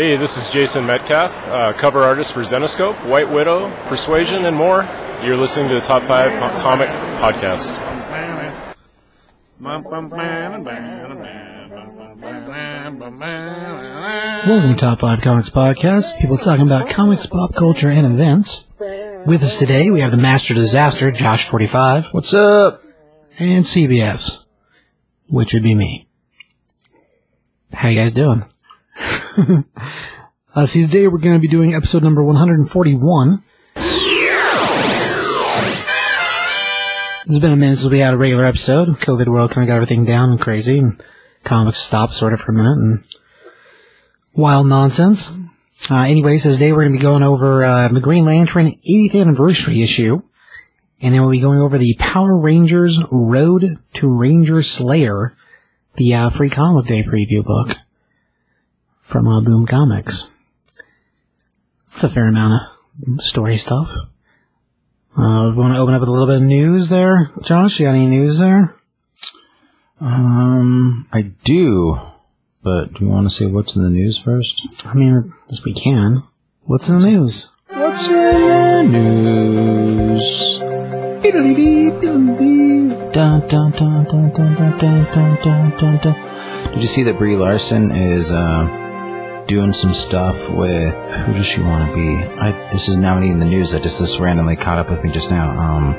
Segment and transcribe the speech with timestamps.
[0.00, 4.88] Hey, this is Jason Metcalf, uh, cover artist for Zenescope, White Widow, Persuasion, and more.
[5.22, 6.88] You're listening to the Top 5 po- Comic
[7.20, 7.68] Podcast.
[14.46, 16.18] Welcome to Top 5 Comics Podcast.
[16.18, 18.64] People talking about comics, pop culture, and events.
[18.78, 22.82] With us today, we have the Master Disaster, Josh45, What's up?
[23.38, 24.46] and CBS,
[25.28, 26.08] which would be me.
[27.74, 28.46] How you guys doing?
[30.54, 33.42] uh, see, today we're going to be doing episode number 141.
[37.26, 38.88] It's been a minute since we had a regular episode.
[38.88, 41.00] COVID world kind of got everything down and crazy, and
[41.44, 43.04] comics stopped sort of for a minute, and
[44.34, 45.32] wild nonsense.
[45.88, 49.20] Uh, anyway, so today we're going to be going over uh, the Green Lantern 80th
[49.20, 50.22] anniversary issue,
[51.00, 55.36] and then we'll be going over the Power Rangers Road to Ranger Slayer,
[55.94, 57.76] the uh, free comic day preview book
[59.10, 60.30] from uh, Boom Comics.
[61.86, 62.62] It's a fair amount
[63.08, 63.90] of story stuff.
[65.16, 67.80] Uh, want to open up with a little bit of news there, Josh?
[67.80, 68.76] You got any news there?
[70.00, 71.98] Um, I do,
[72.62, 74.64] but do you want to say what's in the news first?
[74.86, 76.22] I mean, if we can.
[76.62, 77.50] What's in the news?
[77.66, 80.60] What's in the news?
[83.12, 86.72] Dun, dun, dun, dun, dun, dun, dun, dun, dun, dun, dun.
[86.72, 88.79] Did you see that Brie Larson is uh,
[89.50, 90.94] doing some stuff with
[91.26, 92.24] who does she want to be?
[92.38, 93.74] I, this is now in the news.
[93.74, 95.50] I just this randomly caught up with me just now.
[95.58, 95.94] Um,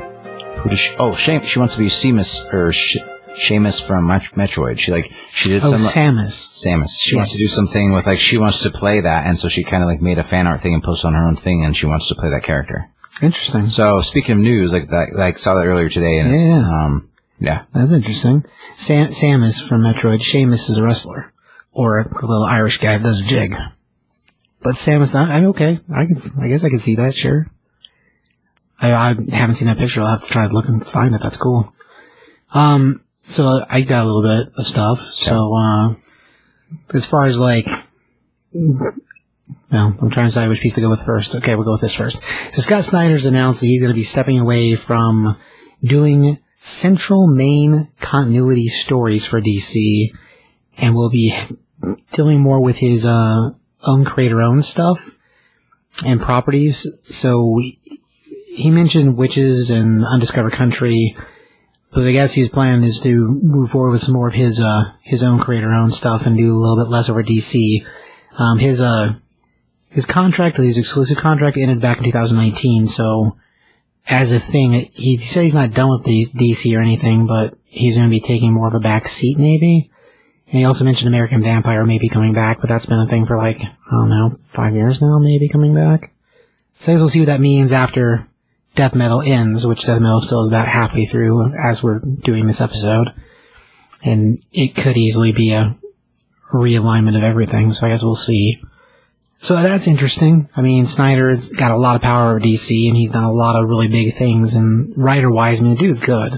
[0.59, 0.95] who does she?
[0.97, 1.41] Oh, Shame.
[1.44, 2.97] She wants to be Seamus or Sh-
[3.33, 4.79] Seamus from Met- Metroid.
[4.79, 5.79] She like she did Oh, some.
[5.79, 6.47] Samus.
[6.66, 6.91] Samus.
[6.99, 9.63] She wants to do something with like she wants to play that, and so she
[9.63, 11.75] kind of like made a fan art thing and posted on her own thing, and
[11.75, 12.89] she wants to play that character.
[13.22, 13.66] Interesting.
[13.66, 16.59] So speaking of news, like that, like saw that earlier today, and it's, Yeah.
[16.67, 18.45] um, yeah, That's interesting.
[18.73, 20.19] Sam, Samus from Metroid.
[20.22, 21.33] Seamus is a wrestler.
[21.73, 23.55] Or a little Irish guy that does a jig.
[24.61, 25.30] But Sam is not.
[25.30, 25.78] I'm okay.
[25.94, 27.50] I can, I guess I can see that, sure.
[28.80, 30.02] I, I haven't seen that picture.
[30.02, 31.22] I'll have to try to look and find it.
[31.22, 31.73] That's cool.
[32.53, 35.00] Um, so I got a little bit of stuff.
[35.01, 35.95] So, uh,
[36.94, 37.68] as far as like,
[38.53, 38.94] well,
[39.72, 41.35] I'm trying to decide which piece to go with first.
[41.35, 42.22] Okay, we'll go with this first.
[42.53, 45.38] So Scott Snyder's announced that he's going to be stepping away from
[45.84, 50.13] doing central main continuity stories for DC
[50.78, 51.35] and will be
[52.14, 53.52] dealing more with his uh,
[53.86, 55.18] own creator own stuff
[56.06, 56.88] and properties.
[57.03, 57.59] So
[58.47, 61.16] he mentioned Witches and Undiscovered Country,
[61.92, 64.92] but I guess his plan is to move forward with some more of his uh,
[65.02, 67.86] his own creator own stuff and do a little bit less over DC.
[68.38, 69.16] Um, his uh
[69.90, 72.88] his contract, his exclusive contract, ended back in 2019.
[72.88, 73.36] So
[74.08, 77.98] as a thing, he said he's not done with the DC or anything, but he's
[77.98, 79.91] going to be taking more of a back seat, maybe.
[80.51, 83.62] He also mentioned American Vampire maybe coming back, but that's been a thing for like,
[83.62, 86.12] I don't know, five years now, maybe coming back.
[86.73, 88.28] So I guess we'll see what that means after
[88.75, 92.59] Death Metal ends, which Death Metal still is about halfway through as we're doing this
[92.59, 93.07] episode.
[94.03, 95.78] And it could easily be a
[96.51, 98.62] realignment of everything, so I guess we'll see.
[99.38, 100.50] So that's interesting.
[100.57, 103.56] I mean, Snyder's got a lot of power over DC, and he's done a lot
[103.56, 104.53] of really big things.
[104.53, 106.33] And writer-wise, I mean, the dude's good.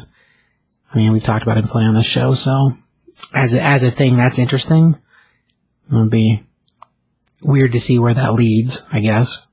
[0.94, 2.78] I mean, we've talked about him plenty on this show, so
[3.34, 4.96] as a, as a thing, that's interesting.
[5.92, 6.44] It would be
[7.42, 9.46] weird to see where that leads, I guess.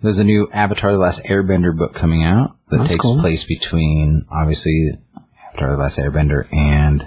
[0.00, 3.18] there's a new Avatar: The Last Airbender book coming out that That's takes cool.
[3.20, 4.98] place between obviously
[5.46, 7.06] Avatar: The Last Airbender and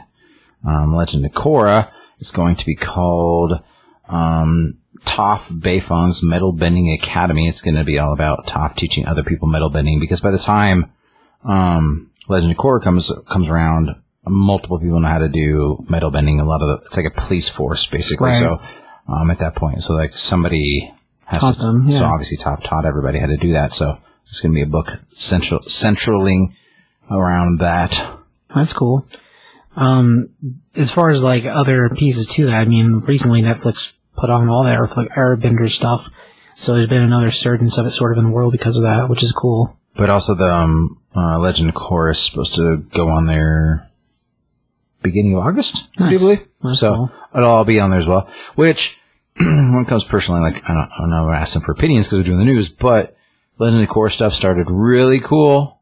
[0.66, 1.90] um, Legend of Korra.
[2.20, 3.54] It's going to be called
[4.08, 7.48] um, Toph Beifong's Metal Bending Academy.
[7.48, 10.38] It's going to be all about Toph teaching other people metal bending because by the
[10.38, 10.92] time
[11.44, 13.96] um, Legend of Korra comes comes around,
[14.26, 16.40] multiple people know how to do metal bending.
[16.40, 18.30] A lot of the, it's like a police force basically.
[18.30, 18.40] Right.
[18.40, 18.62] So
[19.08, 20.94] um, at that point, so like somebody
[21.26, 23.74] has Taught to, them, so obviously Toph taught everybody how to do that.
[23.74, 26.56] So it's going to be a book central centraling
[27.10, 28.20] around that.
[28.54, 29.08] That's cool.
[29.76, 30.30] Um,
[30.76, 34.64] as far as like other pieces to that, I mean, recently Netflix put on all
[34.64, 36.10] that Earth, Airbender stuff,
[36.54, 39.10] so there's been another surge of it sort of in the world because of that,
[39.10, 39.78] which is cool.
[39.96, 41.74] But also the um, uh, Legend
[42.10, 43.90] is supposed to go on there
[45.02, 46.48] beginning of August, I do believe.
[46.64, 47.12] That's so cool.
[47.36, 48.30] it'll all be on there as well.
[48.56, 49.00] Which,
[49.38, 52.20] when it comes personally, like I don't, I don't know, I'm asking for opinions because
[52.20, 53.16] we're doing the news, but
[53.58, 55.82] Legend of Korra stuff started really cool.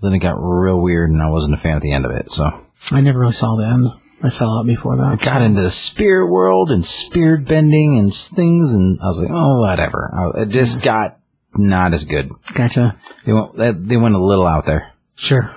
[0.00, 2.30] Then it got real weird, and I wasn't a fan at the end of it.
[2.30, 3.88] So I never really saw the end.
[4.22, 5.04] I fell out before that.
[5.04, 9.30] I got into the spirit world and spirit bending and things, and I was like,
[9.32, 10.32] oh, whatever.
[10.36, 11.18] It just got
[11.54, 12.30] not as good.
[12.54, 12.98] Gotcha.
[13.24, 14.92] They went, they went a little out there.
[15.14, 15.54] Sure.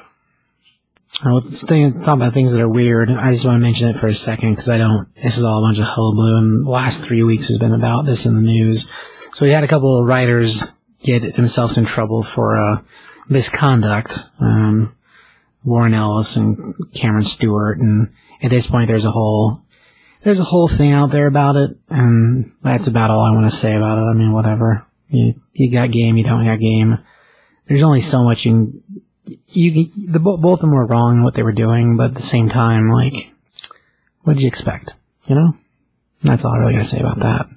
[1.24, 3.12] Was staying, talking about things that are weird.
[3.12, 5.08] I just want to mention it for a second because I don't.
[5.16, 8.06] This is all a bunch of hullabaloo, and the last three weeks has been about
[8.06, 8.88] this in the news.
[9.34, 10.66] So we had a couple of writers
[11.04, 12.82] get themselves in trouble for uh,
[13.30, 14.26] misconduct.
[14.40, 14.96] Um,
[15.64, 19.62] Warren Ellis and Cameron Stewart, and at this point, there's a whole
[20.22, 23.56] there's a whole thing out there about it, and that's about all I want to
[23.56, 24.02] say about it.
[24.02, 24.86] I mean, whatever.
[25.10, 27.00] You, you got game, you don't got game.
[27.68, 28.84] There's only so much you can,
[29.26, 32.22] you, the, both of them were wrong in what they were doing, but at the
[32.22, 33.34] same time, like,
[34.22, 34.96] what did you expect?
[35.26, 35.58] You know?
[36.24, 37.48] That's all I really gotta say about that.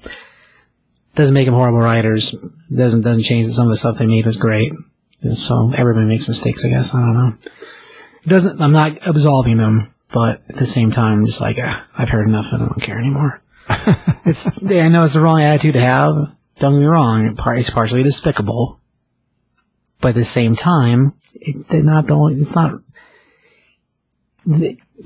[1.15, 2.35] Doesn't make them horrible writers.
[2.75, 4.73] Doesn't, doesn't change that some of the stuff they made was great.
[5.19, 6.95] So everybody makes mistakes, I guess.
[6.95, 7.35] I don't know.
[8.25, 12.11] It doesn't, I'm not absolving them, but at the same time, just like, uh, I've
[12.11, 13.43] heard enough and I don't care anymore.
[14.25, 16.15] it's, I know it's the wrong attitude to have.
[16.59, 17.37] Don't get me wrong.
[17.39, 18.81] It's partially despicable.
[20.05, 22.79] But at the same time, it, they're not the only, it's not,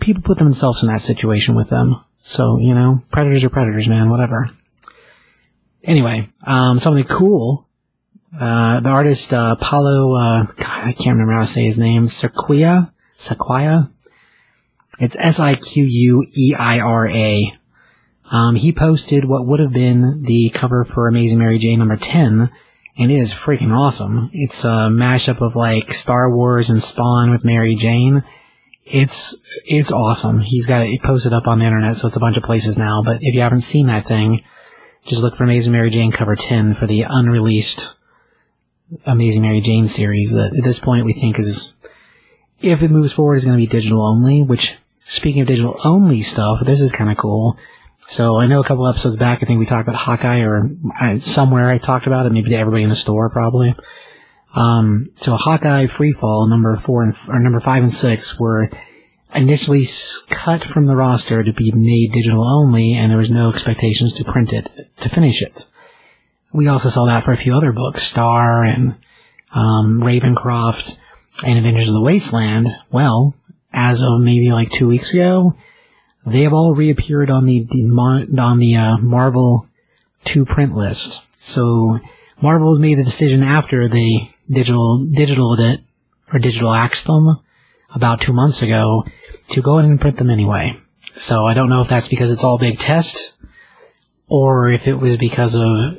[0.00, 2.02] people put themselves in that situation with them.
[2.16, 4.50] So, you know, predators are predators, man, whatever.
[5.84, 7.68] Anyway, um, something cool.
[8.36, 12.08] Uh, the artist, uh, Paulo, uh, God, I can't remember how to say his name,
[12.08, 12.92] Sequoia?
[13.12, 13.92] Sequoia?
[14.98, 15.62] It's S-I-Q-U-E-I-R-A.
[18.32, 22.50] Um, he posted what would have been the cover for Amazing Mary Jane number 10,
[22.98, 24.28] and it is freaking awesome.
[24.32, 28.24] It's a mashup of like Star Wars and Spawn with Mary Jane.
[28.84, 30.40] It's, it's awesome.
[30.40, 33.02] He's got it posted up on the internet, so it's a bunch of places now,
[33.02, 34.42] but if you haven't seen that thing,
[35.04, 37.92] just look for Amazing Mary Jane cover 10 for the unreleased
[39.06, 41.74] Amazing Mary Jane series that at this point we think is,
[42.60, 46.22] if it moves forward, is going to be digital only, which, speaking of digital only
[46.22, 47.56] stuff, this is kind of cool.
[48.10, 51.18] So I know a couple episodes back, I think we talked about Hawkeye, or I,
[51.18, 53.76] somewhere I talked about it, maybe to everybody in the store probably.
[54.54, 58.70] Um, so Hawkeye Freefall number four and or number five and six were
[59.34, 59.84] initially
[60.30, 64.24] cut from the roster to be made digital only, and there was no expectations to
[64.24, 65.66] print it to finish it.
[66.50, 68.96] We also saw that for a few other books, Star and
[69.52, 70.98] um, Ravencroft
[71.44, 72.68] and Avengers of the Wasteland.
[72.90, 73.34] Well,
[73.70, 75.54] as of maybe like two weeks ago,
[76.28, 77.82] they have all reappeared on the, the
[78.38, 79.68] on the uh, Marvel
[80.24, 81.24] two print list.
[81.42, 82.00] So
[82.40, 85.80] Marvel has made the decision after they digital digital it
[86.32, 87.40] or digital axed them
[87.94, 89.04] about two months ago
[89.50, 90.78] to go ahead and print them anyway.
[91.12, 93.32] So I don't know if that's because it's all big test
[94.28, 95.98] or if it was because of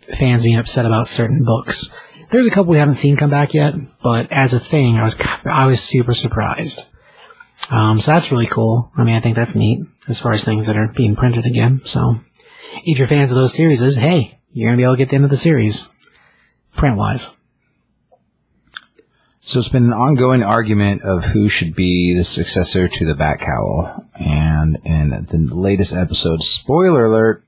[0.00, 1.90] fans being upset about certain books.
[2.30, 5.18] There's a couple we haven't seen come back yet, but as a thing, I was
[5.44, 6.86] I was super surprised.
[7.70, 8.90] Um, so that's really cool.
[8.96, 11.82] I mean, I think that's neat as far as things that are being printed again.
[11.84, 12.20] So
[12.84, 15.24] if you're fans of those series, hey, you're gonna be able to get the end
[15.24, 15.90] of the series
[16.72, 17.36] print wise.
[19.40, 23.40] So it's been an ongoing argument of who should be the successor to the Bat
[23.40, 24.04] Cowl.
[24.14, 27.44] And in the latest episode, spoiler alert,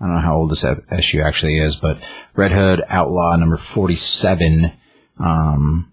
[0.00, 1.98] I don't know how old this issue actually is, but
[2.36, 4.72] Red Hood Outlaw number 47,
[5.18, 5.92] um,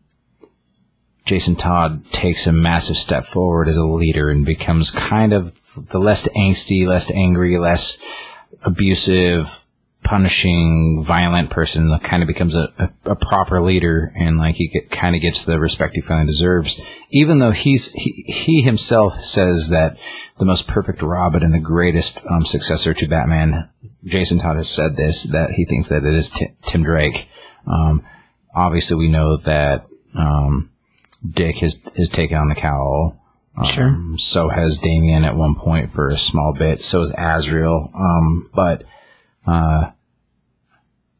[1.31, 5.55] Jason Todd takes a massive step forward as a leader and becomes kind of
[5.87, 7.99] the less angsty, less angry, less
[8.63, 9.65] abusive,
[10.03, 14.91] punishing, violent person kind of becomes a, a, a proper leader and like he get,
[14.91, 16.81] kind of gets the respect he finally deserves.
[17.11, 19.97] Even though he's he, he himself says that
[20.37, 23.69] the most perfect Robin and the greatest um, successor to Batman,
[24.03, 27.29] Jason Todd has said this that he thinks that it is T- Tim Drake.
[27.65, 28.05] Um,
[28.53, 30.70] obviously, we know that um,
[31.27, 33.17] Dick has has taken on the cowl.
[33.65, 33.87] Sure.
[33.87, 36.81] Um, so has Damian at one point for a small bit.
[36.81, 37.91] So is Azrael.
[37.93, 38.83] Um, but
[39.45, 39.91] uh,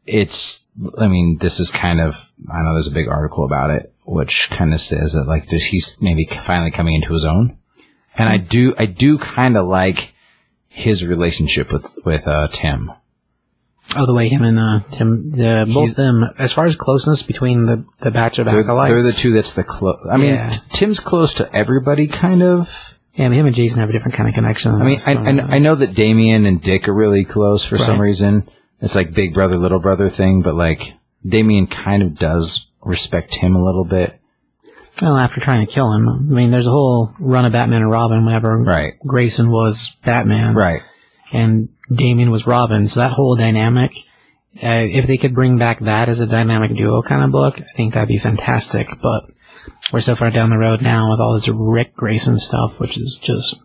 [0.06, 0.66] it's,
[0.98, 4.48] I mean, this is kind of, I know there's a big article about it, which
[4.50, 7.58] kind of says that like he's maybe finally coming into his own.
[8.16, 10.14] And I do, I do kind of like
[10.68, 12.92] his relationship with, with, uh, Tim.
[13.96, 17.22] Oh, the way him and uh, Tim, the, both He's- them, as far as closeness
[17.22, 20.06] between the the batch of They're, acolytes, they're the two that's the close.
[20.10, 20.48] I mean, Yeah.
[20.50, 22.98] t- Tim's close to everybody, kind of.
[23.14, 24.72] Yeah, I mean, him and Jason have a different kind of connection.
[24.72, 27.96] I mean, I, I, I know that Damian and Dick are really close for some
[27.98, 28.04] Right.
[28.06, 28.48] reason.
[28.80, 30.94] It's like big brother, little brother thing, but like
[31.26, 34.18] Damian kind of does respect him a little bit.
[35.02, 37.90] well, after trying to kill him, I mean, there's a whole run of Batman and
[37.90, 38.94] Robin whenever Right.
[39.06, 40.80] Grayson was Batman, Right.
[41.32, 42.86] and Damian was Robin.
[42.86, 43.92] So that whole dynamic,
[44.56, 47.72] uh, if they could bring back that as a dynamic duo kind of book, I
[47.76, 48.88] think that'd be fantastic.
[49.02, 49.24] But
[49.92, 53.18] we're so far down the road now with all this Ric Grayson stuff, which is
[53.20, 53.56] just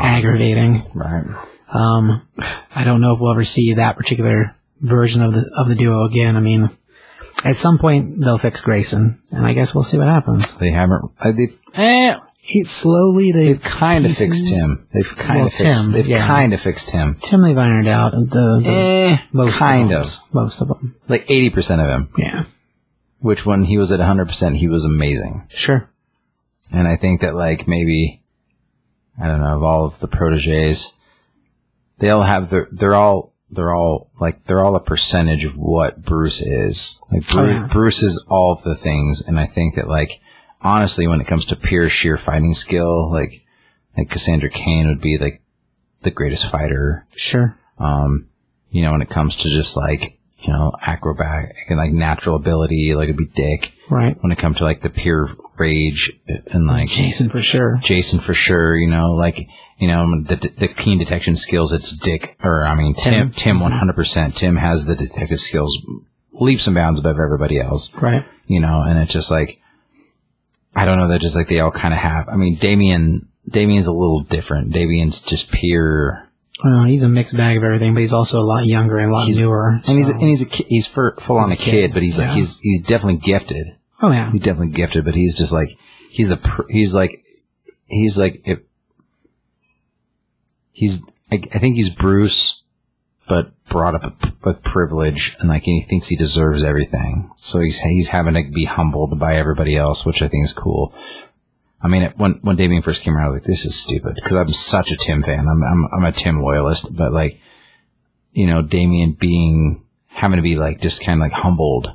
[0.00, 0.84] aggravating.
[0.94, 1.24] Right.
[1.70, 2.26] Um,
[2.74, 6.04] I don't know if we'll ever see that particular version of the of the duo
[6.04, 6.36] again.
[6.36, 6.70] I mean,
[7.44, 10.56] At some point, they'll fix Grayson, and I guess we'll see what happens.
[10.56, 11.04] They haven't.
[11.20, 12.18] Uh, they've, eh,
[12.50, 14.88] It slowly they they've kind of fixed him.
[14.92, 15.82] They've kind Well, of fixed.
[15.82, 16.26] Tim, they've yeah.
[16.26, 17.16] kind of fixed him.
[17.20, 20.06] Tim they've ironed out the, the Eh, most kind of, of.
[20.12, 20.22] them.
[20.32, 20.96] most of them.
[21.08, 22.10] Like eighty percent of him.
[22.16, 22.44] Yeah,
[23.18, 25.44] Which when he was at hundred percent, he was amazing.
[25.48, 25.90] sure.
[26.72, 28.22] And I think that like maybe
[29.20, 30.94] I don't know of all of the proteges,
[31.98, 36.02] they all have their they're all they're all like they're all a percentage of what
[36.02, 37.00] Bruce is.
[37.12, 37.66] Like Bruce, Oh, yeah.
[37.70, 40.20] Bruce is all of the things, and I think that like
[40.62, 43.44] honestly, when it comes to pure sheer fighting skill, like
[43.96, 45.42] like Cassandra Cain would be like
[46.02, 47.04] the greatest fighter.
[47.16, 47.56] Sure.
[47.78, 48.28] Um,
[48.70, 52.94] you know, when it comes to just like you know acrobatic and like natural ability,
[52.94, 53.72] like it'd be Dick.
[53.90, 54.16] Right.
[54.22, 56.12] When it comes to like the pure rage
[56.48, 57.78] and like Jason for sure.
[57.80, 59.48] Jason for sure, you know, like,
[59.78, 64.34] you know, the, the keen detection skills, it's Dick, or I mean, Tim, Tim 100%.
[64.34, 65.80] Tim has the detective skills
[66.32, 68.26] leaps and bounds above everybody else, Right.
[68.46, 69.58] you know, and it's just like,
[70.78, 73.86] I don't know, they're just like, they all kind of have, I mean, Damian, Damian's
[73.88, 74.72] a little different.
[74.72, 76.28] Damian's just pure,
[76.64, 79.14] Well, he's a mixed bag of everything, but he's also a lot younger and a
[79.14, 79.80] lot newer.
[79.86, 82.02] and he's, so- and he's a kid, he's full on a a kid, kid, but
[82.02, 83.76] he's like, he's, he's definitely gifted.
[84.02, 85.76] oh yeah, He's definitely gifted, but he's just like
[86.10, 87.24] he's the pr- he's like
[87.86, 88.60] he's like if
[90.72, 92.62] he's I, I think he's Bruce,
[93.28, 97.30] but brought up with privilege, and like he thinks he deserves everything.
[97.36, 100.94] So he's he's having to be humbled by everybody else, which I think is cool.
[101.80, 104.14] I mean, it, when when Damian first came around, I was like, "This is stupid,"
[104.16, 105.46] because I'm such a Tim fan.
[105.48, 107.38] I'm I'm I'm a Tim loyalist, but like,
[108.32, 111.88] you know, Damian being having to be like just kind of like humbled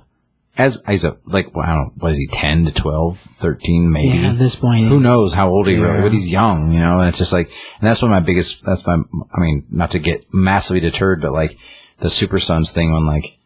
[0.57, 3.91] as as a like well, I don't know, what is he 10 to 12 13
[3.91, 4.31] maybe yeah.
[4.31, 7.10] At this point, who knows how old he really but he's young you know and
[7.10, 8.98] it's just like and that's one of my biggest that's my
[9.33, 11.57] I mean not to get massively deterred but like
[12.00, 13.38] the Super Sons thing when like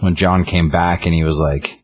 [0.00, 1.82] when Jon came back and he was like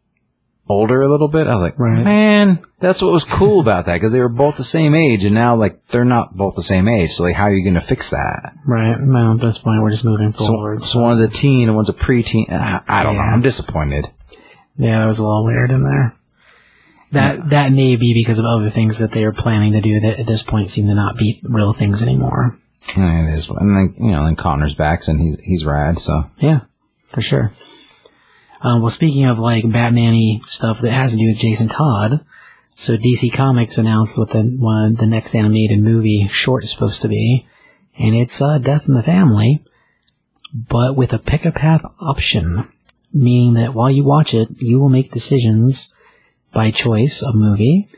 [0.69, 2.03] older a little bit I was like Right.
[2.05, 5.35] man that's what was cool about that because they were both the same age and
[5.35, 7.81] now like they're not both the same age so like how are you going to
[7.81, 8.97] fix that Right.
[9.01, 10.83] Well, at this point, we're just moving forward.
[10.85, 14.07] so one's a teen and one's a preteen I, I don't know I'm disappointed
[14.77, 16.15] Yeah, that was a little weird in there.
[17.13, 20.19] That that may be because of other things that they are planning to do that
[20.19, 22.57] at this point seem to not be real things anymore.
[22.97, 26.31] Yeah, it is and then you know then Conner's back and he's he's rad so
[26.39, 26.61] Yeah,
[27.05, 27.53] for sure.
[28.63, 32.25] Um, well, speaking of like Batman-y stuff that has to do with Jason Todd,
[32.75, 37.09] so DC Comics announced what the one the next animated movie short is supposed to
[37.09, 37.47] be,
[37.99, 39.63] and it's uh, Death in the Family,
[40.55, 42.69] but with a pick a path option,
[43.13, 45.95] meaning that while you watch it, you will make decisions
[46.53, 47.89] by choice of movie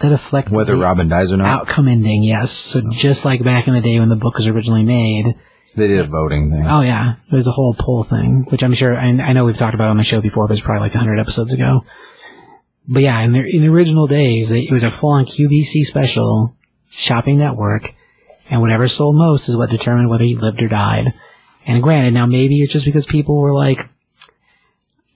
[0.00, 2.22] that affect whether the Robin dies or not outcome ending.
[2.22, 5.34] Yes, so just like back in the day when the book was originally made,
[5.74, 6.64] They did a voting thing.
[6.66, 9.74] Oh yeah, there's a whole poll thing, which I'm sure I, I know we've talked
[9.74, 11.84] about on the show before, but it's probably like 100 episodes ago.
[12.86, 16.56] But yeah, in the in the original days, it was a full on QVC special,
[16.90, 17.94] shopping network,
[18.50, 21.06] and whatever sold most is what determined whether he lived or died.
[21.66, 23.90] And granted, now maybe it's just because people were like,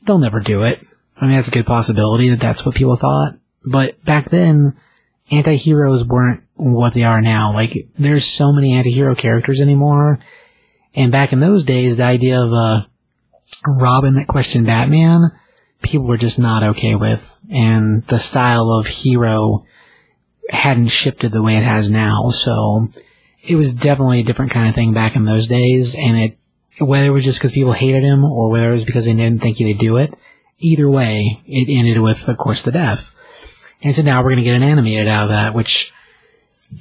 [0.05, 0.81] they'll never do it.
[1.17, 3.35] I mean, that's a good possibility that that's what people thought.
[3.65, 4.77] But back then,
[5.31, 7.53] anti-heroes weren't what they are now.
[7.53, 10.19] Like, there's so many anti-hero characters anymore.
[10.95, 12.89] And back in those days, the idea of a
[13.67, 15.31] Robin that questioned Batman,
[15.83, 17.37] people were just not okay with.
[17.51, 19.65] And the style of hero
[20.51, 22.29] hadn't shifted the way it has now.
[22.31, 22.89] So
[23.43, 25.95] it was definitely a different kind of thing back in those days.
[25.95, 26.39] And it,
[26.79, 29.43] whether it was just because people hated him or whether it was because they didn't
[29.43, 30.15] think he'd do it,
[30.59, 33.15] either way, it ended with, of course, the death.
[33.83, 35.93] And so now we're going to get an animated out of that, which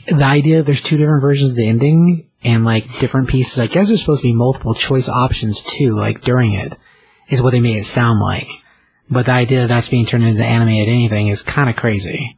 [0.08, 3.60] the idea there's two different versions of the ending and like different pieces.
[3.60, 6.74] I guess there's supposed to be multiple choice options too, like during it,
[7.30, 8.48] is what they made it sound like.
[9.10, 12.38] But the idea that that's being turned into animated anything is kind of crazy.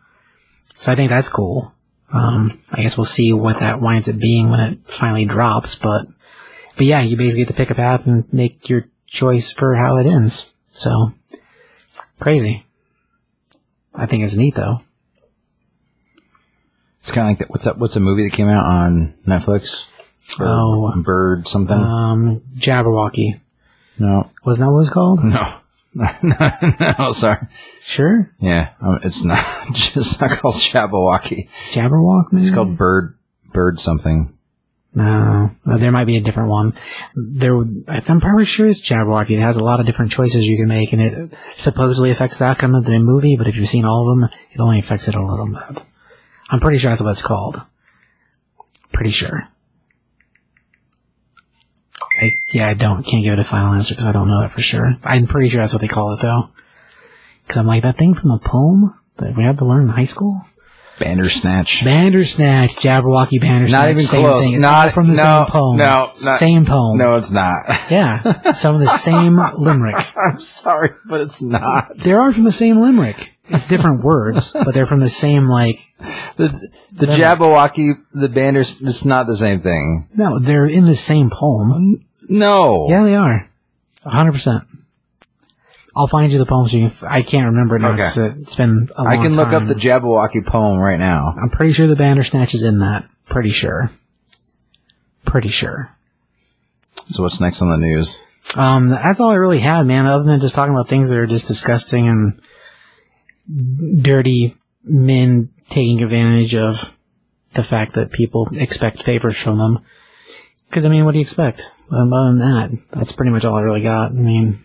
[0.73, 1.73] So I think that's cool.
[2.11, 6.07] Um, I guess we'll see what that winds up being when it finally drops, but,
[6.75, 9.97] but yeah, you basically get to pick a path and make your choice for how
[9.97, 10.53] it ends.
[10.67, 11.13] So,
[12.19, 12.65] crazy.
[13.93, 14.81] I think it's neat though.
[16.99, 17.49] It's kind of like that.
[17.49, 17.77] What's that?
[17.77, 19.89] What's a movie that came out on Netflix?
[20.37, 21.01] Bird, Oh.
[21.01, 21.77] Bird something.
[21.77, 23.41] Um, Jabberwocky.
[23.99, 25.21] no, Wasn't that what it's called?
[25.23, 25.53] no,
[25.93, 26.09] no,
[26.99, 27.11] no.
[27.11, 27.45] Sorry.
[27.81, 28.31] Sure.
[28.39, 29.43] Yeah, um, it's not.
[29.69, 31.49] It's not called Jabberwocky.
[31.65, 32.41] Jabberwock, man?
[32.41, 33.17] It's called Bird.
[33.51, 34.35] Bird something.
[34.95, 36.73] No, Uh, there might be a different one.
[37.15, 39.31] There, I'm probably sure it's Jabberwocky.
[39.31, 42.45] It has a lot of different choices you can make, and it supposedly affects the
[42.45, 43.35] outcome of the movie.
[43.35, 45.83] But if you've seen all of them, it only affects it a little bit.
[46.49, 47.61] I'm pretty sure that's what it's called.
[48.91, 49.47] Pretty sure.
[52.21, 54.51] I, yeah, I don't can't give it a final answer because I don't know that
[54.51, 54.95] for sure.
[55.03, 56.49] I'm pretty sure that's what they call it though.
[57.41, 60.05] Because I'm like that thing from the poem that we had to learn in high
[60.05, 60.45] school.
[60.99, 61.83] Bandersnatch.
[61.83, 63.71] Bandersnatch, Jabberwocky Bandersnatch.
[63.71, 64.43] Not even same close.
[64.43, 64.53] Thing.
[64.53, 65.77] It's Not- from the no, same poem.
[65.77, 66.97] no, not- same poem.
[66.97, 67.63] No, it's not.
[67.89, 69.95] Yeah, some of the same limerick.
[70.17, 71.97] I'm sorry, but it's not.
[71.97, 73.33] They are from the same limerick.
[73.49, 75.77] It's different words, but they're from the same like.
[76.37, 80.07] The the Jabberwocky, the Banders, it's not the same thing.
[80.15, 82.05] No, they're in the same poem.
[82.29, 82.87] No.
[82.89, 83.49] Yeah, they are.
[84.05, 84.63] Hundred percent.
[85.95, 86.67] I'll find you the poem.
[86.67, 88.01] So you can, I can't remember it now Okay.
[88.03, 89.67] 'cause it- it's been a long I can look up time.
[89.67, 91.35] the Jabberwocky poem right now.
[91.41, 93.05] I'm pretty sure the Bandersnatch is in that.
[93.29, 93.91] Pretty sure.
[95.25, 95.89] Pretty sure.
[97.05, 98.21] So what's next on the news?
[98.55, 100.05] Um, that's all I really had, man.
[100.05, 102.41] Other than just talking about things that are just disgusting and
[104.01, 106.95] dirty men taking advantage of
[107.53, 109.79] the fact that people expect favors from them.
[110.69, 111.71] Because I mean, what do you expect?
[111.91, 114.11] Um, other than that, that's pretty much all I really got.
[114.11, 114.63] I mean,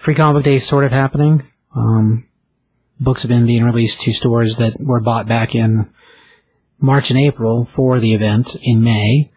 [0.00, 1.46] Free Comic Day is sort of happening.
[1.76, 2.26] Um,
[2.98, 5.90] books have been being released to stores that were bought back in
[6.78, 9.30] March and April for the event in May.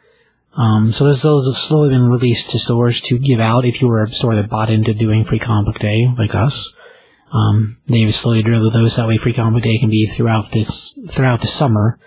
[0.55, 3.89] Um, so those, those have slowly been released to stores to give out if you
[3.89, 6.73] were a store that bought into doing Free Comic Book Day, like us.
[7.33, 10.97] Um, they've slowly driven those that way Free Comic Book Day can be throughout this,
[11.09, 11.99] throughout the summer.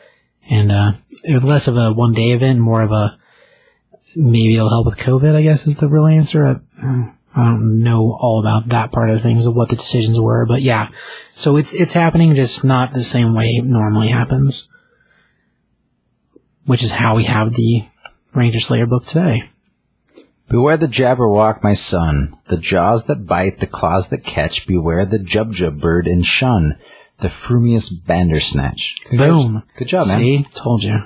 [0.49, 0.93] And, uh,
[1.43, 3.19] less of a one day event, more of a,
[4.17, 6.63] maybe it'll help with COVID, I guess is the real answer.
[6.81, 10.47] I, I don't know all about that part of things of what the decisions were,
[10.47, 10.89] but yeah.
[11.29, 14.71] So it's, it's happening, just not the same way it normally happens.
[16.65, 17.85] Which is how we have the
[18.35, 19.51] Ranger Slayer book today.
[20.49, 24.67] Beware the Jabberwock, my son, the jaws that bite, the claws that catch.
[24.67, 26.79] Beware the Jubjub bird and shun
[27.19, 28.97] the frumious Bandersnatch.
[29.11, 29.63] Boom.
[29.77, 30.21] Good job, man.
[30.21, 30.47] See?
[30.55, 31.05] Told you.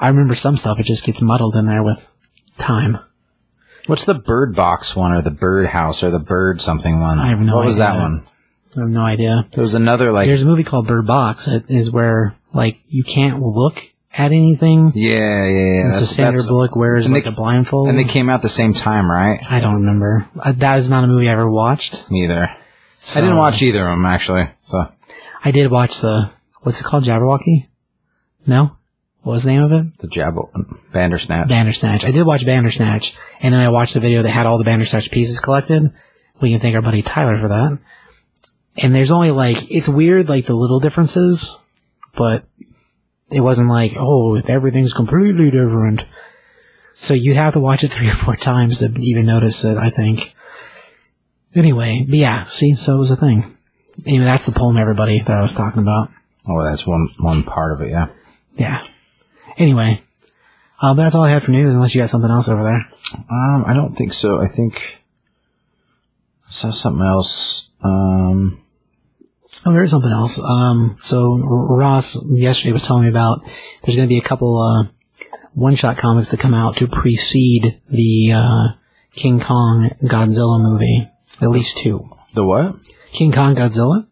[0.00, 2.10] I remember some stuff, it just gets muddled in there with
[2.56, 2.98] time.
[3.88, 7.18] What's the bird box one or the bird house or the bird something one?
[7.18, 7.56] I have no idea.
[7.56, 8.26] What was that one?
[8.76, 9.48] I have no idea.
[9.52, 13.02] There was another like There's a movie called Bird Box that is where, like, you
[13.02, 13.82] can't look
[14.16, 14.92] at anything.
[14.94, 15.80] yeah, yeah, yeah.
[15.84, 17.88] And so that's- Sandra that's- Bullock wears, and like, they- a blindfold.
[17.88, 19.40] And they came out the same time, right?
[19.50, 20.28] I don't remember.
[20.38, 22.10] Uh, that is not a movie I ever watched.
[22.10, 22.50] Neither.
[23.14, 24.50] I didn't watch either of them actually.
[24.60, 24.86] So
[25.44, 26.30] I did watch the,
[26.62, 27.68] what's it called, Jabberwocky?
[28.46, 28.76] No?
[29.28, 29.98] What was the name of it?
[29.98, 31.48] the Jabber um, Bandersnatch.
[31.48, 32.02] Bandersnatch.
[32.02, 35.10] I did watch Bandersnatch, and then I watched the video that had all the Bandersnatch
[35.10, 35.92] pieces collected.
[36.40, 37.78] We can thank our buddy Tyler for that.
[38.82, 41.58] And there's only like, it's weird, like the little differences,
[42.16, 42.46] but
[43.30, 46.06] it wasn't like, oh, everything's completely different.
[46.94, 49.90] So you have to watch it three or four times to even notice it, I
[49.90, 50.34] think.
[51.54, 53.58] Anyway, but yeah, see, so it was a thing.
[54.06, 56.08] Anyway, that's the poem, everybody, that I was talking about.
[56.46, 57.90] oh, that's one one part of it.
[57.90, 58.08] Yeah.
[58.56, 58.86] Yeah.
[59.58, 60.02] Anyway,
[60.80, 62.86] uh, but that's all I had for news, unless you got something else over there.
[63.30, 64.40] Um, I don't think so.
[64.40, 65.02] I think
[66.46, 67.70] I saw something else.
[67.82, 68.62] Um,
[69.66, 70.40] Oh, there is something else.
[70.42, 73.42] Um, so Ross yesterday was telling me about
[73.82, 74.88] there's going to be a couple uh,
[75.54, 78.68] one-shot comics that come out to precede the uh,
[79.12, 81.08] King Kong Godzilla movie.
[81.42, 82.08] At least two.
[82.34, 82.76] the what?
[83.12, 84.06] King Kong Godzilla.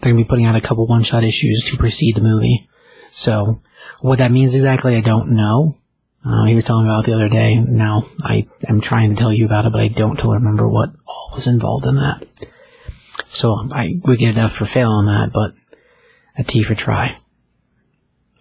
[0.00, 2.68] They're going to be putting out a couple one-shot issues to precede the movie.
[3.10, 3.62] So
[4.00, 5.76] what that means exactly, I don't know.
[6.24, 7.56] Uh, he was telling me about it the other day.
[7.58, 10.90] Now I am trying to tell you about it, but I don't totally remember what
[11.06, 12.26] all was involved in that.
[13.24, 15.54] So I we get enough for fail on that, but
[16.36, 17.16] a T for try.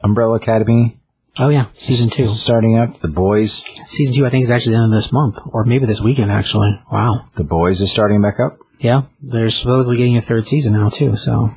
[0.03, 0.99] Umbrella Academy
[1.37, 2.23] Oh yeah, season two.
[2.23, 2.99] is starting up.
[2.99, 5.85] The boys, Season two, I think is actually the end of this month, or maybe
[5.85, 6.31] this weekend.
[6.31, 7.27] Actually, wow.
[7.35, 11.15] the boys is starting back up, Yeah, they're supposedly getting a third season now too.
[11.15, 11.53] So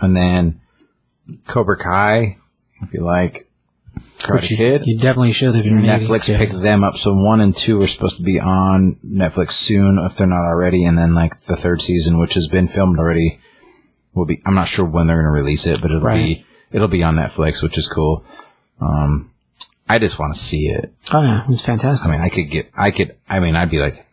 [0.00, 0.60] and then
[1.46, 2.38] Cobra Kai.
[2.82, 3.48] If you like
[4.18, 6.96] Karate you, Kid, you definitely should if you're Netflix picked them up.
[6.96, 10.84] So one and two are supposed to be on Netflix soon, if they're not already.
[10.84, 13.40] And then like the third season, which has been filmed already,
[14.14, 14.40] will be.
[14.46, 16.38] I'm not sure when they're going to release it, but it'll Right.
[16.38, 18.24] be it'll be on Netflix, which is cool.
[18.80, 19.32] Um,
[19.88, 20.92] I just want to see it.
[21.12, 22.08] Oh yeah, it's fantastic.
[22.08, 24.06] I mean, I could get, I could, I mean, I'd be like,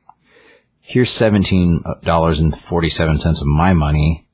[0.82, 4.25] here's seventeen dollars and forty seven cents of my money.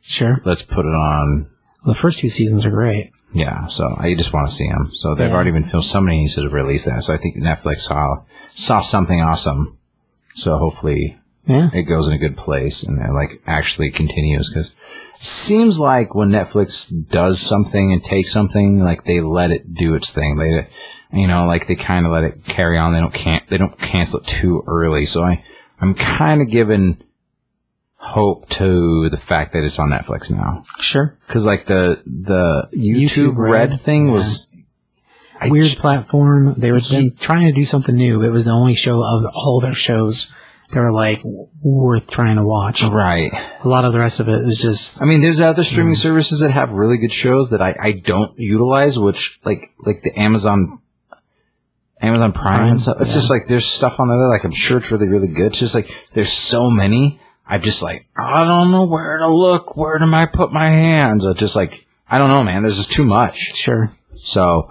[0.00, 0.40] sure.
[0.44, 1.50] Let's put it on.
[1.84, 3.10] The first two seasons are great.
[3.32, 4.90] Yeah, so I just want to see them.
[4.94, 5.34] So they've Yeah.
[5.34, 5.84] already been filmed.
[5.84, 7.02] Somebody needs to have released that.
[7.04, 9.76] So I think Netflix saw saw something awesome.
[10.34, 11.68] So hopefully Yeah.
[11.74, 14.74] it goes in a good place and it like actually continues because
[15.14, 19.94] it seems like when Netflix does something and takes something, like they let it do
[19.94, 20.36] its thing.
[20.38, 20.66] They,
[21.12, 22.92] you know, like they kind of let it carry on.
[22.94, 25.02] They don't can't they don't cancel it too early.
[25.06, 25.42] So I
[25.80, 26.98] I'm kind of giving
[27.98, 31.16] hope to the fact that it's on Netflix now Sure.
[31.26, 34.48] because like the the YouTube, YouTube Red, Red, thing was
[35.40, 36.54] I weird j- platform.
[36.56, 38.22] They were been trying to do something new.
[38.22, 40.34] It was the only show of all their shows
[40.72, 41.20] that were like
[41.62, 42.82] worth trying to watch.
[42.84, 43.30] right.
[43.62, 45.98] A lot of the rest of it was just I mean, there's other streaming Mm.
[45.98, 50.12] services that have really good shows that I, I don't utilize, which like like the
[50.18, 50.80] Amazon
[52.00, 52.96] Amazon Prime, Prime, and stuff.
[53.00, 53.14] It's yeah.
[53.16, 55.46] just like there's stuff on there that like I'm sure it's really really good.
[55.46, 57.20] It's just like there's so many.
[57.48, 59.76] I'm just like I don't know where to look.
[59.76, 61.24] Where do I put my hands?
[61.24, 62.62] It's just like I don't know, man.
[62.62, 63.54] There's just too much.
[63.56, 63.92] sure.
[64.14, 64.70] So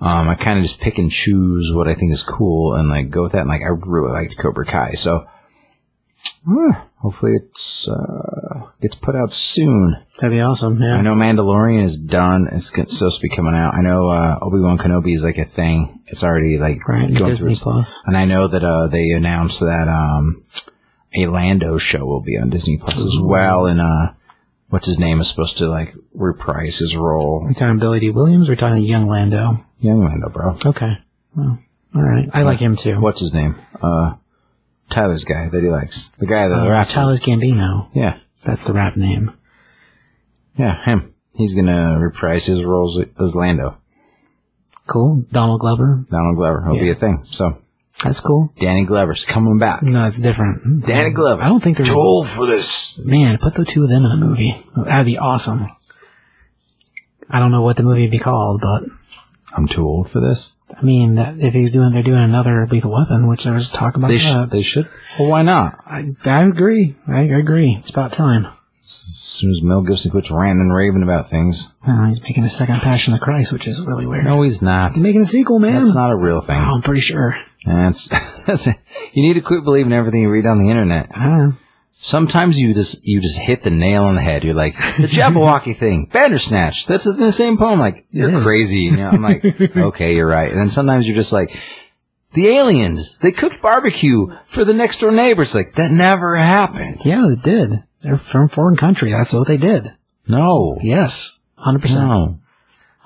[0.00, 3.10] um, I kind of just pick and choose what I think is cool and like
[3.10, 3.42] go with that.
[3.42, 5.26] And like I really liked Cobra Kai, so
[6.48, 9.96] uh, hopefully it's uh, gets put out soon.
[10.20, 10.80] That'd be awesome.
[10.80, 10.94] Yeah.
[10.96, 12.48] I know Mandalorian is done.
[12.50, 13.74] It's supposed to be coming out.
[13.74, 16.00] I know uh, Obi Wan Kenobi is like a thing.
[16.06, 17.02] It's already like Right.
[17.06, 17.26] going through.
[17.26, 18.02] Disney Its, Plus.
[18.06, 20.44] and I know that uh, they announced that um,
[21.14, 23.66] a Lando show will be on Disney Plus as well.
[23.66, 24.12] And uh,
[24.68, 27.42] what's his name is supposed to like reprise his role.
[27.44, 28.48] We're talking Billy Dee Williams.
[28.48, 29.64] We're talking young Lando.
[29.80, 30.56] Young Lando, bro.
[30.64, 30.98] Okay.
[31.34, 31.58] Well,
[31.94, 32.28] all right.
[32.32, 33.00] I like him too.
[33.00, 33.56] What's his name?
[33.82, 34.14] Uh,
[34.90, 36.08] Tyler's guy that he likes.
[36.18, 36.92] The guy that Uh, raps.
[36.92, 37.88] Childish Gambino.
[37.94, 39.32] Yeah, That's the rap name.
[40.56, 41.14] yeah, him.
[41.34, 43.78] He's gonna reprise his roles as Lando.
[44.86, 45.24] Cool.
[45.32, 46.04] Donald Glover.
[46.10, 46.64] Donald Glover.
[46.70, 47.22] He'll be a thing.
[47.24, 47.61] So
[48.02, 48.52] That's cool.
[48.58, 49.82] Danny Glover's coming back.
[49.82, 50.84] No, it's different.
[50.86, 51.40] Danny Glover.
[51.42, 52.98] I don't think there's Too old for this.
[52.98, 54.66] Man, put the two of them in a movie.
[54.76, 55.68] That'd be awesome.
[57.30, 58.82] I don't know what the movie would be called, but
[59.56, 60.56] I'm too old for this.
[60.76, 63.96] I mean, that if he's doing, they're doing another Lethal Weapon, which there was talk
[63.96, 64.20] about They that.
[64.20, 64.50] should.
[64.50, 64.88] They should.
[65.18, 65.78] Well, why not?
[65.86, 66.96] I, I agree.
[67.06, 67.76] I agree.
[67.78, 68.48] It's about time.
[68.82, 71.72] As soon as Mel Gibson quits ranting and raving about things.
[71.86, 74.24] Uh, he's making a second Passion of Christ, which is really weird.
[74.24, 74.92] No, he's not.
[74.92, 75.74] He's making a sequel, man.
[75.74, 76.58] That's not a real thing.
[76.58, 77.36] Oh, I'm pretty sure.
[77.64, 78.08] That's
[78.46, 78.66] that's.
[78.66, 81.10] You need to quit believing everything you read on the internet.
[81.94, 84.42] Sometimes you just you just hit the nail on the head.
[84.42, 86.86] You're like the Jabberwocky thing, Bandersnatch.
[86.86, 87.78] That's in the same poem.
[87.78, 88.80] Like you're crazy.
[88.80, 89.44] You know, I'm like,
[89.76, 90.50] okay, you're right.
[90.50, 91.56] And then sometimes you're just like,
[92.32, 93.18] the aliens.
[93.18, 95.54] They cooked barbecue for the next door neighbors.
[95.54, 96.96] Like that never happened.
[97.04, 97.84] yeah, they did.
[98.00, 99.10] They're from foreign country.
[99.10, 99.92] That's what they did.
[100.26, 101.38] No, Yes.
[101.64, 102.00] 100%.
[102.00, 102.38] no.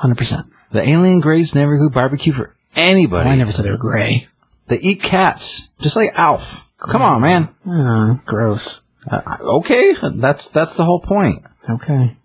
[0.01, 0.51] 100%.
[0.73, 3.29] The alien greys never cook barbecue for anybody.
[3.29, 4.29] I never said they were gray.
[4.69, 6.69] They eat cats, just like Alf.
[6.79, 7.55] Come on, man.
[7.69, 8.83] Uh, gross.
[9.09, 11.45] Uh, okay, that's that's the whole point.
[11.69, 12.17] Okay.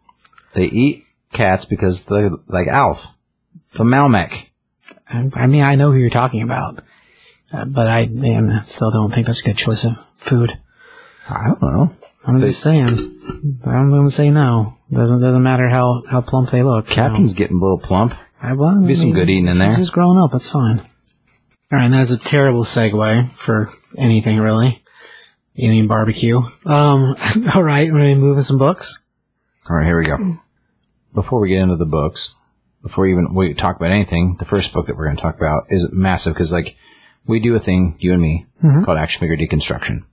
[0.54, 3.08] They eat cats because they're like Alf,
[3.74, 4.50] the Melmac.
[5.08, 6.84] I, I mean, I know who you're talking about,
[7.54, 10.58] uh, but I man, still don't think that's a good choice of food.
[11.30, 11.96] I don't know.
[12.26, 12.88] I'm just saying.
[13.66, 14.78] I'm going to say no.
[14.92, 16.90] Doesn't doesn't matter how, how plump they look.
[16.90, 17.08] you know.
[17.10, 18.14] Captain's getting a little plump.
[18.42, 19.76] I, well, I Be some mean, good eating in she's there.
[19.76, 20.32] just growing up.
[20.32, 20.88] That's fine.
[21.72, 24.84] All right, and that's a terrible segue for anything really.
[25.58, 26.42] Alien barbecue.
[26.66, 27.16] Um.
[27.56, 29.00] All right, we're gonna move in some books.
[29.70, 30.38] All right, here we go.
[31.14, 32.36] Before we get into the books,
[32.82, 35.66] before even we talk about anything, the first book that we're going to talk about
[35.70, 36.76] is massive because, like,
[37.28, 38.48] we do a thing, you and me,
[38.84, 40.04] called Action Figure Deconstruction,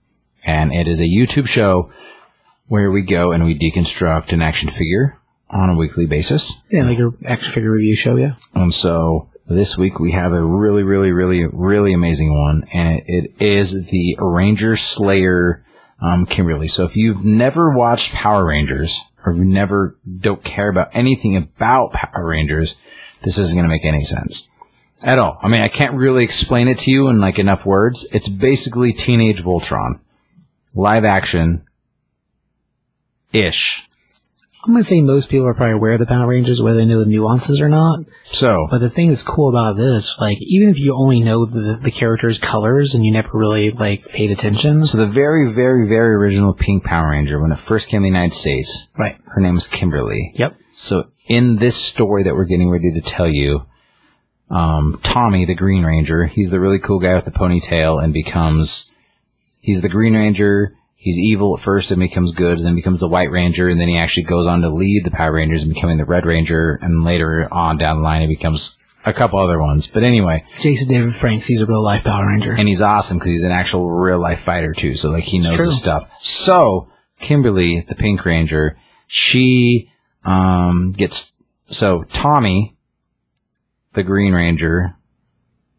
[0.43, 1.91] and it is a YouTube show
[2.67, 5.17] where we go and we deconstruct an action figure
[5.49, 6.61] on a weekly basis.
[6.69, 8.15] Yeah, like your action figure review show.
[8.15, 8.35] Yeah.
[8.53, 13.33] And so this week we have a really, really, really, really amazing one, and it
[13.39, 15.65] is the Ranger Slayer
[16.01, 16.67] um, Kimberly.
[16.67, 21.93] So if you've never watched Power Rangers, or you never don't care about anything about
[21.93, 22.75] Power Rangers,
[23.23, 24.49] this isn't going to make any sense
[25.01, 25.39] at all.
[25.41, 28.07] I mean, I can't really explain it to you in like enough words.
[28.11, 29.99] It's basically Teenage Voltron,
[30.73, 31.65] live action,
[33.33, 33.88] ish.
[34.65, 36.99] I'm gonna say most people are probably aware of the Power Rangers, whether they know
[36.99, 37.99] the nuances or not.
[38.23, 41.79] So But the thing that's cool about this, like, even if you only know the,
[41.81, 44.85] the characters' colors and you never really, like, paid attention.
[44.85, 48.07] So the very, very, very original Pink Power Ranger, when it first came to the
[48.09, 49.17] United States, Right.
[49.27, 50.33] her name was Kimberly.
[50.35, 50.57] Yep.
[50.71, 53.65] So in this story that we're getting ready to tell you,
[54.49, 58.91] um, Tommy, the Green Ranger, he's the really cool guy with the ponytail and becomes,
[59.61, 60.75] he's the Green Ranger.
[61.01, 63.87] He's evil at first and becomes good and then becomes the White Ranger and then
[63.87, 67.05] he actually goes on to lead the Power Rangers and becoming the Red Ranger and
[67.05, 69.87] later on down the line he becomes a couple other ones.
[69.87, 72.51] But anyway, Jason David Franks, he's a real life Power Ranger.
[72.53, 74.91] and he's awesome because he's an actual real life fighter too.
[74.91, 76.09] So like he knows his stuff.
[76.19, 79.89] So Kimberly, the Pink Ranger, she
[80.25, 81.31] um gets
[81.67, 82.75] so Tommy,
[83.93, 84.95] the Green Ranger,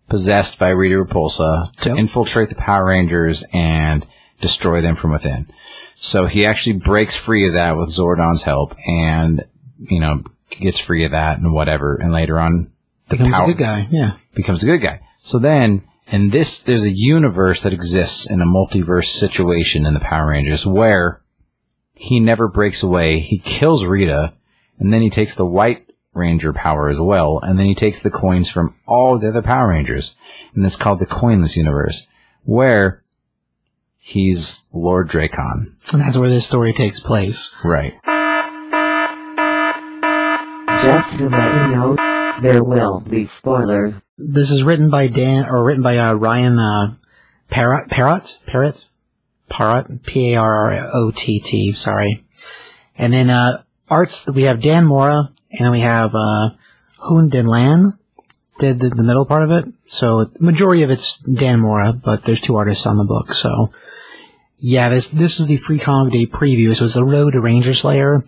[0.08, 1.98] possessed by Rita Repulsa to Yep.
[1.98, 4.06] infiltrate the Power Rangers and
[4.40, 5.48] destroy them from within.
[5.94, 9.44] So he actually breaks free of that with Zordon's help and
[9.78, 11.96] you know gets free of that and whatever.
[11.96, 12.72] And later on,
[13.08, 13.88] the becomes power a good guy.
[13.90, 14.16] Yeah.
[14.34, 15.00] becomes a good guy.
[15.16, 20.00] So then, in this, there's a universe that exists in a multiverse situation in the
[20.00, 21.22] Power Rangers where
[21.94, 23.20] he never breaks away.
[23.20, 24.34] He kills Rita,
[24.78, 28.10] and then he takes the white Ranger power as well, and then he takes the
[28.10, 30.16] coins from all the other Power Rangers,
[30.54, 32.08] and it's called the Coinless Universe,
[32.42, 33.04] where
[34.10, 35.72] he's Lord Drakkon.
[35.92, 37.56] And that's where this story takes place.
[37.64, 37.94] Right.
[40.82, 41.96] Just to let you know,
[42.42, 43.94] there will be spoilers.
[44.18, 46.94] This is written by Dan, or written by uh, Ryan uh,
[47.48, 48.86] Parrott, Parrott, Parrott,
[49.48, 51.72] Parrott, P A R R O T T.
[51.72, 52.24] Sorry.
[52.98, 56.50] And then uh, arts we have Dan Mora, and then we have uh,
[56.98, 57.98] Hoon Den Lan
[58.60, 59.66] did the, the middle part of it.
[59.86, 63.32] So majority of it's Dan Mora, but there's two artists on the book.
[63.32, 63.72] So
[64.58, 66.74] yeah, this this is the Free Comic Day preview.
[66.74, 68.22] So it's the Road to Ranger Slayer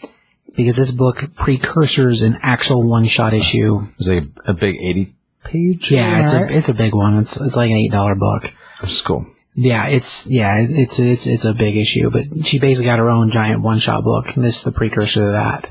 [0.57, 3.87] because this book precursors an actual one shot issue.
[3.99, 5.15] It's like a big 80
[5.45, 5.91] page.
[5.91, 6.51] Yeah, it's right?
[6.51, 7.19] a it's a big one.
[7.19, 8.53] It's it's like an eight dollar book.
[8.81, 9.27] Which is cool.
[9.55, 13.31] Yeah, it's yeah, it's it's it's a big issue, but she basically got her own
[13.31, 15.71] giant one shot book, and this is the precursor to that.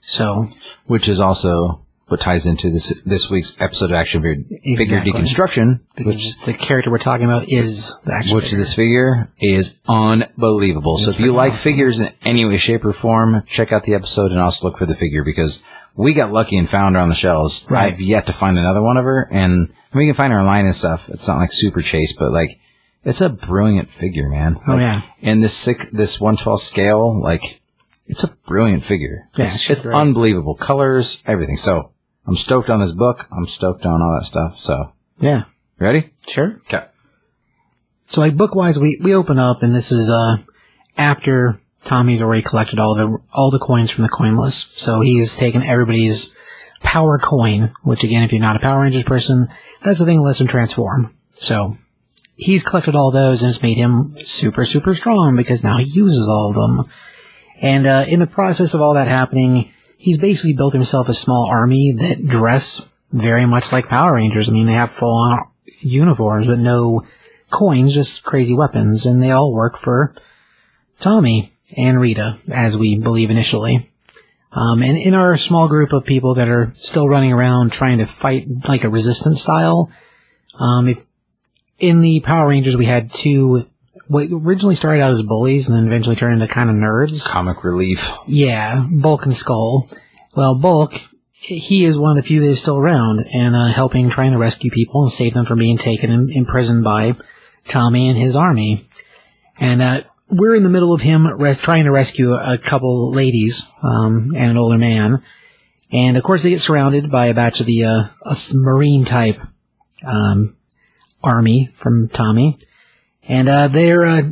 [0.00, 0.48] So
[0.84, 5.12] Which is also what ties into this this week's episode of Action Figure, figure Exactly.
[5.12, 8.36] Deconstruction, which which the character we're talking about is the action figure.
[8.36, 8.58] which figure.
[8.58, 10.98] this figure is unbelievable.
[10.98, 11.72] so if you like awesome.
[11.72, 14.86] figures in any way, shape, or form, check out the episode and also look for
[14.86, 15.64] the figure because
[15.96, 17.66] we got lucky and found her on the shelves.
[17.68, 17.92] Right.
[17.92, 20.74] I've yet to find another one of her, and you can find her online and
[20.74, 21.08] stuff.
[21.08, 22.60] It's not like super chase, but like
[23.02, 24.60] it's a brilliant figure, man.
[24.68, 25.02] Oh, Like, yeah.
[25.22, 27.60] And this sick, this one twelve scale, like
[28.06, 29.28] it's a brilliant figure.
[29.36, 31.56] Yeah, it's, it's unbelievable colors, everything.
[31.56, 31.90] So
[32.26, 33.26] I'm stoked on this book.
[33.30, 34.58] I'm stoked on all that stuff.
[34.58, 35.44] So yeah,
[35.78, 36.10] ready?
[36.26, 36.60] sure.
[36.66, 36.84] Okay.
[38.06, 40.38] So like book wise, we we open up, and this is uh
[40.96, 44.70] after Tommy's already collected all the all the coins from the coinless.
[44.76, 46.34] So he's taken everybody's
[46.80, 49.48] power coin, which again, if you're not a Power Rangers person,
[49.82, 51.14] that's the thing that lets him transform.
[51.30, 51.76] So
[52.36, 56.28] he's collected all those, and it's made him super super strong because now he uses
[56.28, 56.84] all of them.
[57.60, 61.46] And uh, in the process of all that happening, he's basically built himself a small
[61.46, 64.48] army that dress very much like Power Rangers.
[64.48, 65.48] I mean, they have full on
[65.80, 67.06] uniforms, but no
[67.50, 70.14] coins, just crazy weapons, and they all work for
[71.00, 73.90] Tommy and Rita, as we believe initially.
[74.52, 78.06] Um, and in our small group of people that are still running around trying to
[78.06, 79.90] fight like a resistance style,
[80.58, 81.04] um, if,
[81.78, 83.68] in the Power Rangers we had two,
[84.08, 87.24] what originally started out as bullies and then eventually turned into kind of nerds.
[87.24, 88.12] Comic relief.
[88.26, 89.88] Yeah, Bulk and Skull.
[90.34, 91.00] Well, Bulk,
[91.32, 94.38] he is one of the few that is still around and uh, helping, trying to
[94.38, 97.16] rescue people and save them from being taken and imprisoned by
[97.64, 98.88] Tommy and his army.
[99.58, 103.70] And uh, we're in the middle of him res- trying to rescue a, couple ladies
[103.82, 105.22] um, and an older man.
[105.92, 108.04] And of course, they get surrounded by a batch of the uh,
[108.54, 109.40] marine type
[110.04, 110.56] um,
[111.22, 112.58] army from Tommy,
[113.28, 114.22] and uh, they're uh,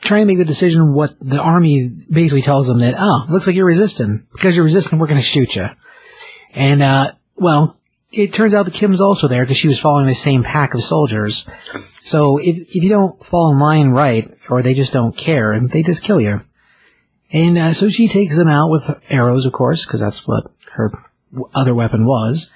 [0.00, 3.56] trying to make the decision what the army basically tells them that, oh, looks like
[3.56, 4.26] you're resisting.
[4.32, 5.66] Because you're resisting, we're going to shoot you.
[6.54, 7.78] And, uh, well,
[8.12, 10.80] it turns out that Kim's also there because she was following the same pack of
[10.80, 11.48] soldiers.
[12.00, 15.82] So if, if you don't fall in line right, or they just don't care, they
[15.82, 16.42] just kill you.
[17.32, 20.92] And uh, so she takes them out with arrows, of course, because that's what her
[21.54, 22.52] other weapon was.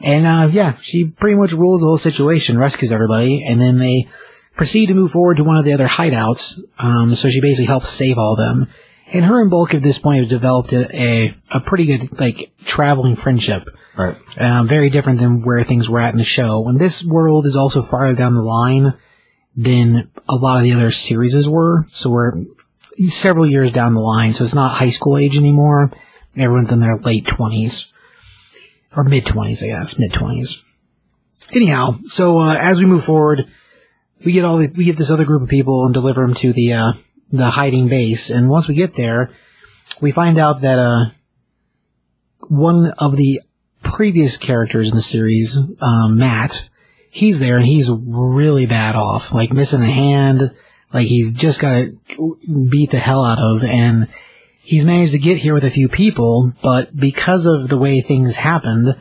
[0.00, 4.06] And uh, yeah, she pretty much rules the whole situation, rescues everybody, and then they
[4.56, 6.62] proceed to move forward to one of the other hideouts.
[6.78, 8.68] Um, so she basically helps save all of them.
[9.12, 12.52] And her and Bulk at this point have developed a, a, a pretty good, like,
[12.64, 13.68] traveling friendship.
[13.96, 14.16] Right.
[14.36, 16.66] Uh, very different than where things were at in the show.
[16.68, 18.94] And this world is also farther down the line
[19.56, 21.84] than a lot of the other series were.
[21.88, 22.32] So we're
[23.08, 24.32] several years down the line.
[24.32, 25.92] So it's not high school age anymore.
[26.36, 27.92] Everyone's in their late 20s.
[28.96, 29.98] Or mid 20s, I guess.
[29.98, 30.64] Mid 20s.
[31.54, 33.46] Anyhow, so uh, as we move forward,
[34.24, 36.52] we get all the, we get this other group of people and deliver them to
[36.52, 36.92] the uh,
[37.30, 38.30] the hiding base.
[38.30, 39.30] And once we get there,
[40.00, 41.04] we find out that uh,
[42.48, 43.40] one of the
[43.82, 46.68] previous characters in the series, um, Matt,
[47.10, 50.42] he's there and he's really bad off, like missing a hand,
[50.92, 51.86] like he's just got
[52.70, 54.08] beat the hell out of, and
[54.62, 58.36] he's managed to get here with a few people, but because of the way things
[58.36, 58.96] happened,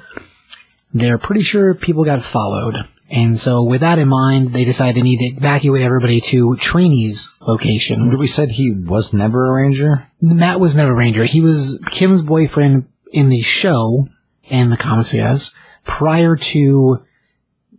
[0.94, 2.76] they're pretty sure people got followed.
[3.10, 7.38] And so with that in mind, they decide they need to evacuate everybody to Trini's
[7.46, 8.18] location.
[8.18, 10.08] We said he was never a ranger.
[10.22, 11.24] Matt was never a ranger.
[11.26, 14.08] He was Kim's boyfriend in the show
[14.50, 17.06] and the comics, yes, prior to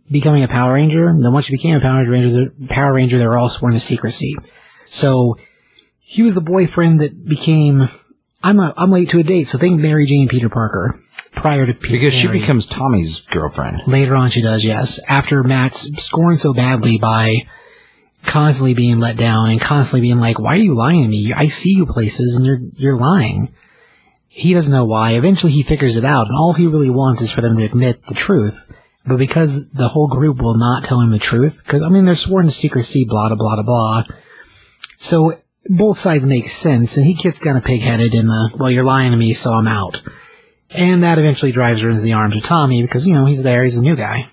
[0.09, 1.13] becoming a Power Ranger.
[1.17, 3.79] Then once you became a Power Ranger, the Power Ranger, they were all sworn to
[3.79, 4.35] secrecy.
[4.85, 5.37] So
[5.99, 7.89] he was the boyfriend that became.
[8.43, 11.01] I'm a, I'm late to a date, so think Mary Jane Peter Parker
[11.35, 13.81] prior to Peter Because she becomes Tommy's girlfriend.
[13.87, 14.99] Later on, she does, yes.
[15.07, 17.47] After Matt's scoring so badly by
[18.23, 21.33] constantly being let down and constantly being like, "Why are you lying to me?
[21.33, 23.53] I see you places, and you're you're lying."
[24.35, 25.11] he doesn't know why.
[25.11, 28.05] Eventually he figures it out, and all he really wants is for them to admit
[28.09, 28.69] the truth.
[29.05, 32.15] But because the whole group will not tell him the truth, because, I mean, they're
[32.15, 34.03] sworn to secrecy, blah, blah, blah, blah.
[34.97, 38.83] So both sides make sense, and he gets kind of pig-headed in the, well, you're
[38.83, 40.01] lying to me, so I'm out.
[40.71, 43.63] And that eventually drives her into the arms of Tommy, because, you know, he's there,
[43.63, 44.29] he's a new guy.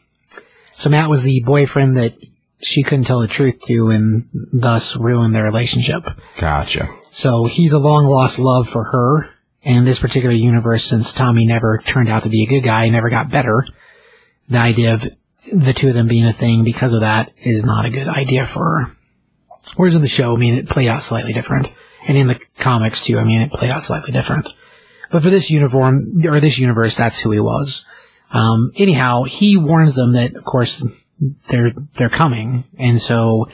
[0.70, 2.14] So Matt was the boyfriend that
[2.60, 6.06] she couldn't tell the truth to, and thus ruined their relationship.
[6.38, 6.88] Gotcha.
[7.10, 9.28] So he's a long lost love for her.
[9.64, 12.88] And in this particular universe, since Tommy never turned out to be a good guy,
[12.88, 13.66] never got better,
[14.48, 15.06] the idea of
[15.52, 18.46] the two of them being a thing because of that is not a good idea
[18.46, 18.96] for her.
[19.76, 21.70] Whereas in the show, I mean, it played out slightly different.
[22.08, 24.48] And in the comics too, I mean, it played out slightly different.
[25.12, 27.86] But for this uniform, or this universe, that's who he was.
[28.32, 30.84] Um, anyhow, he warns them that, of course,
[31.48, 32.64] they're, they're coming.
[32.78, 33.48] And so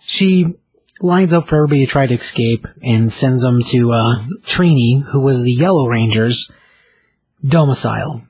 [0.00, 0.54] she
[1.00, 5.20] lines up for everybody to try to escape and sends them to, uh, Trini, who
[5.20, 6.50] was the Yellow Rangers
[7.46, 8.22] domicile.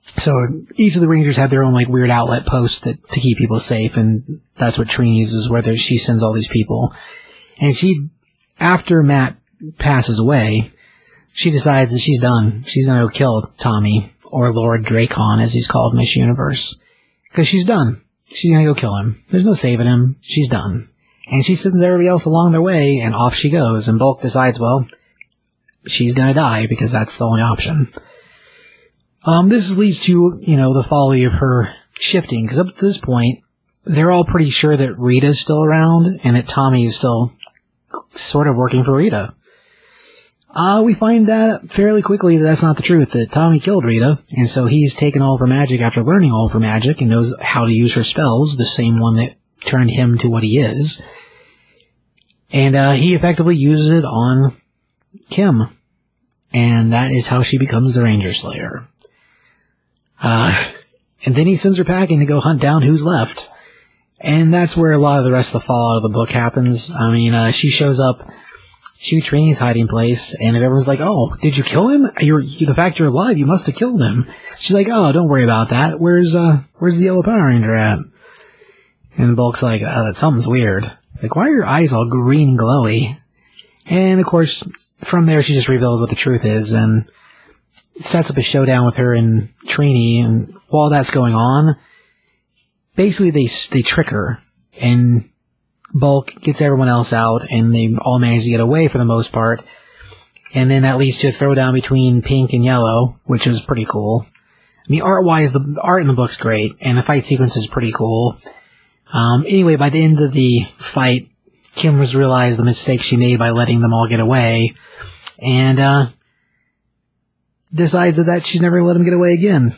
[0.00, 3.38] So each of the Rangers have their own like weird outlet post that to keep
[3.38, 6.92] people safe, and that's what Trini uses, where she sends all these people.
[7.60, 8.08] And she,
[8.58, 9.36] after Matt
[9.78, 10.71] passes away,
[11.32, 12.62] she decides that she's done.
[12.64, 16.80] She's gonna go kill Tommy or Lord Drakkon, as he's called in this universe,
[17.30, 18.02] because she's done.
[18.24, 19.22] She's gonna go kill him.
[19.28, 20.16] There's no saving him.
[20.20, 20.88] She's done.
[21.28, 23.88] And she sends everybody else along their way, and off she goes.
[23.88, 24.86] And Bulk decides, well,
[25.86, 27.92] she's gonna die because that's the only option.
[29.24, 32.98] Um, this leads to, you know, the folly of her shifting, because up to this
[32.98, 33.42] point,
[33.84, 37.32] they're all pretty sure that Rita's still around, and that Tommy is still
[38.10, 39.34] sort of working for Rita.
[40.54, 44.22] Uh, we find that fairly quickly that that's not the truth, that Tommy killed Rita,
[44.36, 47.08] and so he's taken all of her magic after learning all of her magic and
[47.08, 50.58] knows how to use her spells, the same one that turned him to what he
[50.58, 51.00] is.
[52.52, 54.60] And, uh, he effectively uses it on
[55.30, 55.68] Kim.
[56.52, 58.86] And that is how she becomes the Ranger Slayer.
[60.20, 60.70] Uh,
[61.24, 63.50] and then he sends her packing to go hunt down who's left.
[64.20, 66.90] And that's where a lot of the rest of the fallout of the book happens.
[66.90, 68.28] I mean, uh, she shows up
[69.02, 72.10] to Trini's hiding place, and everyone's like, "Oh, did you kill him?
[72.20, 73.36] You're the fact you're alive.
[73.36, 75.98] You must have killed him." She's like, "Oh, don't worry about that.
[75.98, 77.98] Where's uh, where's the yellow Power Ranger at?"
[79.18, 80.90] And Bulk's like, oh, "That something's weird.
[81.20, 83.20] Like, why are your eyes all green and glowy?"
[83.86, 84.62] And of course,
[84.98, 87.10] from there, she just reveals what the truth is, and
[87.94, 90.24] sets up a showdown with her and Trini.
[90.24, 91.76] And while that's going on,
[92.94, 94.40] basically they they trick her,
[94.80, 95.28] and
[95.94, 99.32] Bulk gets everyone else out, and they all manage to get away for the most
[99.32, 99.64] part.
[100.54, 104.26] And then that leads to a throwdown between pink and yellow, which is pretty cool.
[104.78, 107.66] I mean, art-wise, the, the art in the book's great, and the fight sequence is
[107.66, 108.36] pretty cool.
[109.12, 111.28] Um, anyway, by the end of the fight,
[111.74, 114.74] Kim has realized the mistake she made by letting them all get away,
[115.38, 116.06] and uh,
[117.72, 119.76] decides that, that she's never going to let them get away again.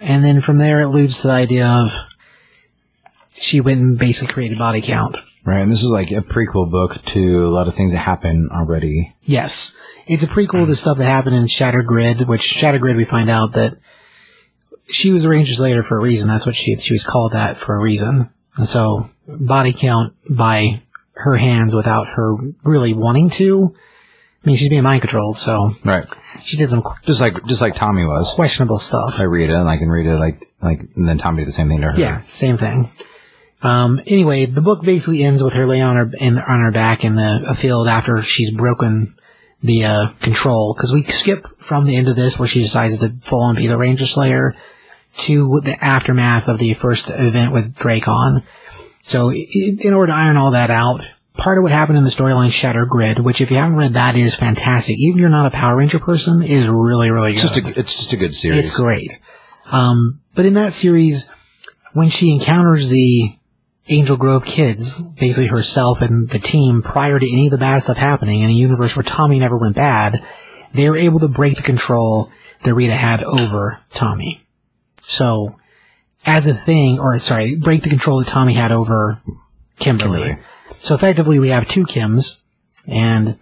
[0.00, 1.92] And then from there, it leads to the idea of
[3.40, 5.16] she went and basically created body count.
[5.44, 8.50] Right, and this is like a prequel book to a lot of things that happen
[8.52, 9.14] already.
[9.22, 9.74] Yes.
[10.06, 13.30] It's a prequel to stuff that happened in Shattered Grid, which Shattered Grid we find
[13.30, 13.78] out that
[14.88, 16.28] she was a Ranger Slayer for a reason.
[16.28, 18.28] That's what she she was called that for a reason.
[18.56, 20.82] And so body count by
[21.14, 23.74] her hands without her really wanting to.
[24.42, 26.04] I mean, she's being mind controlled, so Right,
[26.42, 29.14] she did some just like just like Tommy was questionable stuff.
[29.18, 31.52] I read it, and I can read it like like, and then Tommy did the
[31.52, 31.98] same thing to her.
[31.98, 32.90] Yeah, same thing.
[33.62, 37.04] Um, anyway, the book basically ends with her laying on her in, on her back
[37.04, 39.14] in the a field after she's broken
[39.62, 40.74] the uh, control.
[40.74, 43.66] Because we skip from the end of this where she decides to full on be
[43.66, 44.56] the Ranger Slayer
[45.18, 48.42] to the aftermath of the first event with Drakkon.
[49.02, 52.52] So, in order to iron all that out, part of what happened in the storyline
[52.52, 54.98] Shatter Grid, which if you haven't read that is fantastic.
[54.98, 57.44] Even if you're not a Power Ranger person, is really really good.
[57.44, 58.58] It's just a it's just a good series.
[58.58, 59.10] It's great.
[59.70, 61.30] Um, but in that series,
[61.92, 63.36] when she encounters the
[63.88, 67.96] Angel Grove kids, basically herself and the team, prior to any of the bad stuff
[67.96, 70.22] happening in a universe where Tommy never went bad,
[70.72, 72.30] they were able to break the control
[72.62, 74.46] that Rita had over Tommy.
[75.00, 75.56] So,
[76.26, 79.20] as a thing, or sorry, break the control that Tommy had over
[79.78, 80.20] Kimberly.
[80.20, 80.38] Kimberly.
[80.78, 82.40] So effectively we have two Kims,
[82.86, 83.38] and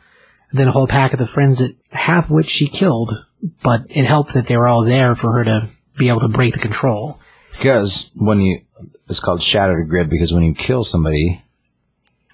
[0.53, 3.25] then a whole pack of the friends that half of which she killed,
[3.63, 6.55] but it helped that they were all there for her to be able to break
[6.55, 7.21] the control.
[7.53, 8.61] because when you
[9.09, 11.43] it's called Shattered Grid because when you kill somebody,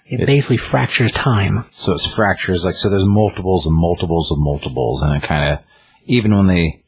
[0.07, 1.65] It, basically fractures time.
[1.71, 2.89] so it's fractures like so.
[2.91, 5.59] There's multiples and multiples of multiples, and it kind of
[6.07, 6.83] even when they,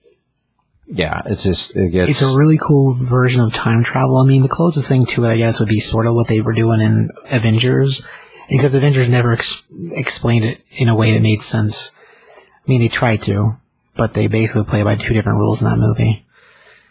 [0.87, 4.16] yeah, it's just it gets It's a really cool version of time travel.
[4.18, 6.41] I mean, the closest thing to it, I guess, would be sort of what they
[6.41, 8.07] were doing in Avengers,
[8.51, 11.93] except Avengers never ex- explained it in a way that made sense.
[12.37, 13.57] I mean, they tried to,
[13.97, 16.26] but they basically play by two different rules in that movie.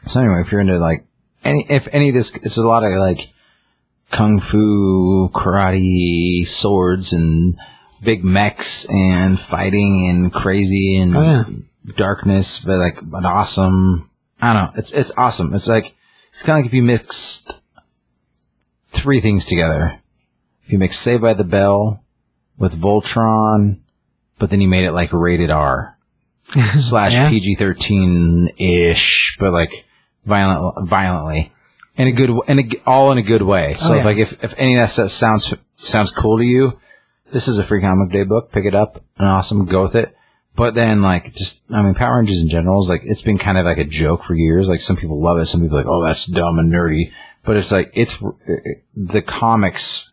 [0.08, 1.06] So anyway, if you're into like
[1.46, 3.30] any, if any of this, it's a lot of like
[4.12, 7.58] kung fu, karate, swords, and
[8.04, 11.44] big mechs and fighting and crazy and Oh, yeah.
[11.96, 14.10] darkness, but like but awesome.
[14.42, 14.80] I don't know.
[14.80, 15.54] It's it's awesome.
[15.54, 15.96] It's like
[16.30, 17.52] it's kind of like if you mixed
[18.90, 20.00] three things together.
[20.66, 22.02] If you mix Saved by the Bell
[22.58, 23.80] with Voltron,
[24.40, 25.98] but then you made it like rated R
[26.78, 27.30] slash Yeah.
[27.30, 29.85] PG thirteen ish, but like
[30.26, 31.52] violent violently.
[31.98, 33.72] In a good, in a, all in a good way.
[33.72, 34.04] Oh, so, Oh, yeah.
[34.04, 36.78] like, if, if any of that sounds sounds cool to you,
[37.32, 38.52] this is a free comic day book.
[38.52, 39.64] Pick it up and awesome.
[39.66, 40.16] Go with it.
[40.58, 43.58] But then, like, just, I mean, Power Rangers in general is like, it's been kind
[43.58, 44.68] of like a joke for years.
[44.70, 45.46] Like, some people love it.
[45.46, 47.12] Some people are like, oh, that's dumb and nerdy.
[47.44, 50.12] But it's like, it's, it, the comics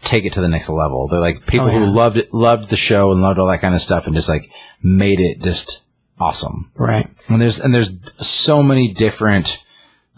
[0.00, 1.06] take it to the next level.
[1.06, 1.78] They're like, people Oh, yeah.
[1.80, 4.28] who loved it, loved the show and loved all that kind of stuff and just
[4.28, 4.50] like
[4.82, 5.82] made it just
[6.20, 6.70] awesome.
[6.76, 7.08] Right.
[7.28, 7.90] And there's, and there's
[8.24, 9.64] so many different,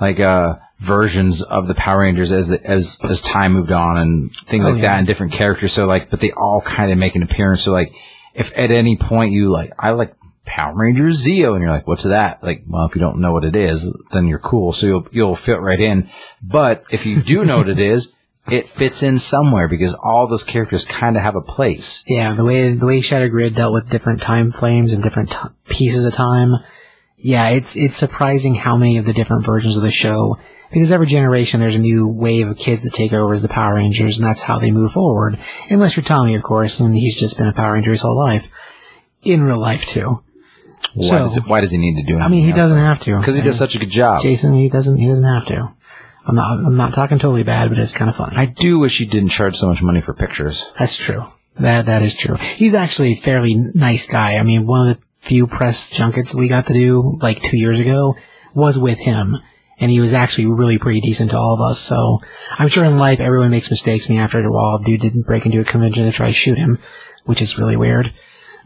[0.00, 4.34] like, uh, versions of the Power Rangers as the, as as time moved on and
[4.34, 4.90] things Oh, like yeah.
[4.90, 5.72] that and different characters.
[5.72, 7.62] So like, but they all kind of make an appearance.
[7.62, 7.94] So like,
[8.34, 12.02] if at any point you like, I like Power Rangers Zeo, and you're like, what's
[12.02, 12.42] that?
[12.42, 14.72] Like, well, if you don't know what it is, then you're cool.
[14.72, 16.10] So you'll you'll fit right in.
[16.42, 18.16] But if you do know what it is,
[18.50, 22.02] it fits in somewhere because all those characters kind of have a place.
[22.06, 25.38] Yeah, the way the way Shadow Grid dealt with different time frames and different t-
[25.68, 26.54] pieces of time.
[27.16, 30.38] Yeah, it's it's surprising how many of the different versions of the show.
[30.72, 33.74] Because every generation there's a new wave of kids that take over as the Power
[33.74, 35.38] Rangers, and that's how they move forward.
[35.68, 38.50] Unless you're Tommy, of course, and he's just been a Power Ranger his whole life.
[39.22, 40.22] In real life too.
[40.94, 42.18] Why, So- does, it, why does he need to do?
[42.18, 43.18] I mean, he doesn't have to.
[43.18, 44.22] because he does such a good job.
[44.22, 44.96] Jason, he doesn't.
[44.96, 45.72] He doesn't have to.
[46.26, 46.64] I'm not.
[46.64, 48.36] I'm not talking totally bad, but it's kind of funny.
[48.36, 50.72] I do wish he didn't charge so much money for pictures.
[50.78, 51.24] That's true.
[51.58, 52.36] That that is true.
[52.36, 54.36] He's actually a fairly nice guy.
[54.36, 57.80] I mean, one of the few press junkets we got to do like two years
[57.80, 58.14] ago
[58.54, 59.36] was with him,
[59.78, 61.80] and he was actually really pretty decent to all of us.
[61.80, 62.20] So
[62.58, 64.08] I'm sure in life everyone makes mistakes.
[64.08, 66.56] I mean, after a while, dude didn't break into a convention to try to shoot
[66.58, 66.78] him,
[67.24, 68.12] which is really weird.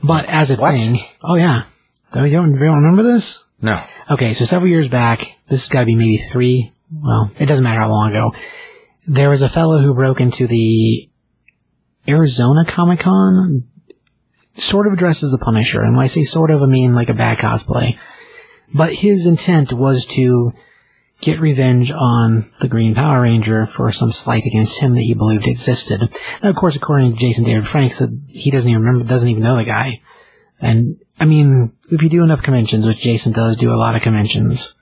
[0.03, 0.75] But as a What?
[0.79, 1.63] thing, oh yeah,
[2.15, 3.45] you don't, you don't remember this?
[3.63, 3.83] No.
[4.11, 6.73] Okay, so several years back, this has got to be maybe three.
[6.93, 8.35] Well, it doesn't matter how long ago.
[9.07, 11.09] There was a fellow who broke into the
[12.09, 13.69] Arizona Comic Con,
[14.55, 15.83] sort of dressed as the Punisher.
[15.83, 17.99] And when I say sort of, I mean like a bad cosplay.
[18.75, 20.53] But his intent was to
[21.21, 25.47] get revenge on the Green Power Ranger for some slight against him that he believed
[25.47, 26.13] existed.
[26.43, 29.43] Now, of course, according to Jason David Frank, said he doesn't even remember, doesn't even
[29.43, 30.03] know the guy.
[30.61, 34.03] And I mean, if you do enough conventions, which Jason does do a lot of
[34.03, 34.76] conventions,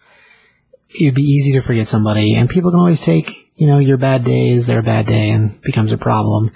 [0.98, 4.24] it'd be easy to forget somebody, and people can always take, you know, your bad
[4.24, 6.50] days, their bad day and becomes a problem.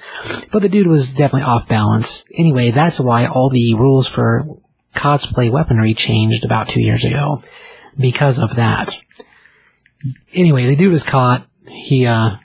[0.53, 2.24] But the dude was definitely off balance.
[2.36, 4.47] Anyway, that's why all the rules for
[4.95, 7.41] cosplay weaponry changed about two years ago.
[7.99, 8.97] Because of that.
[10.32, 11.47] Anyway, the dude was caught.
[11.66, 12.36] He, uh,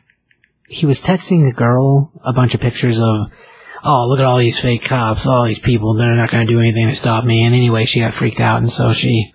[0.68, 3.32] he was texting a girl a bunch of pictures of,
[3.84, 6.60] oh, look at all these fake cops, all these people, they're not going to do
[6.60, 7.44] anything to stop me.
[7.44, 9.33] And anyway, she got freaked out, and so she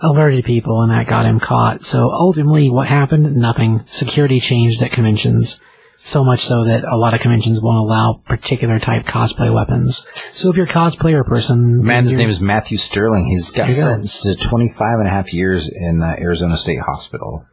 [0.00, 1.84] alerted people, and that got him caught.
[1.84, 3.36] So ultimately, what happened?
[3.36, 3.82] Nothing.
[3.86, 5.60] Security changed at conventions.
[5.98, 10.06] So much so that a lot of conventions won't allow particular type cosplay weapons.
[10.30, 13.26] So if you're a cosplayer person, Man, his name is Matthew Sterling.
[13.28, 17.46] He's got sentenced to 25 and a half years in uh, Arizona State Hospital.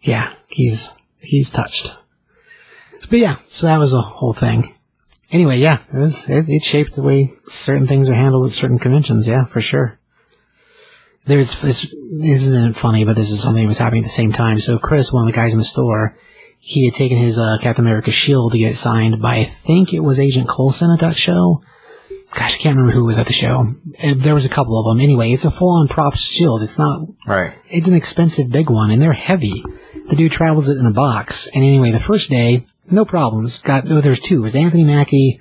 [0.00, 1.98] yeah, he's he's touched.
[3.10, 4.74] But yeah, so that was a whole thing.
[5.30, 8.78] Anyway, yeah, it was it, it shaped the way certain things are handled at certain
[8.78, 9.28] conventions.
[9.28, 9.99] Yeah, for sure.
[11.30, 14.32] There's this, this isn't funny, but this is something that was happening at the same
[14.32, 14.58] time.
[14.58, 16.16] So Chris, one of the guys in the store,
[16.58, 19.94] he had taken his uh, Captain America shield to get it signed by I think
[19.94, 21.62] it was Agent Coulson at that show.
[22.34, 23.74] Gosh, I can't remember who was at the show.
[24.14, 25.02] There was a couple of them.
[25.02, 26.62] Anyway, it's a full-on prop shield.
[26.62, 27.54] It's not Right.
[27.68, 29.64] it's an expensive big one, and they're heavy.
[30.08, 31.48] The dude travels it in a box.
[31.54, 33.58] And anyway, the first day, no problems.
[33.58, 34.38] Got oh, there's two.
[34.38, 35.40] It was Anthony Mackie.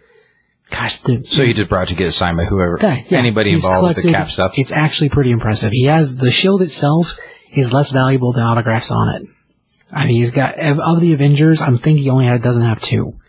[0.70, 3.95] Gosh, the, So he just brought to get signed by whoever, yeah, anybody he's involved
[3.95, 4.53] with the cap stuff.
[4.55, 5.72] It's actually pretty impressive.
[5.72, 7.17] He has the shield itself
[7.51, 9.28] is less valuable than autographs on it.
[9.91, 11.61] I mean, he's got of the Avengers.
[11.61, 13.20] I'm thinking he only had, doesn't have two,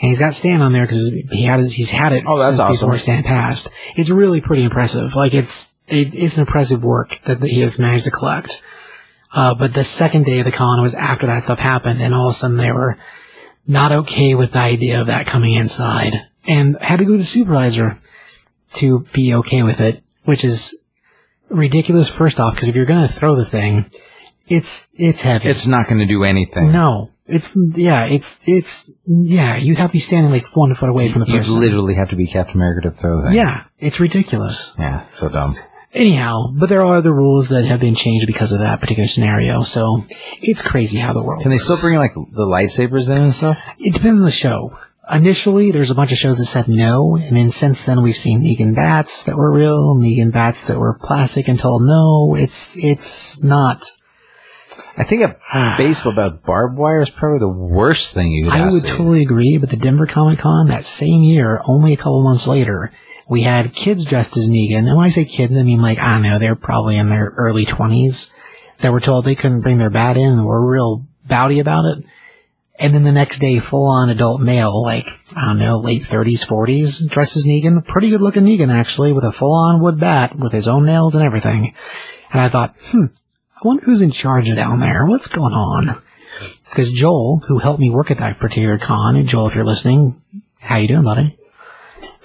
[0.00, 2.24] and he's got Stan on there because he had he's had it.
[2.26, 2.88] Oh, that's awesome.
[2.88, 5.16] Before Stan passed, it's really pretty impressive.
[5.16, 8.62] Like it's it, it's an impressive work that he has managed to collect.
[9.32, 12.26] Uh, but the second day of the con was after that stuff happened, and all
[12.26, 12.96] of a sudden they were
[13.66, 16.12] not okay with the idea of that coming inside,
[16.46, 17.98] and had to go to the supervisor
[18.74, 20.78] to be okay with it, which is
[21.48, 22.08] ridiculous.
[22.08, 23.90] First off, because if you're going to throw the thing,
[24.48, 25.48] it's it's heavy.
[25.48, 26.72] it's not going to do anything.
[26.72, 29.56] no, it's yeah, it's it's yeah.
[29.56, 31.34] You'd have to be standing like one foot away from the person.
[31.34, 31.60] You person.
[31.60, 33.32] literally have to be Captain America to throw that.
[33.32, 34.74] yeah, it's ridiculous.
[34.78, 35.54] Yeah, so dumb.
[35.94, 39.60] Anyhow, but there are other rules that have been changed because of that particular scenario.
[39.60, 40.04] So
[40.42, 41.42] it's crazy how the world.
[41.42, 41.64] Can they works.
[41.64, 43.56] still bring like the lightsabers in and stuff?
[43.78, 44.76] It depends on the show.
[45.12, 48.42] Initially, there's a bunch of shows that said no, and then since then we've seen
[48.42, 53.42] Negan bats that were real, Negan bats that were plastic, and told no, it's it's
[53.42, 53.84] not.
[54.96, 55.74] I think a ah.
[55.76, 59.22] baseball bat barbed wire is probably the worst thing you could I would to- totally
[59.22, 62.90] agree, but the Denver Comic Con that same year, only a couple months later,
[63.28, 66.14] we had kids dressed as Negan, and when I say kids, I mean like I
[66.14, 68.32] don't know, they're probably in their early twenties.
[68.78, 72.04] That were told they couldn't bring their bat in and were real bowdy about it.
[72.76, 75.06] And then the next day, full on adult male, like,
[75.36, 77.86] I don't know, late 30s, 40s, dresses Negan.
[77.86, 81.14] Pretty good looking Negan, actually, with a full on wood bat, with his own nails
[81.14, 81.74] and everything.
[82.32, 83.06] And I thought, hmm,
[83.54, 85.06] I wonder who's in charge down there.
[85.06, 86.02] What's going on?
[86.68, 90.20] Because Joel, who helped me work at that particular con, and Joel, if you're listening,
[90.58, 91.38] how you doing, buddy?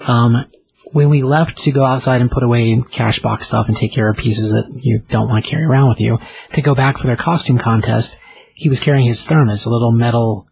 [0.00, 0.46] Um,
[0.92, 4.08] when we left to go outside and put away cash box stuff and take care
[4.08, 6.18] of pieces that you don't want to carry around with you,
[6.54, 8.20] to go back for their costume contest,
[8.60, 10.46] he was carrying his thermos, a little metal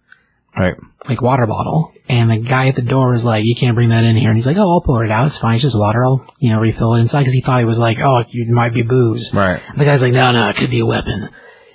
[0.56, 0.74] Right.
[1.08, 1.92] like water bottle.
[2.08, 4.36] And the guy at the door was like, "You can't bring that in here." And
[4.36, 5.26] he's like, "Oh, I'll pour it out.
[5.26, 5.54] It's fine.
[5.54, 6.04] It's just water.
[6.04, 8.72] I'll you know refill it inside." Because he thought he was like, "Oh, it might
[8.72, 9.60] be booze." Right.
[9.76, 11.28] The guy's like, "No, no, it could be a weapon."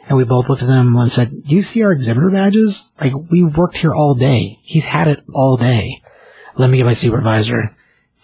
[0.10, 2.92] And we both looked at him and said, "Do you see our exhibitor badges?
[3.00, 4.60] Like we've worked here all day.
[4.64, 6.02] He's had it all day.
[6.58, 7.76] Let me get my supervisor."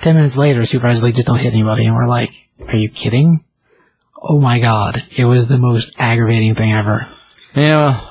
[0.01, 2.31] Ten minutes later, supervisor's like, "Just don't hit anybody." And we're like,
[2.67, 3.43] "Are you kidding?"
[4.21, 7.07] Oh my god, it was the most aggravating thing ever.
[7.55, 8.01] Yeah.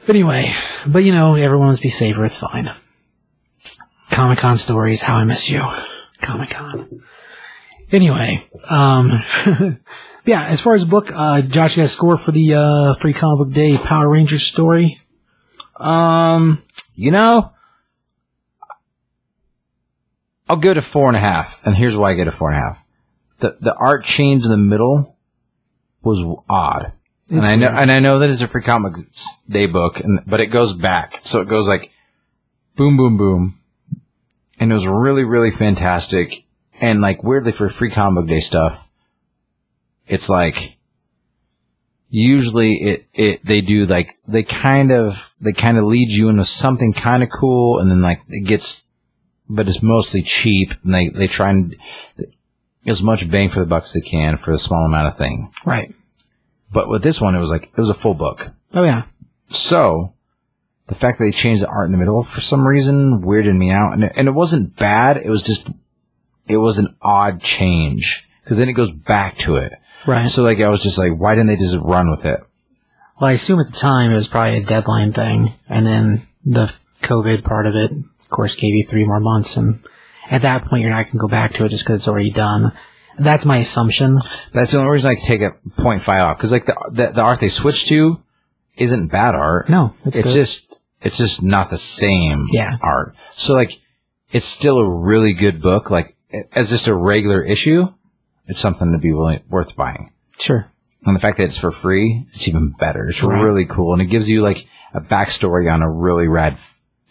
[0.00, 0.54] But anyway,
[0.86, 2.24] but you know, everyone must be safer.
[2.24, 2.74] It's fine.
[4.10, 5.02] Comic Con stories.
[5.02, 5.62] How I miss you,
[6.20, 7.02] Comic Con.
[7.92, 9.22] Anyway, um,
[10.24, 10.46] yeah.
[10.46, 13.12] As far as the book, uh, Josh, you got a score for the uh, free
[13.12, 15.00] comic book day Power Rangers story.
[15.76, 16.62] Um,
[16.94, 17.52] you know,
[20.48, 22.58] I'll go to four and a half, and here's why I get a four and
[22.58, 22.84] a half.
[23.38, 25.16] The the art change in the middle
[26.02, 26.92] was odd,
[27.30, 28.94] and I know and I know that it's a free comic
[29.48, 31.92] day book, and but it goes back, so it goes like
[32.76, 33.60] boom, boom, boom,
[34.58, 36.44] and it was really, really fantastic,
[36.80, 38.88] and like weirdly for free comic day stuff,
[40.06, 40.78] it's like
[42.08, 46.44] usually it, it they do like they kind of they kind of lead you into
[46.44, 48.88] something kind of cool and then like it gets
[49.48, 51.76] but it's mostly cheap and they they try and
[52.86, 55.52] as much bang for the buck as they can for the small amount of thing.
[55.64, 55.94] Right.
[56.72, 58.50] But with this one it was like it was a full book.
[58.74, 59.04] Oh yeah.
[59.48, 60.14] so
[60.86, 63.70] the fact that they changed the art in the middle for some reason weirded me
[63.70, 63.92] out.
[63.92, 65.18] And it, and it wasn't bad.
[65.18, 65.68] It was just
[66.48, 68.28] it was an odd change.
[68.42, 69.72] Because then it goes back to it.
[70.06, 70.28] Right.
[70.28, 72.40] so like i was just like why didn't they just run with it?
[73.20, 76.74] Well, I assume at the time it was probably a deadline thing, and then the
[77.02, 79.80] COVID part of it, of course, gave you three more months, and
[80.30, 82.30] at that point you're not going to go back to it just because it's already
[82.30, 82.72] done.
[83.20, 84.18] That's my assumption.
[84.52, 87.38] That's the only reason I take a 0.5 off because like the, the the art
[87.40, 88.20] they switched to
[88.76, 89.68] isn't bad art.
[89.68, 92.76] No, it's it's just it's just not the same Yeah.
[92.82, 93.14] art.
[93.30, 93.78] So like
[94.32, 95.90] it's still a really good book.
[95.90, 96.16] Like
[96.54, 97.92] as just a regular issue,
[98.46, 100.12] it's something to be willing, worth buying.
[100.38, 100.66] Sure.
[101.04, 103.06] And the fact that it's for free, it's even better.
[103.08, 103.40] It's Right.
[103.42, 106.56] really cool, and it gives you like a backstory on a really rad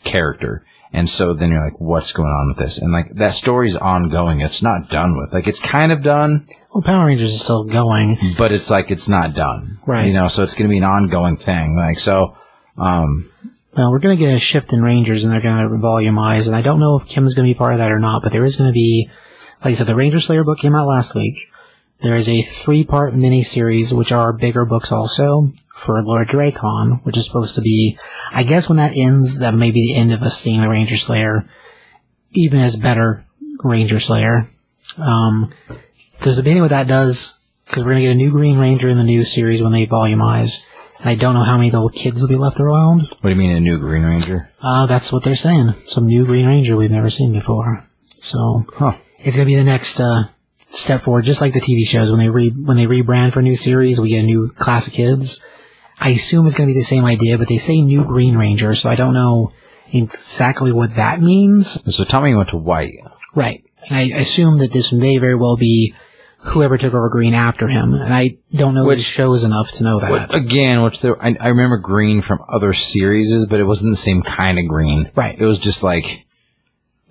[0.03, 0.63] character.
[0.91, 2.81] And so then you're like, what's going on with this?
[2.81, 4.41] And like that story's ongoing.
[4.41, 5.33] It's not done with.
[5.33, 8.17] Like it's kind of done, Well, Power Rangers is still going.
[8.37, 9.77] but it's like it's not done.
[9.85, 10.07] Right.
[10.07, 11.75] You know, so it's going to be an ongoing thing.
[11.75, 12.35] Like so,
[12.77, 13.29] um,
[13.77, 16.55] Well, we're going to get a shift in Rangers, and they're going to volumize, and
[16.55, 18.43] I don't know if Kim's going to be part of that or not, but there
[18.43, 19.09] is going to be,
[19.63, 21.37] like I said, the Ranger Slayer book came out last week.
[22.01, 27.25] There is a three-part mini-series, which are bigger books also, for Lord Drakkon, which is
[27.25, 27.97] supposed to be,
[28.31, 30.95] I guess when that ends, that may be the end of us seeing the Ranger
[30.95, 31.45] Slayer,
[32.31, 33.25] even as better
[33.63, 34.49] Ranger Slayer.
[34.97, 35.51] Um,
[36.21, 38.87] there's a beginning what that does, because we're going to get a new Green Ranger
[38.87, 40.65] in the new series when they volumize,
[40.99, 43.01] and I don't know how many little kids will be left around.
[43.09, 44.49] what do you mean a new Green Ranger?
[44.61, 45.73] Uh, that's what they're saying.
[45.85, 47.85] Some new Green Ranger we've never seen before.
[48.21, 48.93] So Huh.
[49.19, 50.23] it's gonna be the next uh,
[50.69, 53.43] step forward, just like the TV shows when they re when they rebrand for a
[53.43, 55.41] new series, we get a new class of kids.
[55.99, 58.89] I assume it's gonna be the same idea, but they say new Green Ranger, so
[58.89, 59.51] I don't know
[59.91, 61.83] exactly what that means.
[61.93, 62.99] So Tommy went to white.
[63.35, 63.63] Right.
[63.89, 65.93] And I assume that this may very well be
[66.39, 69.99] whoever took over Green after him, and I don't know Which- shows enough to know
[69.99, 70.09] that.
[70.11, 73.97] What, again, which there, I, I remember green from other series, but it wasn't the
[73.97, 75.11] same kind of green.
[75.15, 75.37] Right.
[75.37, 76.25] It was just like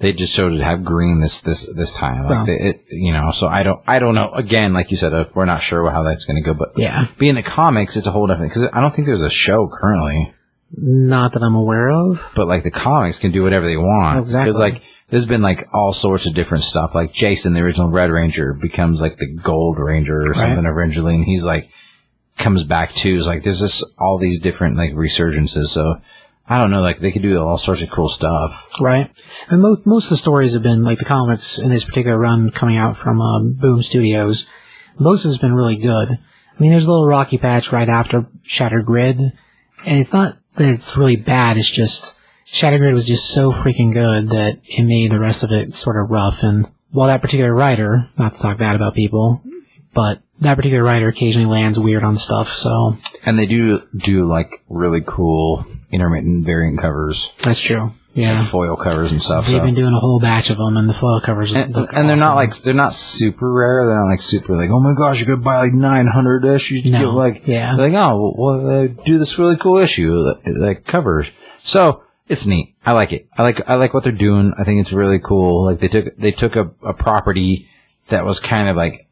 [0.00, 2.24] they just showed it have green this this this time.
[2.26, 4.30] Like they, it, you know, so I don't I don't know.
[4.32, 6.54] Again, like you said, uh, we're not sure how that's going to go.
[6.54, 7.06] But Yeah.
[7.18, 10.32] being the comics, it's a whole different because I don't think there's a show currently.
[10.76, 12.30] Not that I'm aware of.
[12.34, 14.18] But like the comics can do whatever they want.
[14.20, 14.44] Exactly.
[14.48, 16.94] Because like there's been like all sorts of different stuff.
[16.94, 21.24] Like Jason, the original Red Ranger, becomes like the Gold Ranger or something eventually, and
[21.24, 21.70] he's like
[22.36, 23.16] comes back too.
[23.16, 25.66] It's like there's this all these different like resurgences.
[25.68, 26.00] So
[26.48, 28.68] I don't know, like they could do all sorts of cool stuff.
[28.80, 29.10] Right.
[29.48, 32.50] And mo- most of the stories have been, like the comics in this particular run
[32.50, 34.48] coming out from um, Boom Studios,
[34.98, 36.08] most of it's been really good.
[36.10, 40.68] I mean, there's a little rocky patch right after Shattered Grid, and it's not that
[40.68, 45.10] it's really bad, it's just Shattered Grid was just so freaking good that it made
[45.10, 46.42] the rest of it sort of rough.
[46.42, 49.42] And while that particular writer, not to talk bad about people,
[49.94, 54.50] but that particular writer occasionally lands weird on stuff, so And they do do like
[54.68, 57.92] really cool intermittent variant covers, that's true.
[58.14, 58.42] Yeah.
[58.42, 59.46] foil covers and stuff.
[59.46, 59.64] They've so.
[59.64, 62.34] been doing a whole batch of them, and the foil covers and, and they're not
[62.34, 63.86] like they're not super rare.
[63.86, 66.90] They're not like super like oh my gosh, you're gonna buy like 900 issues to
[66.90, 67.76] No, get like yeah.
[67.76, 71.28] They're like oh well, well uh, do this really cool issue that, that covers.
[71.58, 72.74] So it's neat.
[72.84, 73.28] I like it.
[73.36, 74.52] I like I like what they're doing.
[74.58, 75.64] I think it's really cool.
[75.64, 77.68] Like they took they took a, a property
[78.08, 79.07] that was kind of like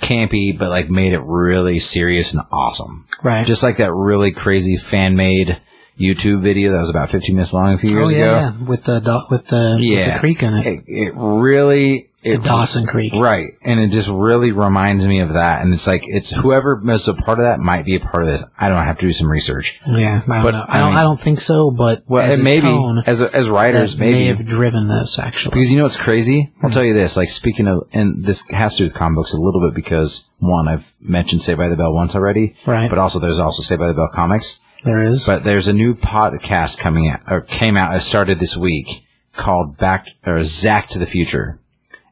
[0.00, 3.06] campy, but like made it really serious and awesome.
[3.22, 3.46] right.
[3.46, 5.60] Just like that really crazy fan made
[5.98, 8.16] YouTube video that was about 15 minutes long a few years oh yeah,
[8.48, 8.56] ago.
[8.58, 10.14] yeah, with the do- with the with Yeah.
[10.14, 13.14] the creek in it, It, it really it Dawson Creek.
[13.14, 13.52] Right.
[13.62, 15.62] And it just really reminds me of that.
[15.62, 18.28] And it's like, it's whoever was a part of that might be a part of
[18.28, 18.44] this.
[18.58, 19.80] I don't have to do some research.
[19.86, 20.64] Yeah, I don't But, know.
[20.68, 20.88] I I don't.
[20.90, 21.70] mean- I don't think so.
[21.70, 24.26] But Well, as a maybe, tone, as, as writers, that may maybe.
[24.26, 25.54] have driven this actually.
[25.54, 26.52] Because you know what's crazy?
[26.62, 26.74] I'll hmm.
[26.74, 27.16] tell you this.
[27.16, 30.28] Like speaking of, and this has to do with comic books a little bit because
[30.38, 32.90] one, I've mentioned Saved by the Bell once already, Right.
[32.90, 34.60] But also there's also Saved by the Bell comics.
[34.84, 35.26] there is.
[35.26, 37.94] But there's a new podcast coming out or came out.
[37.96, 41.58] It started this week called Back or Zack to the Future,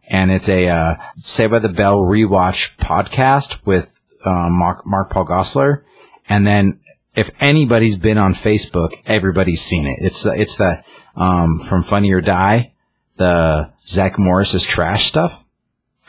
[0.09, 5.26] and it's a uh, Saved by the Bell rewatch podcast with um, Mark Mark Paul
[5.26, 5.82] Gosselaar,
[6.28, 6.80] and then
[7.14, 9.98] if anybody's been on Facebook, everybody's seen it.
[10.00, 10.82] It's the it's the
[11.16, 12.72] um, from Funny or Die,
[13.16, 15.44] the Zack Morris's trash stuff.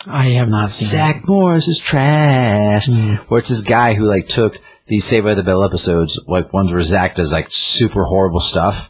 [0.08, 0.86] I have not seen.
[0.86, 0.92] it.
[0.92, 2.86] Zack Morris is trash.
[2.86, 3.16] Hmm.
[3.28, 6.72] Where it's this guy who like took these Saved by the Bell episodes, like ones
[6.72, 8.90] where Zack does like super horrible stuff,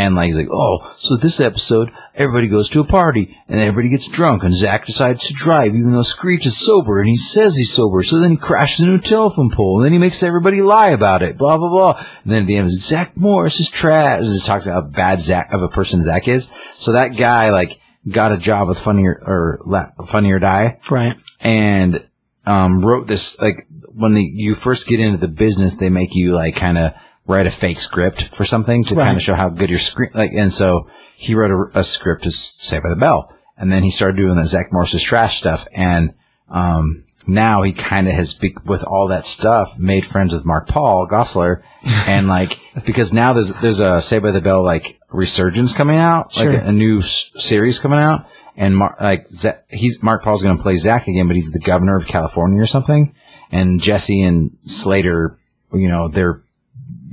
[0.00, 3.88] and like he's like, oh, so this episode everybody goes to a party and everybody
[3.88, 7.56] gets drunk, and Zack decides to drive even though Screech is sober and he says
[7.56, 10.62] he's sober, so then he crashes into a telephone pole and then he makes everybody
[10.62, 13.68] lie about it, blah blah blah, and then at the end, it's Zack Morris is
[13.68, 14.18] trash.
[14.20, 16.52] And just talks about how bad Zack of a person Zack is.
[16.72, 21.16] So that guy like got a job with Funnier or, La- Funny or Die Right.
[21.40, 22.06] and
[22.46, 26.32] um, wrote this like when the, you first get into the business, they make you
[26.32, 26.94] like kind of
[27.30, 29.04] write a fake script for something to Right.
[29.04, 30.32] kind of show how good your screen like.
[30.32, 33.90] And so he wrote a, a script to Saved by the Bell, and then he
[33.90, 36.14] started doing the Zack Morris's trash stuff, and
[36.48, 40.68] um, now he kind of has be- with all that stuff made friends with Mark
[40.68, 45.72] Paul Gosselaar, and like because now there's there's a Saved by the Bell like resurgence
[45.74, 46.52] coming out, Sure.
[46.52, 48.26] like a, a new s- series coming out.
[48.56, 49.26] And Mar- like
[49.70, 52.66] he's Mark Paul's going to play Zack again, but he's the governor of California or
[52.66, 53.14] something.
[53.52, 55.38] And Jesse and Slater,
[55.72, 56.42] you know, they're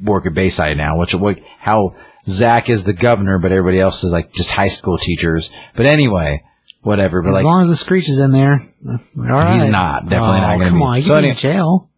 [0.03, 1.95] work at Bayside now, which like how
[2.27, 5.51] Zack is the governor, but everybody else is like just high school teachers.
[5.75, 6.43] But anyway,
[6.81, 7.21] whatever.
[7.21, 8.53] But As like long as the screech is in there,
[8.87, 9.69] all He's right.
[9.71, 10.03] not.
[10.09, 10.83] Definitely oh, not gonna come be.
[10.85, 11.89] on, he's So in any- jail.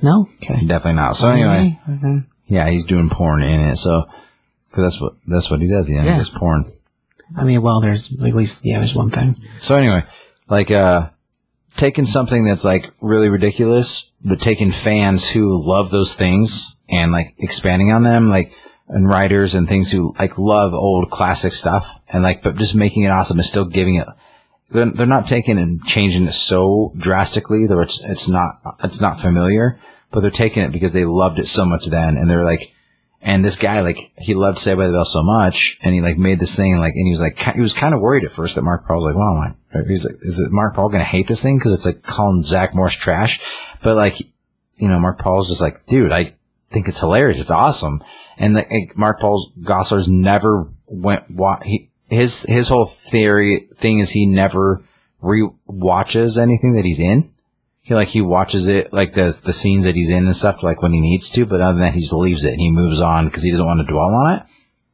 [0.00, 0.28] No.
[0.42, 0.64] Okay.
[0.64, 1.16] definitely not.
[1.16, 2.22] So anyway, Okay.
[2.46, 3.76] yeah, he's doing porn in it.
[3.76, 4.04] So
[4.70, 5.90] because that's what that's what he does.
[5.90, 6.12] Yeah, Yeah.
[6.12, 6.72] he does porn.
[7.36, 9.36] I mean, well, there's at least yeah, there's one thing.
[9.60, 10.04] So anyway,
[10.48, 11.10] like uh
[11.76, 17.34] taking something that's like really ridiculous, but taking fans who love those things and like
[17.38, 18.52] expanding on them, like
[18.88, 23.02] and writers and things who like love old classic stuff and like but just making
[23.02, 24.06] it awesome and still giving it
[24.70, 29.20] they're, they're not taking and changing it so drastically that it's it's not it's not
[29.20, 29.78] familiar,
[30.10, 32.72] but they're taking it because they loved it so much then and they're like
[33.22, 36.16] and this guy, like, he loved Saved by the Bell so much, and he like
[36.16, 38.54] made this thing, like, and he was like, he was kind of worried at first
[38.54, 39.54] that Mark Paul was like, well, am I,
[39.84, 42.74] he's like, is it Mark Paul gonna hate this thing because it's like calling Zack
[42.74, 43.40] Morris trash?
[43.82, 44.20] But like,
[44.76, 46.34] you know, Mark Paul's just like, dude, I
[46.68, 48.02] think it's hilarious, it's awesome,
[48.38, 54.10] and like, Mark Paul's Gosselaar's never went wa- he his his whole theory thing is
[54.10, 54.84] he never
[55.20, 57.32] re watches anything that he's in
[57.86, 60.82] he like he watches it like the the scenes that he's in and stuff like
[60.82, 63.00] when he needs to, but other than that he just leaves it and he moves
[63.00, 64.42] on because he doesn't want to dwell on it.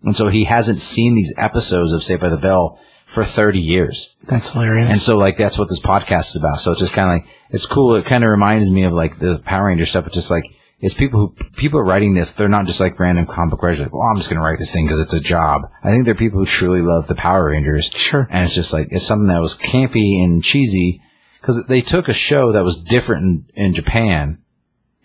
[0.03, 2.79] And so he hasn't seen these episodes of Saved by the Bell
[3.13, 4.17] for 30 years.
[4.23, 4.91] That's hilarious.
[4.91, 6.57] And so like that's what this podcast is about.
[6.57, 7.95] So it's just kind of like it's cool.
[7.95, 10.07] It kind of reminds me of like the Power Ranger stuff.
[10.07, 10.45] It's just like
[10.81, 12.33] it's people who people are writing this.
[12.33, 13.81] They're not just like random comic writers.
[13.81, 15.71] Like, well, I'm just going to write this thing because it's a job.
[15.85, 17.91] I think they're people who truly love the Power Rangers.
[17.95, 18.27] Sure.
[18.31, 21.03] And it's just like it's something that was campy and cheesy
[21.39, 24.42] because they took a show that was different in, in Japan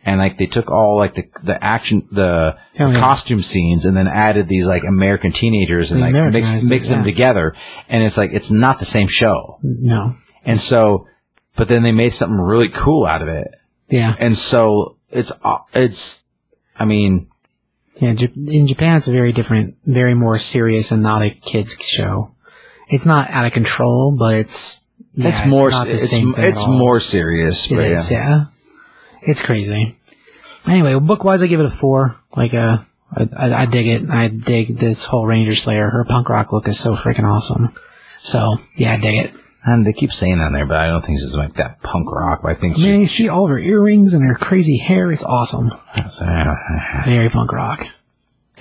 [0.07, 2.93] and like they took all like the the action the yeah.
[2.97, 6.69] costume scenes and then added these like American teenagers and They like mixed Americanized it,
[6.69, 7.05] mixed them yeah.
[7.11, 7.55] together,
[7.89, 10.15] and it's like it's not the same show, No.
[10.45, 11.05] and so
[11.57, 13.49] but then they made something really cool out of it,
[13.89, 14.15] Yeah.
[14.17, 16.27] and so it's uh, it's
[16.77, 17.27] I mean
[17.97, 18.11] Yeah.
[18.11, 22.31] In Japan, it's a very different, very more serious and not a kids show.
[22.89, 24.85] It's not out of control, but it's,
[25.15, 26.71] yeah, it's more it's same thing at it's all.
[26.71, 28.29] more serious, It but is, yeah.
[28.29, 28.43] yeah.
[29.23, 29.96] It's crazy.
[30.69, 32.17] Anyway, book wise, I give it a four.
[32.35, 32.79] Like, uh,
[33.11, 34.09] I, I, I dig it.
[34.09, 35.89] I dig this whole Ranger Slayer.
[35.89, 37.73] Her punk rock look is so freaking awesome.
[38.17, 39.33] So, yeah, I dig it.
[39.63, 42.11] And they keep saying that in there, but I don't think it's like that punk
[42.11, 42.41] rock.
[42.41, 45.11] But I think I mean, you see all of her earrings and her crazy hair.
[45.11, 45.71] It's awesome.
[45.95, 46.55] she, uh,
[47.05, 47.85] Very punk rock.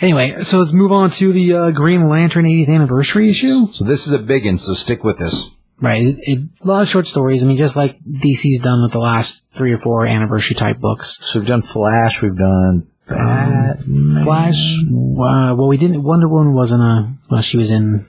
[0.01, 3.67] Anyway, so let's move on to the uh, Green Lantern 80th anniversary issue.
[3.69, 5.53] so this is a big one, so stick with us.
[5.81, 6.03] Right.
[6.03, 7.43] It, it, a lot of short stories.
[7.43, 11.19] I mean, just like DC's done with the last three or four anniversary type books.
[11.23, 14.25] So we've done Flash, we've done Batman.
[14.25, 14.79] Flash.
[14.85, 16.03] Uh, well, we didn't.
[16.03, 17.13] Wonder Woman wasn't a.
[17.31, 18.07] Well, she was in.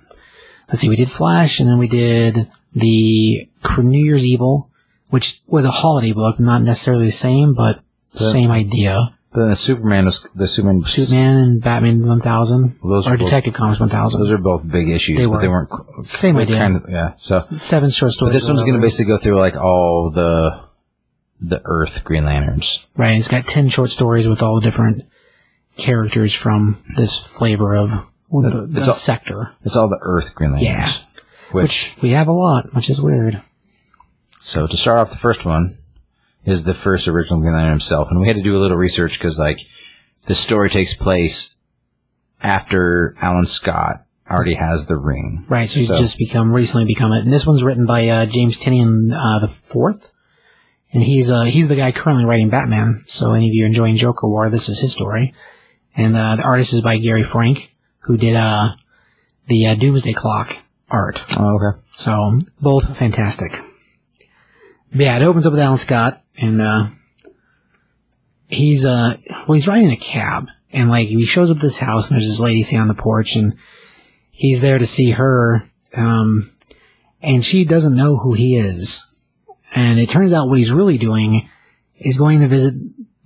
[0.69, 0.89] Let's see.
[0.89, 3.47] We did Flash, and then we did the
[3.77, 4.69] New Year's Evil,
[5.09, 7.81] which was a holiday book, not necessarily the same, but
[8.13, 9.16] same idea.
[9.37, 10.83] Then the Superman was the Superman.
[10.83, 14.19] Superman and Batman 1000, Those or are both- Detective Comics 1000.
[14.19, 16.57] Those are both big issues, They but they weren't qu- Same idea.
[16.57, 17.11] Kind of, yeah.
[17.17, 18.33] So, Seven short but stories.
[18.33, 18.85] this one's going to whatever.
[18.87, 20.61] basically go through like all the
[21.39, 22.87] the Earth Green Lanterns.
[22.97, 23.15] Right.
[23.15, 25.03] It's got 10 short stories with all the different
[25.77, 27.91] characters from this flavor of
[28.29, 30.67] well, the, the It's all- sector, It's all the Earth Green Lanterns.
[30.67, 31.21] Yeah.
[31.51, 33.41] Which, which we have a lot, which is weird.
[34.39, 35.77] so to start off, the first one
[36.47, 39.19] is the first original Green Lantern himself, and we had to do a little research
[39.19, 39.67] because like
[40.25, 41.55] the story takes place
[42.41, 45.45] after Alan Scott already has the ring.
[45.47, 45.69] Right.
[45.69, 47.23] So he's So- just become recently become it.
[47.23, 50.11] And this one's written by uh, James Tynion uh, the fourth,
[50.91, 53.03] and he's uh, he's the guy currently writing Batman.
[53.07, 55.33] So any of you enjoying Joker War, this is his story.
[55.95, 58.75] And uh, the artist is by Gary Frank, who did uh,
[59.47, 60.57] the uh, Doomsday Clock
[60.91, 61.25] art.
[61.37, 61.79] Oh, okay.
[61.91, 63.59] So both fantastic.
[64.91, 66.89] But yeah, it opens up with Alan Scott, and uh,
[68.47, 69.17] he's uh,
[69.47, 72.27] well, he's riding a cab, and like he shows up at this house, and there's
[72.27, 73.57] this lady sitting on the porch, and
[74.29, 76.51] he's there to see her, um,
[77.21, 79.07] and she doesn't know who he is,
[79.75, 81.49] and it turns out what he's really doing
[81.97, 82.75] is going to visit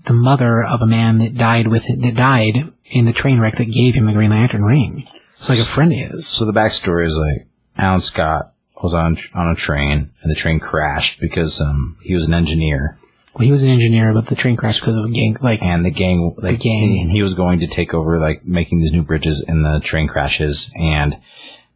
[0.06, 3.72] the mother of a man that died with that died in the train wreck that
[3.72, 5.08] gave him the Green Lantern ring.
[5.32, 6.28] It's like a friend of his.
[6.28, 7.48] So the backstory is like
[7.78, 12.26] Alan Scott was on on a train and the train crashed because um he was
[12.26, 12.98] an engineer
[13.34, 15.38] Well, he was an engineer, but the train crashed because of a gang.
[15.42, 17.00] Like, and the gang like gang.
[17.02, 20.08] and he was going to take over like making these new bridges and the train
[20.08, 21.18] crashes and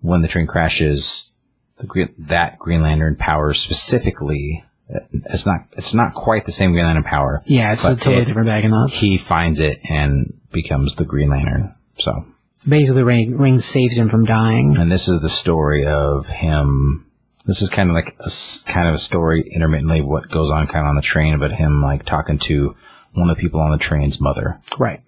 [0.02, 1.32] when the train crashes
[1.78, 4.64] the green, that Green Lantern power specifically
[5.12, 8.26] it's not it's not quite the same Green Lantern power yeah, it's a totally it-
[8.26, 9.00] different bag of nuts.
[9.00, 12.26] he finds it and becomes the Green Lantern so
[12.58, 14.78] So basically, the ring, ring saves him from dying.
[14.78, 17.05] and this is the story of him.
[17.46, 18.32] This is kind of like a
[18.66, 21.82] kind of a story intermittently what goes on kind of on the train about him
[21.82, 22.76] like talking to
[23.14, 24.60] one of the people on the train's mother.
[24.80, 25.02] Right.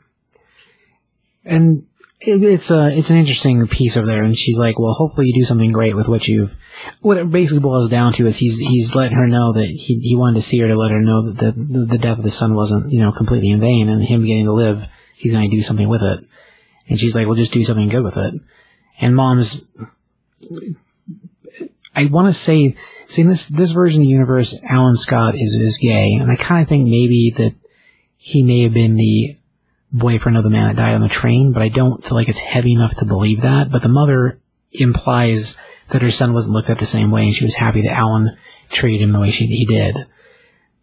[1.43, 1.87] And
[2.19, 4.23] it, it's a it's an interesting piece over there.
[4.23, 6.55] And she's like, "Well, hopefully you do something great with what you've."
[7.01, 10.15] What it basically boils down to is he's he's letting her know that he he
[10.15, 12.31] wanted to see her to let her know that the the, the death of the
[12.31, 15.55] son wasn't you know completely in vain, and him getting to live, he's going to
[15.55, 16.25] do something with it.
[16.89, 18.33] And she's like, "Well, just do something good with it."
[18.99, 19.63] And mom's.
[21.97, 22.75] I want to say,
[23.07, 26.35] see in this this version of the universe, Alan Scott is is gay, and I
[26.35, 27.55] kind of think maybe that
[28.17, 29.35] he may have been the
[29.91, 32.39] boyfriend of the man that died on the train, but I don't feel like it's
[32.39, 33.71] heavy enough to believe that.
[33.71, 34.39] But the mother
[34.71, 35.57] implies
[35.89, 38.37] that her son wasn't looked at the same way, and she was happy that Alan
[38.69, 39.95] treated him the way she, he did.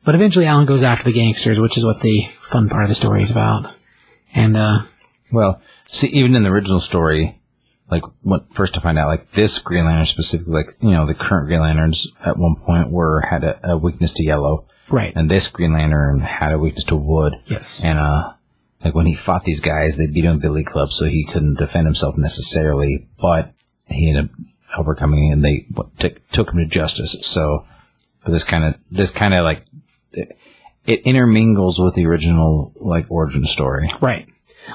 [0.04, 2.94] But eventually, Alan goes after the gangsters, which is what the fun part of the
[2.94, 3.72] story is about.
[4.34, 4.82] And uh,
[5.30, 7.38] Well, see, even in the original story,
[7.90, 11.14] like what first to find out, like this Green Lantern specifically, like you know the
[11.14, 15.30] current Green Lanterns at one point were had a, a weakness to yellow, right, and
[15.30, 17.34] this Green Lantern had a weakness to wood.
[17.46, 18.32] yes, And uh
[18.84, 21.58] like when he fought these guys, they beat him in Billy Club, so he couldn't
[21.58, 23.52] defend himself necessarily, but
[23.86, 24.30] he ended up
[24.78, 25.66] overcoming it and they
[25.98, 27.16] took took him to justice.
[27.22, 27.64] So
[28.24, 29.64] but this kind of this kind of like
[30.12, 30.36] it,
[30.86, 33.90] it intermingles with the original like origin story.
[34.00, 34.26] right.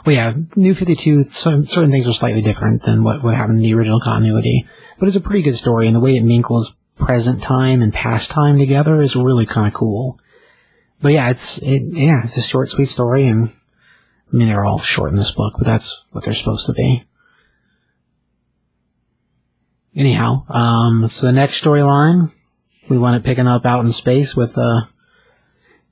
[0.05, 1.25] Well, yeah, New Fifty Two.
[1.31, 4.67] Some certain things are slightly different than what what happened in the original continuity,
[4.97, 8.29] but it's a pretty good story, and the way it mingles present time and past
[8.29, 10.19] time together is really kind of cool.
[11.01, 13.49] But yeah, it's it yeah, it's a short, sweet story, and
[14.31, 17.05] I mean they're all short in this book, but that's what they're supposed to be.
[19.95, 22.31] Anyhow, um, so the next storyline,
[22.89, 24.83] we want it picking up out in space with uh,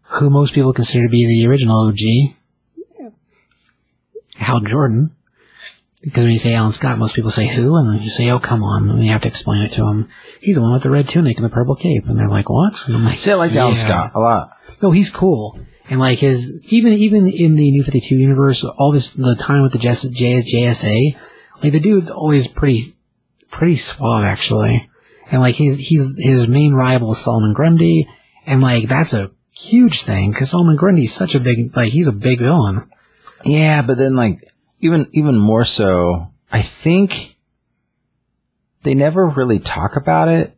[0.01, 2.35] who most people consider to be the original OG,
[4.37, 5.11] Hal Jordan.
[6.01, 8.39] Because when you say Alan Scott, most people say who, and then you say, "Oh,
[8.39, 10.07] come on!" And you have to explain it to them.
[10.39, 12.87] He's the one with the red tunic and the purple cape, and they're like, "What?"
[12.87, 14.51] And I'm like, See, I like Alan Scott a lot.
[14.81, 15.59] No, he's cool.
[15.89, 19.71] And like his, even, even in the New 52 universe, all this, the time with
[19.71, 21.17] the JS, JSA,
[21.63, 22.81] like the dude's always pretty,
[23.49, 24.89] pretty suave actually.
[25.31, 28.07] And like he's, he's, his main rival is Solomon Grundy.
[28.45, 32.13] And like that's a huge thing because Solomon Grundy's such a big, like he's a
[32.13, 32.89] big villain.
[33.47, 37.35] Yeah, but then like even even more so, I think
[38.83, 40.55] they never really talk about it,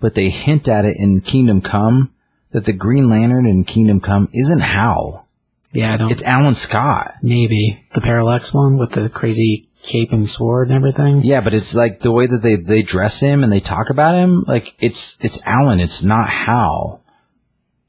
[0.00, 2.12] but they hint at it in Kingdom Come
[2.52, 5.26] that the Green Lantern in Kingdom Come isn't Hal.
[5.72, 7.16] Yeah, I don't, It's Alan Scott.
[7.22, 11.22] maybe the Parallax one with the crazy cape and sword and everything.
[11.22, 14.14] Yeah, but it's like the way that they, they dress him and they talk about
[14.14, 17.02] him, like it's it's Alan, it's not Hal.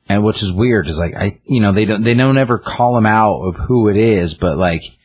[0.09, 2.97] And which is weird is like I you know, they don't they don't ever call
[2.97, 4.97] him out of who it is, but like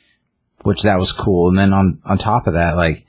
[0.62, 1.48] which that was cool.
[1.48, 3.04] And then on on top of that, like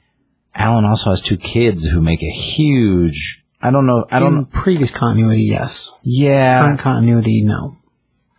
[0.55, 4.45] Alan also has two kids who make a huge I don't know I don't In
[4.45, 5.91] previous continuity, yes.
[6.03, 7.77] yeah Current continuity, no.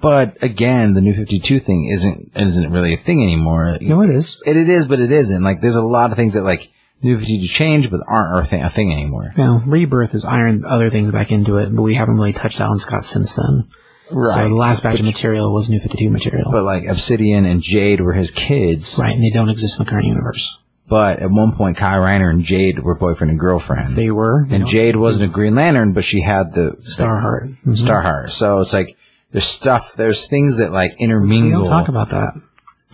[0.00, 3.78] but again the new fifty two thing isn't isn't really a thing anymore.
[3.80, 4.42] No, it is.
[4.44, 5.42] It, it is, but it isn't.
[5.44, 6.70] Like there's a lot of things that like
[7.02, 9.32] new fifty two change but aren't a thing, a thing anymore.
[9.36, 12.78] Now, Rebirth has ironed other things back into it, but we haven't really touched Alan
[12.78, 13.68] Scott since then.
[14.12, 14.34] Right.
[14.34, 16.50] So the last batch of material was New 52 material.
[16.52, 18.98] But like Obsidian and Jade were his kids.
[19.00, 20.58] right, and they don't exist in the current universe.
[20.86, 23.96] But at one point, Kai Rayner and Jade were boyfriend and girlfriend.
[23.96, 24.44] They were.
[24.46, 27.56] They and Jade wasn't a Green Lantern, but she had the Starheart.
[27.64, 28.28] the Starheart.
[28.28, 28.96] So it's like
[29.32, 31.62] there's stuff, there's things that like intermingle.
[31.62, 32.34] We don't talk about that.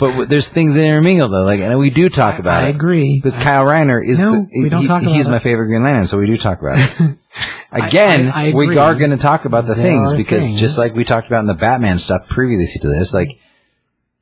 [0.00, 1.44] But there's things that intermingle though.
[1.44, 2.66] Like, and we do talk about it.
[2.66, 2.74] I it.
[2.74, 3.20] agree.
[3.22, 5.30] Because Kyle Rayner is No, the, we don't he- talk about he's it.
[5.30, 7.16] my favorite Green Lantern, so we do talk about it.
[7.72, 10.58] Again, I- I we are going to talk about the There things because things.
[10.58, 13.38] just like we talked about in the Batman stuff previously to this, like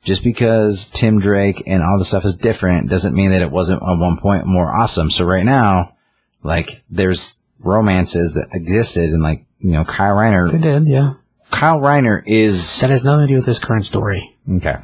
[0.03, 3.83] just because Tim Drake and all the stuff is different doesn't mean that it wasn't
[3.83, 5.11] at one point more awesome.
[5.11, 5.95] So right now,
[6.43, 10.49] like there's romances that existed and like, you know, Kyle Rayner.
[10.51, 11.15] They did, yeah.
[11.51, 14.37] Kyle Rayner is, That has nothing to do with this current story.
[14.57, 14.77] okay.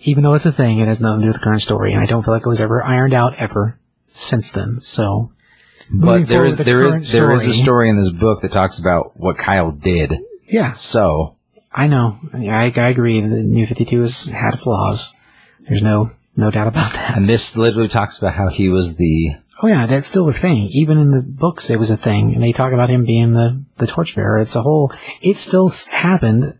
[0.00, 2.02] Even though it's a thing, it has nothing to do with the current story, and
[2.02, 4.80] I don't feel like it was ever ironed out ever since then.
[4.80, 5.32] So,
[5.92, 8.78] But there is, the there is, there is a story- in this book that talks
[8.78, 10.14] about what Kyle did.
[10.48, 11.36] Yeah, So,
[11.72, 12.18] I know.
[12.32, 13.20] I, I agree.
[13.20, 15.14] The New 52 has had flaws.
[15.68, 17.16] There's no no doubt about that.
[17.16, 20.68] and this literally talks about how he was the Oh yeah, that's still a thing.
[20.72, 23.62] Even in the books, it was a thing, and they talk about him being the
[23.76, 24.38] the torchbearer.
[24.38, 24.92] It's a whole.
[25.20, 26.58] It still happened.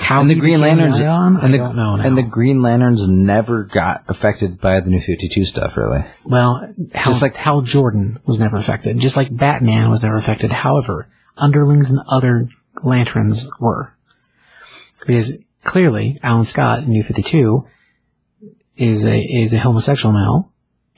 [0.00, 1.96] How and the Green Lanterns and the I don't know.
[1.96, 2.04] Now.
[2.06, 6.04] and the Green Lanterns never got affected by the New Fifty Two stuff, really.
[6.24, 10.52] well, Hal, Just like- Hal Jordan was never affected, just like Batman was never affected.
[10.52, 12.48] However, underlings and other
[12.82, 13.92] lanterns were,
[15.06, 17.66] because clearly Alan Scott in New Fifty Two
[18.76, 20.52] is a is a homosexual male,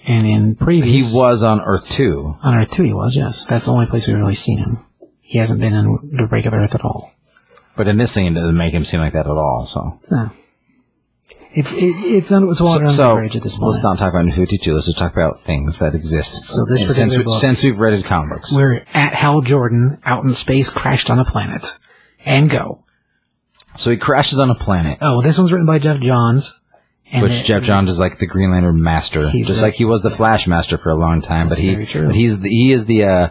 [0.07, 3.45] and in previous He was on Earth Two, On Earth 2 he was, yes.
[3.47, 4.85] That's the only place we've really seen him.
[5.21, 7.13] He hasn't been in the regular Earth at all.
[7.81, 9.65] But in this thing, it doesn't make him seem like that at all.
[9.65, 10.31] So, No.
[11.53, 13.73] It's, it, it's, under, it's water so, under so the bridge at this point.
[13.73, 14.75] let's not talk about Two.
[14.75, 16.45] Let's just talk about things that exist.
[16.45, 19.15] So this And since, particular we, book- since we've read it comic books, We're at
[19.15, 21.79] Hal Jordan, out in space, crashed on a planet.
[22.27, 22.85] And go.
[23.77, 26.61] so he crashes on a planet, Oh, this one's written by Geoff Johns.
[27.11, 29.75] And which it- Geoff Johns is like the Green Lantern master, He's just the- like
[29.75, 31.47] he was the Flash master for a long time.
[31.49, 32.07] but That's he, very true.
[32.07, 33.29] but he's the, he is the uh,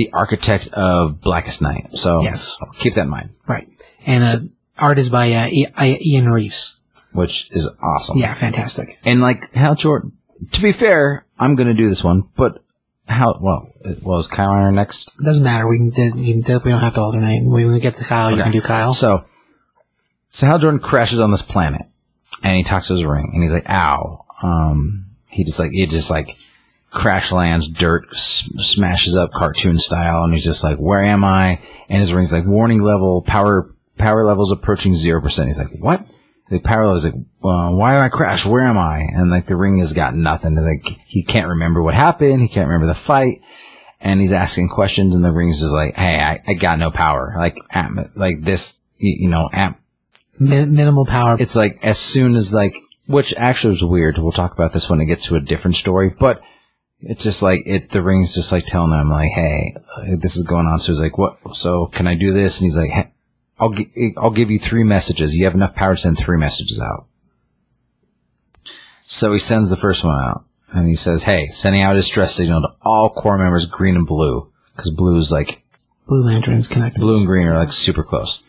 [0.00, 1.92] the architect of Blackest Night.
[1.92, 2.56] So Yes.
[2.78, 3.30] keep that in mind.
[3.46, 3.68] Right.
[4.06, 4.38] And uh,
[4.78, 6.76] art is by uh, Ivan Reis.
[7.12, 8.18] Which is awesome.
[8.18, 8.98] Yeah, fantastic.
[9.04, 10.12] And like Hal Jordan,
[10.52, 12.62] to be fair, I'm going to do this one, but
[13.06, 15.18] how, well, it was Kyle Rayner next.
[15.20, 15.68] It doesn't matter.
[15.68, 17.44] We can, we, can, we don't have to alternate.
[17.44, 18.94] When we get to Kyle, you can do Kyle.
[18.94, 19.24] So,
[20.30, 21.82] so Hal Jordan crashes on this planet
[22.42, 24.24] and he talks to his ring and he's like, ow.
[24.42, 26.38] Um, he just like, he just like
[26.90, 31.60] crash lands, dirt s- smashes up cartoon style and he's just like, where am I?
[31.88, 35.44] And his ring's like, warning level, power, power levels approaching 0%.
[35.44, 36.04] He's like, what?
[36.50, 38.44] The power level is like, uh, why am I crash?
[38.44, 38.98] Where am I?
[39.00, 40.56] And like the ring has got nothing.
[40.58, 42.40] And, like he can't remember what happened.
[42.40, 43.40] He can't remember the fight.
[44.00, 47.34] And he's asking questions and the ring's just like, hey, I, I got no power.
[47.36, 49.76] Like, am, like this, you, you know, am,
[50.38, 51.36] Min- minimal power.
[51.38, 52.74] it's like as soon as like,
[53.06, 54.16] which actually was weird.
[54.18, 56.40] We'll talk about this when it gets to a different story, but
[57.02, 57.90] it's just like it.
[57.90, 59.74] The ring's just like telling him like, "Hey,
[60.16, 61.38] this is going on." So he's like, "What?
[61.54, 63.10] So can I do this?" And he's like, hey,
[63.58, 65.36] "I'll gi- I'll give you three messages.
[65.36, 67.06] You have enough power to send three messages out."
[69.00, 72.34] So he sends the first one out, and he says, "Hey, sending out a distress
[72.34, 75.62] signal to all core members, green and blue, because blue is like
[76.06, 77.00] Blue Lanterns connected.
[77.00, 78.42] blue and green are like super close.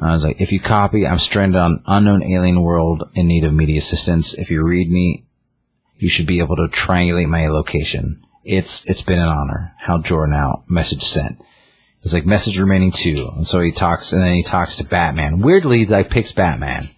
[0.00, 3.44] And I was like, if you copy, I'm stranded on unknown alien world in need
[3.44, 4.34] of media assistance.
[4.34, 5.24] If you read me,
[6.04, 8.22] you should be able to triangulate my location.
[8.44, 9.72] It's it's been an honor.
[9.78, 10.68] Hal Jordan out.
[10.68, 11.40] Message sent.
[12.02, 13.30] It's like message remaining two.
[13.34, 15.40] And so he talks, and then he talks to Batman.
[15.40, 16.90] Weirdly, like picks Batman,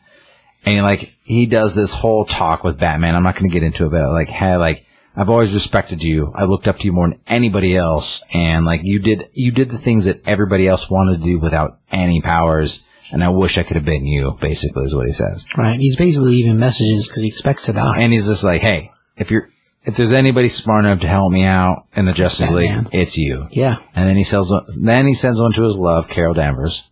[0.64, 3.14] and like he does this whole talk with Batman.
[3.14, 4.84] I'm not going to get into it, but like, hey, like
[5.14, 6.32] I've always respected you.
[6.34, 9.70] I looked up to you more than anybody else, and like you did, you did
[9.70, 12.84] the things that everybody else wanted to do without any powers.
[13.12, 14.36] And I wish I could have been you.
[14.40, 15.46] Basically, is what he says.
[15.56, 15.78] Right.
[15.78, 18.00] He's basically leaving messages because he expects to die.
[18.00, 19.48] And he's just like, hey, if you're
[19.84, 23.46] if there's anybody smart enough to help me out in the Justice League, it's you.
[23.52, 23.76] yeah.
[23.94, 24.52] And then he sells.
[24.82, 26.90] Then he sends one to his love, Carol Danvers.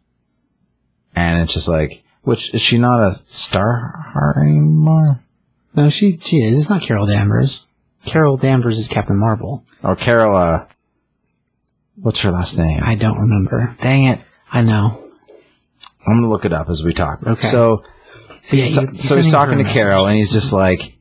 [1.16, 5.20] And it's just like, which is she not a star anymore?
[5.74, 6.56] No, she she is.
[6.56, 7.66] It's not Carol Danvers.
[8.06, 9.64] Carol Danvers is Captain Marvel.
[9.82, 10.36] Or Carol?
[10.36, 10.66] Uh,
[11.96, 12.80] what's her last name?
[12.84, 13.76] I don't remember.
[13.80, 14.20] Dang it!
[14.52, 15.00] I know.
[16.06, 17.22] I'm gonna look it up as we talk.
[17.26, 17.48] Okay.
[17.48, 17.82] So,
[18.42, 20.93] So, yeah, so he- he's sending talking to Carol, and he's just like,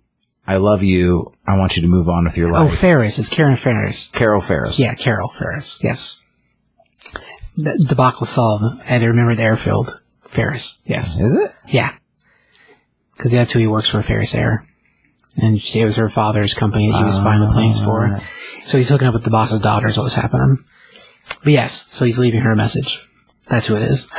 [0.46, 1.34] "I love you.
[1.46, 2.72] I want you to move on with your oh, life.
[2.72, 2.76] Oh.
[2.76, 3.20] Ferris.
[3.20, 4.10] It's Karen Ferris.
[4.10, 4.80] Carol Ferris.
[4.80, 5.84] Yeah, Carol Ferris.
[5.84, 6.24] Yes.
[7.56, 8.64] The debacle solved.
[8.64, 10.02] I had to remember the airfield.
[10.28, 10.80] Ferris.
[10.86, 11.20] Yes.
[11.20, 11.54] Is it?
[11.68, 11.96] Yeah.
[13.16, 14.68] Because that's who he works for, Ferris Air.
[15.38, 18.08] And she, it was her father's company that he was buying the planes for.
[18.08, 18.28] Ah.
[18.64, 20.64] So he's hooking up with the boss's daughter is what's happening.
[21.44, 23.08] But yes, so he's leaving her a message.
[23.48, 24.10] That's who it is.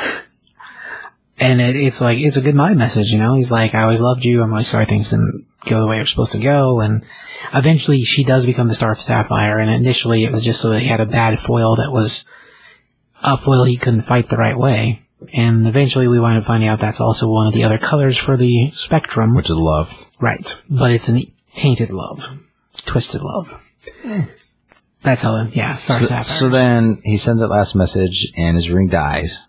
[1.40, 3.34] And it, it's like, it's a good goodbye message, you know?
[3.34, 4.42] He's like, I always loved you.
[4.42, 6.80] I'm really sorry things didn't go the way they're supposed to go.
[6.80, 7.04] And
[7.52, 9.58] eventually she does become the Star of Sapphire.
[9.58, 12.24] And initially it was just so that he had a bad foil that was
[13.22, 15.02] a foil he couldn't fight the right way.
[15.32, 18.36] And eventually we wind up finding out that's also one of the other colors for
[18.36, 19.34] the spectrum.
[19.34, 20.10] Which is love.
[20.20, 20.60] Right.
[20.68, 21.22] But it's a
[21.54, 22.38] tainted love.
[22.84, 23.60] Twisted love.
[25.02, 26.24] That's how, the, yeah, Star So, Sapphire.
[26.24, 29.48] so then he sends that last message, and his ring dies.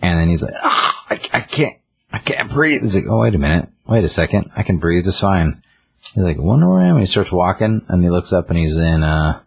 [0.00, 1.76] And then he's like, ah, I, I can't,
[2.10, 2.80] I can't breathe.
[2.82, 3.68] He's like, oh, wait a minute.
[3.86, 4.50] Wait a second.
[4.56, 5.62] I can breathe just fine.
[6.14, 6.96] He's like, wonder where I am.
[6.96, 9.40] And he starts walking, and he looks up, and he's in, uh,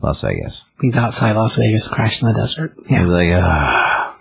[0.00, 0.70] Las Vegas.
[0.80, 2.74] He's outside Las Vegas, crashed in the desert.
[2.88, 3.00] Yeah.
[3.00, 4.16] He's like, ah.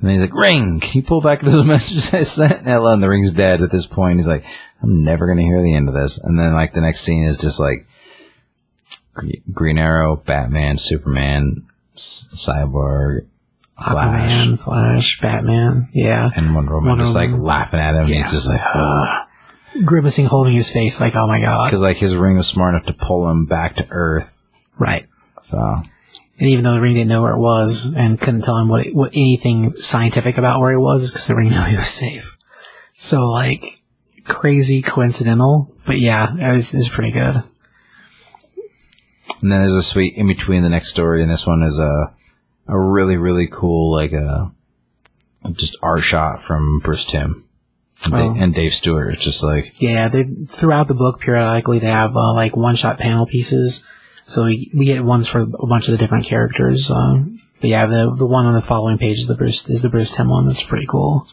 [0.00, 2.66] And then he's like, ring, can you pull back those messages I sent?
[2.66, 4.18] And and the ring's dead at this point.
[4.18, 4.44] He's like,
[4.82, 6.18] I'm never going to hear the end of this.
[6.18, 7.86] And then, like, the next scene is just like,
[9.52, 13.26] Green Arrow, Batman, Superman, S- Cyborg,
[13.80, 15.88] Aquaman, Flash, Batman.
[15.92, 16.30] Yeah.
[16.36, 17.44] and Wonder Woman Wonder just like Woman.
[17.44, 18.00] laughing at him.
[18.02, 18.22] And Yeah.
[18.22, 19.26] he's just like, ah.
[19.84, 21.66] Grimacing, holding his face like, oh my god.
[21.66, 24.36] Because like his ring was smart enough to pull him back to Earth.
[24.78, 25.06] Right.
[25.42, 28.68] So And even though the ring didn't know where it was and couldn't tell him
[28.68, 31.86] what, it, what anything scientific about where he was, because the ring knew he was
[31.88, 32.36] safe.
[32.94, 33.82] So like,
[34.24, 35.72] crazy coincidental.
[35.86, 37.36] But yeah, it was, it was pretty good.
[39.42, 42.12] And then there's a sweet in between the next story and this one is a
[42.70, 44.50] a really really cool like a
[45.52, 47.46] just art shot from Bruce Timm
[48.04, 48.32] and, Oh.
[48.32, 49.12] Dave, and Dave Stewart.
[49.14, 52.98] It's just like Yeah, they throughout the book periodically they have uh, like one shot
[52.98, 53.84] panel pieces,
[54.22, 56.90] so we, we get ones for a bunch of the different characters.
[56.90, 59.90] Um, but yeah, the the one on the following page is the Bruce is the
[59.90, 60.46] Bruce Timm one.
[60.46, 61.26] That's pretty cool.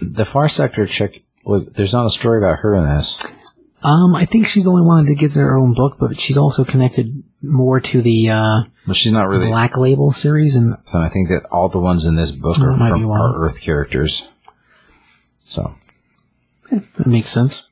[0.00, 1.22] the Far Sector chick.
[1.46, 3.18] There's not a story about her in this.
[3.82, 6.64] Um, I think she's the only one that gets her own book, but she's also
[6.64, 9.46] connected more to the uh, But she's not really.
[9.46, 12.76] Black Label series, and So I think that all the ones in this book are
[12.76, 13.20] might be from one.
[13.20, 14.30] our Earth characters.
[15.44, 15.74] So
[16.70, 17.70] that makes sense.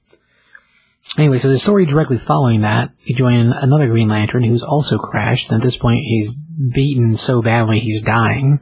[1.18, 5.50] Anyway, so the story directly following that, we join another Green Lantern who's also crashed,
[5.50, 8.60] and at this point he's beaten so badly he's dying.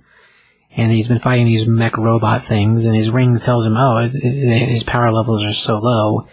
[0.76, 4.12] And he's been fighting these mech robot things, and his ring tells him, oh, it,
[4.14, 6.26] it, his power levels are so low,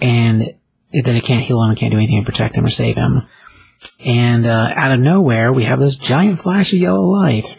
[0.00, 2.96] and that it can't heal him, it can't do anything to protect him or save
[2.96, 3.22] him.
[4.04, 7.58] And uh, out of nowhere, we have this giant flash of yellow light.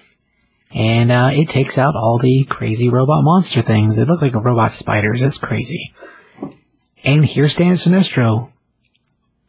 [0.74, 3.98] And uh, it takes out all the crazy robot monster things.
[3.98, 5.22] They look like robot spiders.
[5.22, 5.94] It's crazy.
[7.04, 8.52] And here stands Sinestro,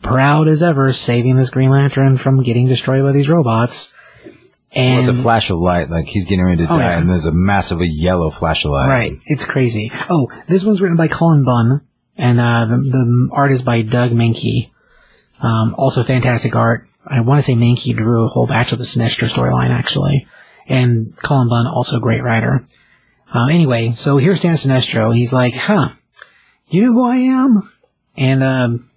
[0.03, 3.95] proud as ever, saving this Green Lantern from getting destroyed by these robots.
[4.72, 6.99] And with the flash of light, like he's getting ready to Oh, die, yeah.
[6.99, 8.86] and there's a massively yellow flash of light.
[8.88, 9.18] Right.
[9.26, 9.91] It's crazy.
[10.09, 11.80] Oh, this one's written by Cullen Bunn,
[12.21, 14.71] and uh, the, the art is by Doug Mahnke.
[15.41, 16.87] Um, also fantastic art.
[17.07, 20.29] I want to say Mahnke drew a whole batch of the Sinestro storyline, actually.
[20.68, 22.66] And Cullen Bunn, also a great writer.
[23.33, 25.16] Uh, anyway, so here's Dan Sinestro.
[25.16, 25.93] He's like, huh,
[26.68, 27.73] do you know who I am?
[28.18, 28.91] And um,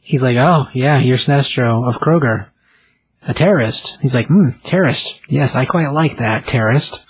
[0.00, 2.46] he's like, oh, yeah, you're Sinestro of Korugar.
[3.26, 3.98] A terrorist.
[4.00, 5.20] He's like, hmm, terrorist.
[5.28, 7.06] Yes, I quite like that, terrorist.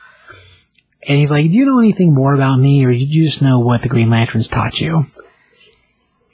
[1.06, 3.58] And he's like, Do you know anything more about me, or did you just know
[3.58, 5.06] what the Green Lanterns taught you?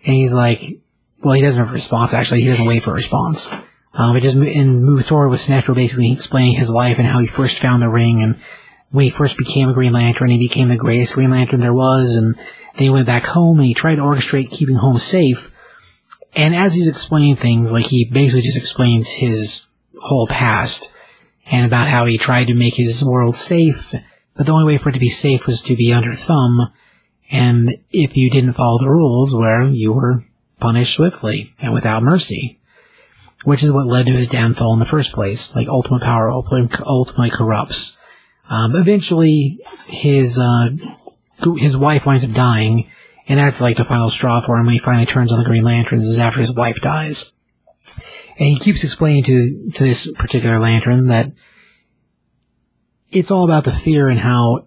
[0.05, 0.80] And he's like,
[1.22, 2.42] Well, he doesn't have a response, actually.
[2.42, 3.51] He doesn't wait for a response.
[3.94, 7.26] Um, it just and move forward with Sinestro basically explaining his life and how he
[7.26, 8.38] first found the ring and
[8.90, 12.16] when he first became a Green Lantern, he became the greatest Green Lantern there was,
[12.16, 12.44] and then
[12.84, 15.55] he went back home and he tried to orchestrate keeping home safe.
[16.34, 19.66] And as he's explaining things, like he basically just explains his
[20.01, 20.94] whole past
[21.51, 23.94] and about how he tried to make his world safe,
[24.34, 26.72] but the only way for it to be safe was to be under thumb,
[27.31, 30.24] and if you didn't follow the rules, where you were
[30.59, 32.59] punished swiftly and without mercy.
[33.45, 35.55] Which is what led to his downfall in the first place.
[35.55, 37.97] Like ultimate power ultimately corrupts.
[38.51, 40.70] Um, eventually, his uh,
[41.57, 42.91] his wife winds up dying,
[43.29, 45.62] and that's like the final straw for him when he finally turns on the Green
[45.62, 47.33] Lanterns is after his wife dies.
[48.39, 51.33] And he keeps explaining to to this particular lantern that
[53.11, 54.66] it's all about the fear and how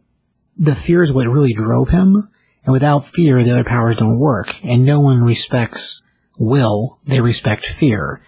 [0.57, 2.29] the fear is what really drove him,
[2.63, 6.01] and without fear, the other powers don't work, and no one respects
[6.37, 8.21] will; they respect fear.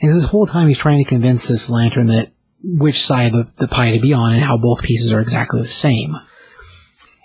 [0.00, 2.30] And this whole time, he's trying to convince this lantern that
[2.62, 5.66] which side of the pie to be on, and how both pieces are exactly the
[5.66, 6.16] same.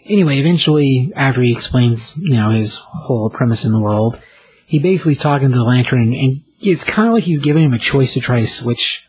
[0.05, 4.19] Anyway, eventually, after he explains, you know, his whole premise in the world,
[4.65, 7.63] he basically is talking to the lantern, and, and it's kind of like he's giving
[7.63, 9.07] him a choice to try to switch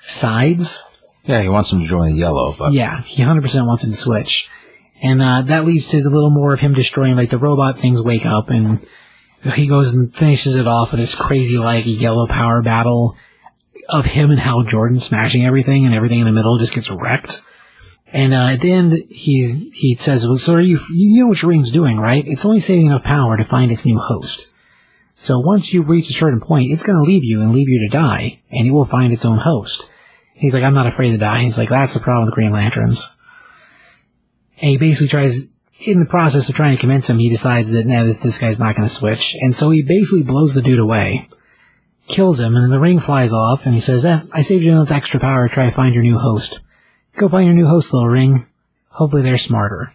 [0.00, 0.82] sides.
[1.24, 3.96] Yeah, he wants him to join the yellow, but Yeah, he 100% wants him to
[3.96, 4.50] switch.
[5.02, 8.02] And uh, that leads to a little more of him destroying, like, the robot things
[8.02, 8.86] wake up, and
[9.54, 13.16] he goes and finishes it off with this crazy, like, yellow power battle
[13.88, 17.42] of him and Hal Jordan smashing everything, and everything in the middle just gets wrecked.
[18.12, 21.50] And uh, at the end, he's he says, "Well, so you you know what your
[21.50, 22.24] ring's doing, right?
[22.24, 24.54] It's only saving enough power to find its new host.
[25.14, 27.80] So once you reach a certain point, it's going to leave you and leave you
[27.80, 29.90] to die, and it will find its own host."
[30.32, 33.10] He's like, "I'm not afraid to die." He's like, "That's the problem with Green Lanterns."
[34.60, 35.48] And he basically tries,
[35.86, 38.58] in the process of trying to convince him, he decides that nah, this, this guy's
[38.58, 41.28] not going to switch, and so he basically blows the dude away,
[42.06, 44.72] kills him, and then the ring flies off, and he says, eh, "I saved you
[44.72, 46.60] enough extra power to try to find your new host."
[47.16, 48.46] Go find your new host, little ring.
[48.88, 49.92] Hopefully they're smarter.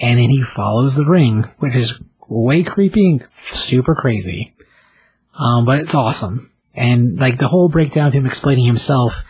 [0.00, 4.54] And then he follows the ring, which is way creepy and super crazy.
[5.38, 6.50] Um, but it's awesome.
[6.74, 9.24] And like the whole breakdown of him explaining himself,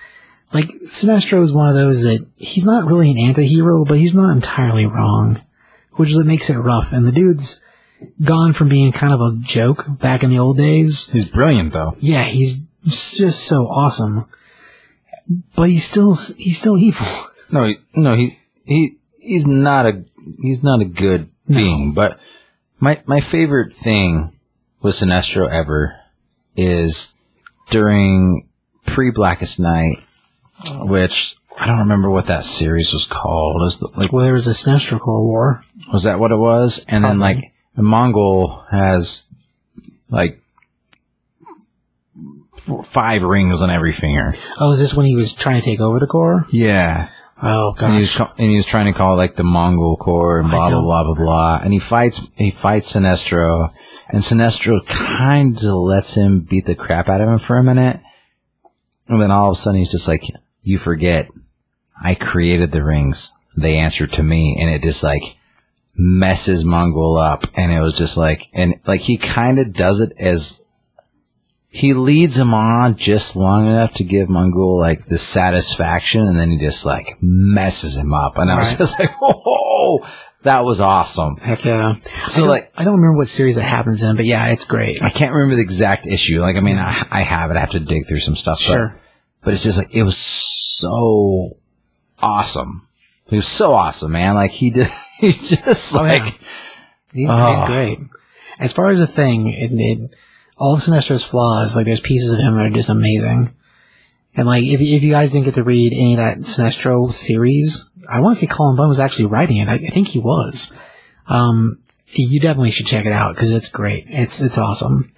[0.52, 4.32] like Sinestro is one of those that he's not really an anti-hero, but he's not
[4.32, 5.40] entirely wrong,
[5.92, 6.92] which is what makes it rough.
[6.92, 7.62] And the dude's
[8.22, 11.08] gone from being kind of a joke back in the old days.
[11.10, 11.94] he's brilliant though.
[11.98, 14.26] Yeah, he's just so awesome.
[15.56, 17.06] But he's still, he's still evil.
[17.50, 20.04] No, he, no, he he he's not a
[20.40, 21.92] he's not a good being.
[21.92, 22.18] But
[22.80, 24.32] my my favorite thing
[24.80, 26.00] with Sinestro ever
[26.56, 27.14] is
[27.70, 28.48] during
[28.86, 29.98] pre Blackest Night,
[30.80, 33.60] which I don't remember what that series was called.
[33.60, 35.64] Was like Well, there was a Sinestro Corps War.
[35.92, 36.84] was that what it was?
[36.88, 37.34] And then Probably.
[37.42, 39.24] like the Mongul has
[40.10, 40.40] like
[42.56, 44.32] f- five rings on every finger.
[44.58, 46.46] Oh, is this when he was trying to take over the Corps?
[46.50, 47.08] Yeah.
[47.44, 48.28] Oh And he was gosh.
[48.28, 51.04] ca- and he was trying to call like the Mongul Corps and blah blah blah
[51.04, 51.60] blah blah.
[51.62, 53.68] And he fights he fights Sinestro,
[54.08, 58.00] and Sinestro kind of lets him beat the crap out of him for a minute,
[59.08, 60.24] and then all of a sudden he's just like,
[60.62, 61.28] "You forget,
[62.02, 63.32] I created the rings.
[63.56, 65.36] They answer to me," and it just like
[65.94, 70.12] messes Mongul up, and it was just like, and like he kind of does it
[70.18, 70.60] as
[71.68, 76.50] he leads him on just long enough to give Mongul like the satisfaction, and then
[76.50, 78.36] he just like messes him up.
[78.36, 78.78] And I was Right.
[78.78, 80.06] just like, "Oh,
[80.42, 81.94] that was awesome." Heck yeah.
[82.26, 85.02] So, I like- I don't remember what series it happens in, but yeah, it's great.
[85.02, 86.40] I can't remember the exact issue.
[86.42, 87.56] Like, I mean, I, I have it.
[87.56, 88.58] I have to dig through some stuff.
[88.58, 88.98] but- Sure.
[89.44, 90.51] But, it's just like it was so
[92.18, 92.86] awesome.
[93.28, 94.34] He was so awesome, man.
[94.34, 94.88] Like he did.
[95.22, 96.24] He just Oh, yeah.
[96.24, 96.40] like
[97.12, 97.52] He's, Oh.
[97.54, 97.98] he's great.
[98.58, 100.14] As far as the thing, it, it,
[100.56, 103.54] all of Sinestro's flaws, like there's pieces of him that are just amazing.
[104.34, 107.88] And like, if, if you guys didn't get to read any of that Sinestro series,
[108.08, 109.68] I want to say Cullen Bunn was actually writing it.
[109.68, 110.72] I, I think he was.
[111.28, 111.78] Um,
[112.08, 114.06] you definitely should check it out because it's great.
[114.08, 115.12] It's it's awesome.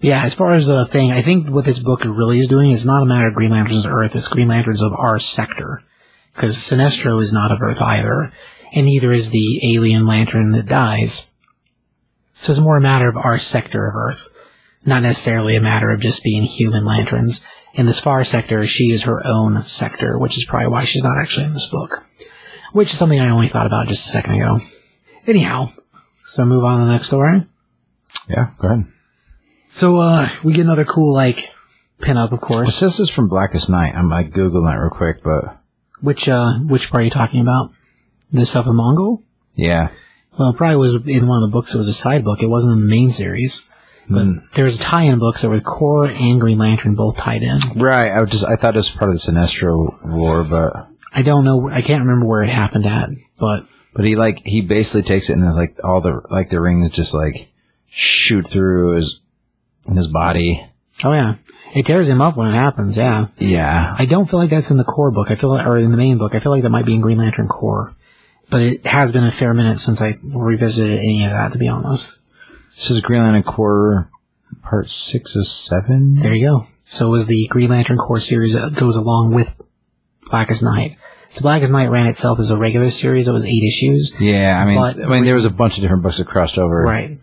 [0.00, 2.86] Yeah, as far as the thing, I think what this book really is doing is
[2.86, 5.82] not a matter of Green Lanterns of Earth, it's Green Lanterns of our sector.
[6.34, 8.32] Because Sinestro is not of Earth either,
[8.72, 11.26] and neither is the alien lantern that dies.
[12.32, 14.28] So it's more a matter of our sector of Earth,
[14.86, 17.44] not necessarily a matter of just being human lanterns.
[17.74, 21.18] In this far sector, she is her own sector, which is probably why she's not
[21.18, 22.06] actually in this book.
[22.72, 24.60] Which is something I only thought about just a second ago.
[25.26, 25.72] Anyhow,
[26.22, 27.44] so move on to the next story.
[28.28, 28.50] yeah.
[28.60, 28.84] Go ahead.
[29.68, 31.54] So, uh, we get another cool, like,
[32.00, 32.80] pinup, of Well, course.
[32.80, 33.94] this is from Blackest Night.
[33.94, 35.56] I'm like googling that real quick, but
[36.00, 37.72] Which, uh, which part are you talking about?
[38.32, 39.22] The stuff with Mongul?
[39.54, 39.88] yeah,
[40.38, 41.74] Well, it probably was in one of the books.
[41.74, 42.42] It was a side book.
[42.42, 43.66] It wasn't in the main series.
[44.10, 44.38] But Hmm.
[44.54, 47.58] there's tie-in books that were Corps and Green Lantern both tied in.
[47.76, 48.10] Right.
[48.10, 51.68] I just I thought it was part of the Sinestro war, but I don't know.
[51.68, 55.34] I can't remember where it happened at, but but he like he basically takes it
[55.34, 57.48] and is like all the like the rings just like
[57.88, 59.20] shoot through his
[59.96, 60.66] his body.
[61.04, 61.36] oh yeah,
[61.74, 62.96] it tears him up when it happens.
[62.96, 63.94] Yeah, Yeah.
[63.98, 65.30] I don't feel like that's in the core book.
[65.30, 66.34] I feel like, or in the main book.
[66.34, 67.94] I feel like that might be in Green Lantern Corps,
[68.50, 71.52] but it has been a fair minute since I revisited any of that.
[71.52, 72.20] To be honest,
[72.74, 74.10] This is Green Lantern Corps
[74.62, 76.14] part six or seven.
[76.16, 76.66] there you go.
[76.84, 79.60] So it was the Green Lantern Corps series that goes along with
[80.30, 80.96] Blackest Night.
[81.26, 83.28] So Blackest Night ran itself as a regular series.
[83.28, 84.14] It was eight issues.
[84.18, 86.56] Yeah, I mean, But- I mean, there was a bunch of different books that crossed
[86.58, 86.80] over.
[86.82, 87.18] Right.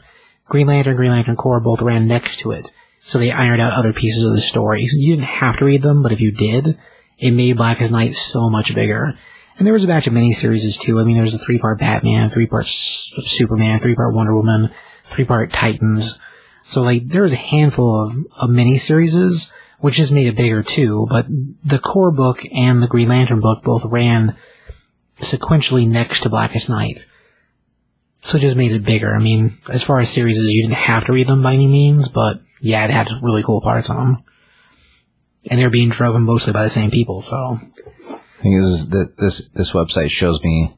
[0.48, 3.94] Green Lantern, Green Lantern Corps both ran next to it, so they ironed out other
[3.94, 4.84] pieces of the story.
[4.84, 6.78] You didn't have to read them, but if you did,
[7.18, 9.18] it made Blackest Night so much bigger.
[9.58, 11.00] And there was a batch of miniseries too.
[11.00, 14.70] I mean, there was a three-part Batman, three-part Superman, three-part Wonder Woman,
[15.06, 16.20] three-part Titans.
[16.62, 21.08] So like, there was a handful of, of miniseries, which just made it bigger too.
[21.10, 21.28] But
[21.64, 24.36] the core book and the Green Lantern book both ran
[25.20, 27.00] sequentially next to Blackest Night.
[28.26, 29.14] So it just made it bigger.
[29.14, 31.68] I mean, as far as series is, you didn't have to read them by any
[31.68, 34.24] means, but yeah, it had really cool parts on them.
[35.52, 37.60] And they're being driven mostly by the same people, so.
[38.42, 40.76] thing is that this this website shows me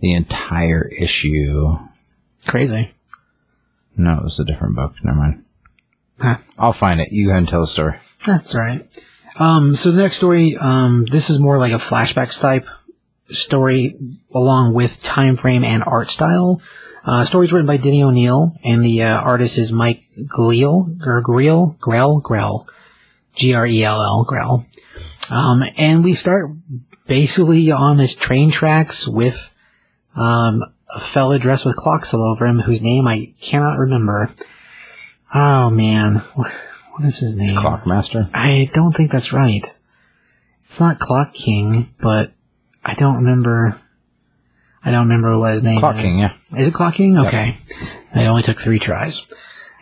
[0.00, 1.78] the entire issue.
[2.44, 2.92] Crazy.
[3.96, 4.94] No, it was a different book.
[5.04, 5.44] Never mind.
[6.18, 6.38] Huh.
[6.58, 7.12] I'll find it.
[7.12, 8.00] You go ahead and tell the story.
[8.26, 8.84] That's alright.
[9.38, 12.66] Um, so the next story, um, this is more like a flashbacks type
[13.28, 13.96] story
[14.32, 16.60] along with time frame and art style.
[17.04, 21.76] Uh, story's written by Denny O'Neil and the uh, artist is Mike Grell, or Grell,
[21.80, 22.68] Grell, Grell,
[23.34, 24.66] G-R-E-L-L, Grell.
[25.30, 26.50] Um, and we start
[27.06, 29.54] basically on his train tracks with,
[30.16, 30.64] um,
[30.94, 34.32] a fella dressed with clocks all over him whose name I cannot remember.
[35.34, 36.50] Oh man, what
[36.92, 37.56] what is his name?
[37.56, 38.28] Clockmaster.
[38.32, 39.62] I don't think that's right.
[40.62, 42.32] It's not Clock King, but
[42.88, 43.78] I don't remember.
[44.82, 46.02] I don't remember what his name Clock is.
[46.02, 46.32] King, yeah.
[46.56, 47.18] Is it Clock King?
[47.18, 47.58] Okay.
[48.14, 49.26] I only took three tries.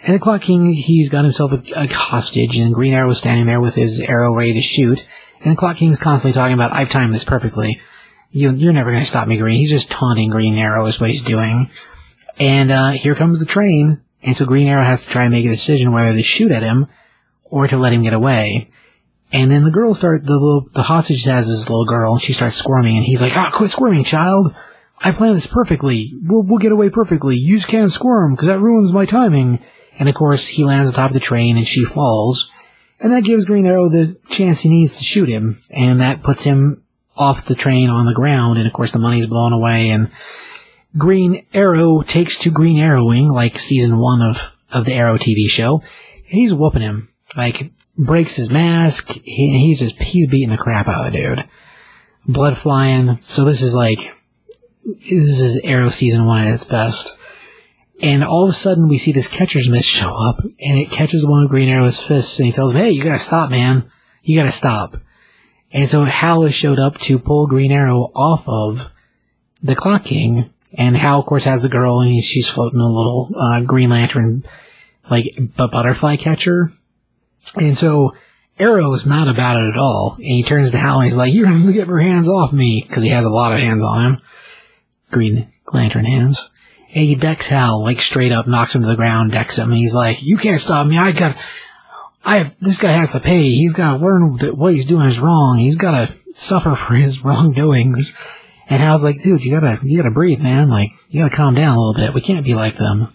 [0.04, 3.46] And the Clock King, he's got himself a, a hostage, and Green Arrow was standing
[3.46, 5.06] there with his arrow ready to shoot.
[5.40, 7.80] And the Clock King's constantly talking about, I've timed this perfectly.
[8.30, 9.56] You, you're never going to stop me, Green.
[9.56, 11.70] He's just taunting Green Arrow is what he's doing.
[12.40, 15.46] And uh, here comes the train, and so Green Arrow has to try and make
[15.46, 16.88] a decision whether to shoot at him
[17.44, 18.70] or to let him get away.
[19.32, 22.32] And then the girl start the little the hostage has this little girl, and she
[22.32, 24.54] starts squirming, and he's like, "Ah, quit squirming, child!
[25.00, 26.14] I planned this perfectly.
[26.22, 27.36] We'll we'll get away perfectly.
[27.36, 29.60] You can't squirm because that ruins my timing."
[29.98, 32.52] And of course, he lands on top of the train, and she falls,
[33.00, 36.44] and that gives Green Arrow the chance he needs to shoot him, and that puts
[36.44, 36.82] him
[37.16, 40.10] off the train on the ground, and of course the money's blown away, and
[40.96, 45.82] Green Arrow takes to Green Arrowing like season one of of the Arrow TV show.
[46.24, 49.10] He's whooping him, like breaks his mask.
[49.10, 51.48] He, he's just he's beating the crap out of the dude.
[52.26, 53.18] Blood flying.
[53.20, 54.16] So this is like
[54.84, 57.18] this is Arrow season one at its best.
[58.02, 61.26] And all of a sudden we see this catcher's mitt show up, and it catches
[61.26, 63.90] one of Green Arrow's fists, and he tells him, "Hey, you gotta stop, man.
[64.22, 64.98] You gotta stop."
[65.72, 68.92] And so Hal has showed up to pull Green Arrow off of
[69.62, 72.86] the Clock King, and Hal, of course, has the girl, and he's, she's floating a
[72.86, 74.44] little uh, Green Lantern,
[75.10, 75.26] like
[75.58, 76.72] a butterfly catcher.
[77.54, 78.14] And so
[78.58, 81.32] Arrow is not about it at all, and he turns to Hal and he's like,
[81.32, 84.04] "You're gonna get your hands off me," because he has a lot of hands on
[84.04, 84.20] him,
[85.10, 86.50] Green Lantern hands.
[86.94, 89.78] And he decks Hal like straight up, knocks him to the ground, decks him, and
[89.78, 90.98] he's like, "You can't stop me.
[90.98, 91.36] I got."
[92.28, 93.42] I have, this guy has to pay.
[93.42, 95.58] He's got to learn that what he's doing is wrong.
[95.58, 98.18] He's got to suffer for his wrongdoings.
[98.68, 100.68] And Hal's like, dude, you gotta, you gotta breathe, man.
[100.68, 102.14] Like, you gotta calm down a little bit.
[102.14, 103.12] We can't be like them.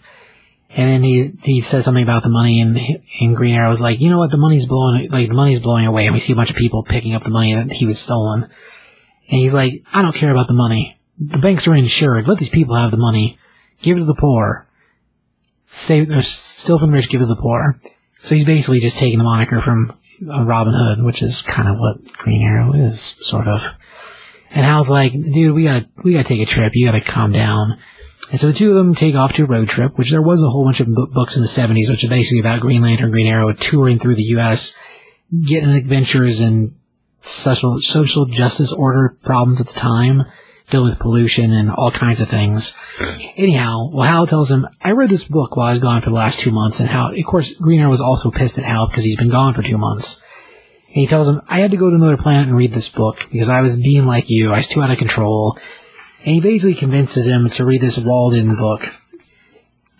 [0.74, 2.78] And then he, he says something about the money and,
[3.20, 4.30] and Green Arrow's like, you know what?
[4.30, 6.06] The money's blowing, like, the money's blowing away.
[6.06, 8.44] And we see a bunch of people picking up the money that he was stolen.
[8.44, 8.50] And
[9.28, 10.98] he's like, I don't care about the money.
[11.18, 12.26] The banks are insured.
[12.26, 13.38] Let these people have the money.
[13.82, 14.66] Give it to the poor.
[15.66, 17.78] Save, or steal from the rich, give it to the poor.
[18.16, 19.96] So he's basically just taking the moniker from
[20.26, 23.62] uh, Robin Hood, which is kind of what Green Arrow is, sort of.
[24.54, 26.74] And Hal's like, dude, we gotta, we gotta take a trip.
[26.74, 27.78] You gotta calm down.
[28.32, 30.42] And so the two of them take off to a road trip, which there was
[30.42, 33.26] a whole bunch of books in the 70s, which are basically about Green Lantern, Green
[33.26, 34.74] Arrow touring through the U.S.,
[35.46, 36.74] getting adventures and
[37.18, 40.24] social, social justice order problems at the time,
[40.70, 42.74] dealing with pollution and all kinds of things.
[43.36, 46.16] Anyhow, well, Hal tells him, I read this book while I was gone for the
[46.16, 49.04] last two months, and how, of course, Green Arrow was also pissed at Hal because
[49.04, 50.22] he's been gone for two months.
[50.86, 53.28] And he tells him, I had to go to another planet and read this book
[53.30, 54.52] because I was being like you.
[54.52, 55.58] I was too out of control.
[56.24, 58.82] And he basically convinces him to read this Walden book.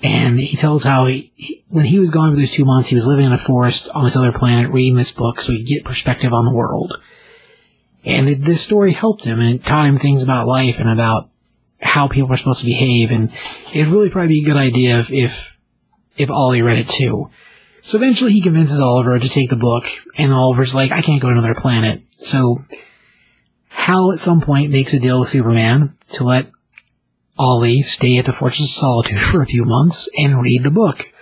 [0.05, 2.95] And he tells how he, he, when he was gone for those two months, he
[2.95, 5.69] was living in a forest on this other planet, reading this book so he could
[5.69, 7.01] get perspective on the world.
[8.05, 11.29] And it, this story helped him and taught him things about life and about
[11.81, 13.11] how people are supposed to behave.
[13.13, 13.33] And
[13.75, 15.57] it'd really probably be a good idea if, if,
[16.17, 17.31] if Ollie read it too.
[17.81, 19.87] So eventually he convinces Oliver to take the book,
[20.17, 22.03] and Oliver's like, I can't go to another planet.
[22.19, 22.65] So
[23.73, 26.47] Hal at some point makes a deal with Superman to let
[27.39, 31.13] Ollie stay at the Fortress of Solitude for a few months and read the book.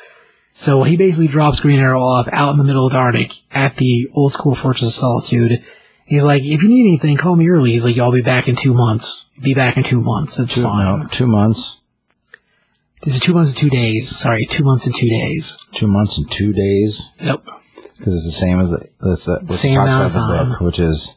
[0.53, 3.77] So he basically drops Green Arrow off out in the middle of the Arctic at
[3.77, 5.65] the old school Fortress of Solitude.
[6.05, 7.71] He's like, if you need anything, call me early.
[7.71, 9.27] He's like, I'll be back in two months.
[9.41, 10.39] Be back in two months.
[10.39, 11.01] It's Two, fine.
[11.01, 11.81] no, two months.
[13.07, 14.15] It's two months and two days.
[14.15, 15.57] Sorry, two months and two days.
[15.73, 17.15] Two months and two days.
[17.21, 17.43] Yep.
[17.97, 20.49] Because it's the same as the, it's the, Same amount of the time.
[20.51, 21.17] book, which is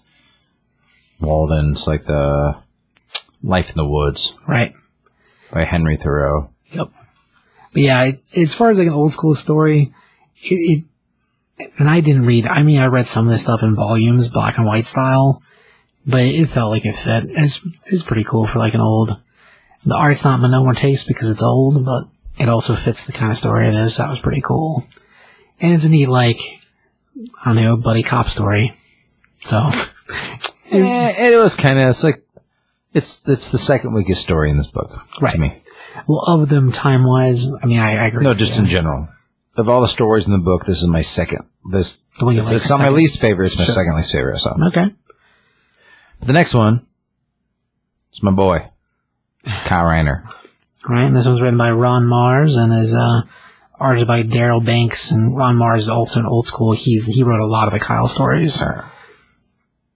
[1.20, 2.58] Walden's like the
[3.42, 4.74] Life in the Woods Right.
[5.52, 6.50] by Henry Thoreau.
[6.72, 6.90] Yep.
[7.74, 9.94] But yeah, it, as far as like an old school story,
[10.42, 10.84] it,
[11.60, 14.28] it, and I didn't read, I mean, I read some of this stuff in volumes,
[14.28, 15.42] black and white style,
[16.06, 17.26] but it felt like it fit.
[17.30, 19.18] It's, it's pretty cool for like an old,
[19.86, 22.06] the art's not my number one taste because it's old, but
[22.40, 23.98] it also fits the kind of story it is.
[23.98, 24.88] That was pretty cool.
[25.60, 26.40] And it's a neat, like,
[27.46, 28.74] I don't know, buddy cop story.
[29.40, 29.70] So,
[30.74, 32.26] Yeah, it was kind of it's like
[32.94, 34.92] it's it's the second weakest story in this book
[35.22, 35.34] Right.
[35.34, 35.62] to me.
[36.08, 38.24] well, of them time wise, I mean, I, I agree.
[38.24, 39.08] No, just in general.
[39.56, 41.46] Of all the stories in the book, this is my second.
[41.72, 42.96] This The one you it's, like it's not my second.
[42.96, 43.46] least favorite.
[43.48, 43.76] It's my Sure.
[43.76, 44.40] second least favorite.
[44.40, 44.94] So Okay.
[46.20, 46.86] but the next one
[48.14, 48.68] is my boy,
[49.66, 50.28] Kyle Rayner.
[50.88, 53.22] Right, and this one's written by Ron Marz and is uh,
[53.80, 55.12] arted by Darryl Banks.
[55.12, 56.74] And Ron Marz is also an old school.
[56.74, 58.62] He's he wrote a lot of the Kyle stories.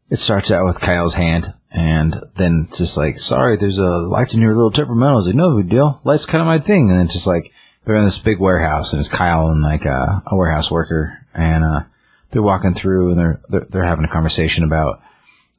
[0.10, 4.34] It starts out with Kyle's hand, and then it's just like, sorry, there's a lights
[4.34, 5.18] in your little temperamental.
[5.18, 6.00] It's like, no big deal.
[6.04, 6.90] Light's kind of my thing.
[6.90, 7.52] And then just like,
[7.84, 11.64] they're in this big warehouse, and it's Kyle and like a, a warehouse worker, and
[11.64, 11.84] uh,
[12.32, 15.02] they're walking through, and they're, they're they're having a conversation about.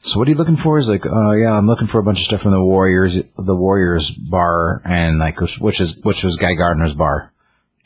[0.01, 0.79] So what are you looking for?
[0.79, 3.57] He's like, oh yeah, I'm looking for a bunch of stuff from the Warriors, the
[3.57, 7.33] Warriors bar, and like which is which was Guy Gardner's bar,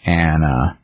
[0.05, 0.75] and uh,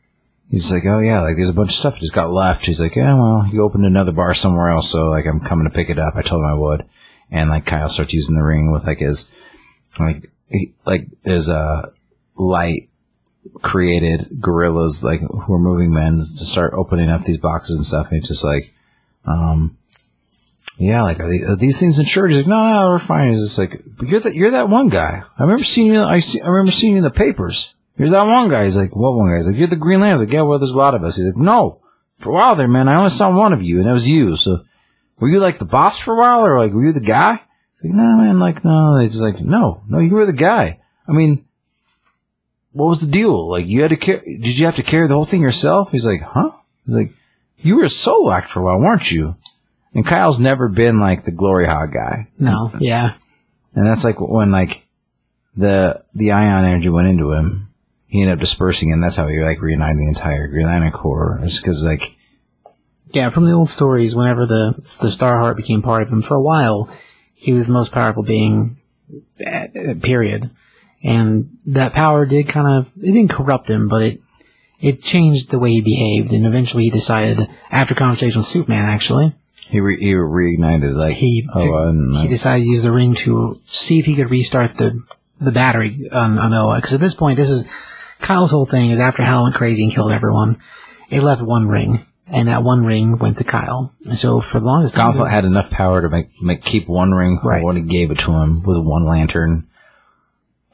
[0.51, 2.65] He's like, oh yeah, like there's a bunch of stuff just got left.
[2.65, 5.75] He's like, yeah, well, you opened another bar somewhere else, so like I'm coming to
[5.75, 6.15] pick it up.
[6.17, 6.87] I told him I would,
[7.31, 9.31] and like Kyle starts using the ring with like his,
[10.01, 11.91] like, he, like his uh
[12.35, 12.89] light
[13.63, 18.07] created gorillas like who are moving men to start opening up these boxes and stuff.
[18.09, 18.73] And he's just like,
[19.27, 19.77] um,
[20.79, 22.31] yeah, like are, they, are these things insured?
[22.31, 23.29] He's like, no, no, we're fine.
[23.29, 25.23] He's just like, but you're that you're that one guy.
[25.39, 26.03] I remember seeing you.
[26.03, 27.75] I see, I remember seeing you in the papers.
[27.99, 28.63] Here's that one guy.
[28.63, 29.37] He's like, what one guy?
[29.37, 30.11] He's like, you're the Green Lantern.
[30.11, 31.17] I was like, yeah, well, there's a lot of us.
[31.17, 31.81] He's like, no.
[32.19, 34.37] For a while there, man, I only saw one of you, and that was you.
[34.37, 34.61] So,
[35.19, 37.35] were you like the boss for a while, or like were you the guy?
[37.81, 38.99] He's like, no, man, like no.
[39.01, 40.81] He's like, no, no, you were the guy.
[41.09, 41.45] I mean,
[42.73, 43.49] what was the deal?
[43.51, 44.39] Like, you had to carry?
[44.39, 45.91] Did you have to carry the whole thing yourself?
[45.91, 46.53] He's like, huh?
[46.87, 47.13] He's like,
[47.59, 49.37] you were a solo act for a while, weren't you?
[49.95, 52.29] And Kyle's never been like the glory hog guy.
[52.39, 53.15] No, yeah,
[53.75, 54.87] And that's like when like
[55.57, 57.68] the the ion energy went into him.
[58.09, 61.41] He ended up dispersing, and that's how he like reunited the entire Green Lantern Corps.
[61.43, 62.17] It's because like
[63.13, 63.31] yeah.
[63.31, 66.91] From the old stories, whenever the the Starheart became part of him for a while,
[67.35, 68.79] he was the most powerful being.
[69.47, 69.69] uh,
[70.03, 70.51] Period.
[71.03, 74.21] And that power did kind of it didn't corrupt him, but it
[74.81, 76.33] it changed the way he behaved.
[76.33, 77.39] And eventually, he decided
[77.71, 79.35] after conversation with Superman, actually,
[79.69, 83.99] he re- he reignited like he oh he decided to use the ring to see
[83.99, 85.03] if he could restart the
[85.41, 86.77] the battery on, on Oa.
[86.77, 87.65] Because at this point, this is
[88.21, 90.59] Kyle's whole thing is after Hal went crazy and killed everyone,
[91.11, 93.93] it left one ring, and that one ring went to Kyle.
[94.05, 97.13] And so for the longest time, Ganthet had enough power to make make keep one
[97.13, 97.63] ring Right.
[97.65, 99.65] when he gave it to him with one lantern.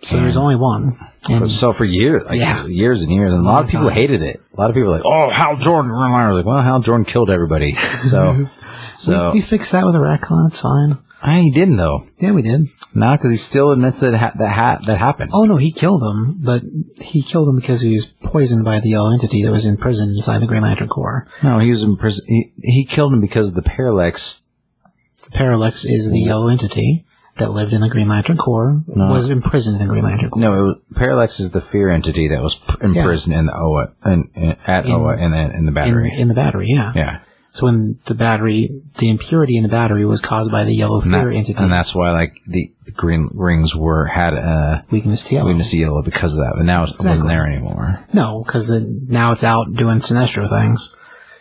[0.03, 0.99] so there was only one.
[1.31, 2.67] And So for years, like Yeah.
[2.67, 3.95] years and years, and a lot of people time.
[3.95, 4.43] hated it.
[4.57, 7.05] A lot of people were like, "Oh, Hal Jordan!" I was like, "Well, Hal Jordan
[7.07, 8.51] killed everybody." So,
[8.99, 10.49] so we fixed that with a retcon.
[10.49, 10.99] It's fine.
[11.27, 12.05] I he didn't though.
[12.19, 12.69] Yeah, we did.
[12.95, 15.31] Not because he still admits that ha- that ha- that happened.
[15.33, 16.63] Oh no, he killed him, but
[17.01, 20.41] he killed him because he was poisoned by the yellow entity that was imprisoned inside
[20.41, 21.27] the Green Lantern Corps.
[21.43, 22.27] No, he was in prison.
[22.29, 24.43] He, he killed him because of the parallax.
[25.33, 27.07] Parallax is the yellow entity
[27.39, 30.41] that lived in the Green Lantern Corps, was imprisoned in the Green Lantern Corps.
[30.41, 33.93] No, it was, parallax is the fear entity that was pr- imprisoned in the OA
[34.05, 36.13] in, in, at OA in the in the in, battery.
[36.17, 36.93] in the battery, yeah.
[36.95, 37.21] yeah,
[37.55, 41.09] So when the battery, the impurity in the battery was caused by the yellow and,
[41.13, 45.23] fear that- entity and that's why like the, the green rings were had a weakness
[45.25, 45.49] to yellow.
[45.51, 48.05] weakness to yellow because of that, but now it wasn't there anymore.
[48.13, 50.97] No, because now it's out doing Sinestro things.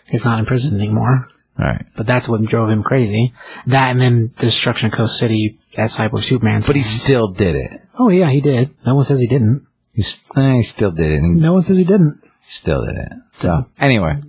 [0.10, 1.30] It's not in prison anymore.
[1.58, 3.34] All right, But that's what drove him crazy.
[3.66, 6.62] That and then the destruction of Coast City as Cyborg Superman.
[6.68, 7.82] but he still did it.
[7.98, 8.70] Oh yeah, he did.
[8.86, 9.66] No one says he didn't.
[9.94, 11.22] He, st- eh, he still did it.
[11.22, 12.24] No one says he didn't.
[12.42, 13.12] Still did it.
[13.32, 14.20] So anyway,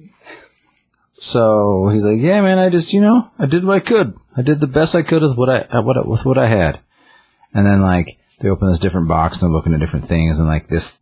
[1.25, 4.15] so he's like, "Yeah, man, I just you know I did what I could.
[4.37, 6.81] I did the best I could with what I what with what I had."
[7.55, 10.47] And then like they open this different box and they're looking at different things and
[10.47, 11.01] like this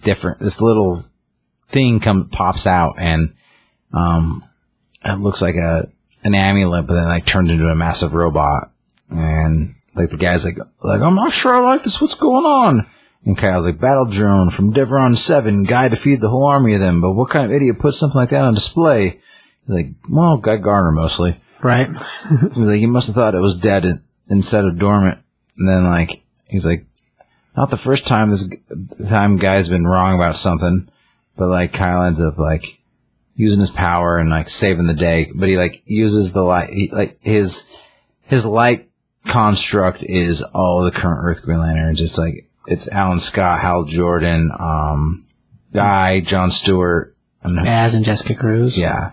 [0.00, 1.04] different this little
[1.68, 3.34] thing come pops out and
[3.92, 4.44] um
[5.04, 5.88] it looks like a
[6.24, 8.72] an amulet, but then like turned into a massive robot.
[9.10, 12.00] And like the guy's like like I'm not sure I like this.
[12.00, 12.90] What's going on?
[13.24, 16.80] And Kyle's like, battle drone from Devron 7, guy to feed the whole army of
[16.80, 19.20] them, but what kind of idiot puts something like that on display?
[19.68, 21.36] Like, well, Guy Gardner mostly.
[21.62, 21.88] Right.
[22.54, 25.18] He's like, he must have thought it was dead in- instead of dormant.
[25.56, 26.86] And then like, he's like,
[27.56, 28.48] not the first time this
[29.08, 30.88] time guy's been wrong about something,
[31.36, 32.80] but like Kyle ends up like
[33.36, 36.90] using his power and like saving the day, but he like uses the light, he,
[36.90, 37.68] like his,
[38.22, 38.90] his light
[39.26, 42.00] construct is all the current Earth Green Lanterns.
[42.00, 45.26] It's like, it's Alan Scott, Hal Jordan, um,
[45.72, 48.78] Guy, John Stewart, and As and Jessica Cruz.
[48.78, 49.12] yeah.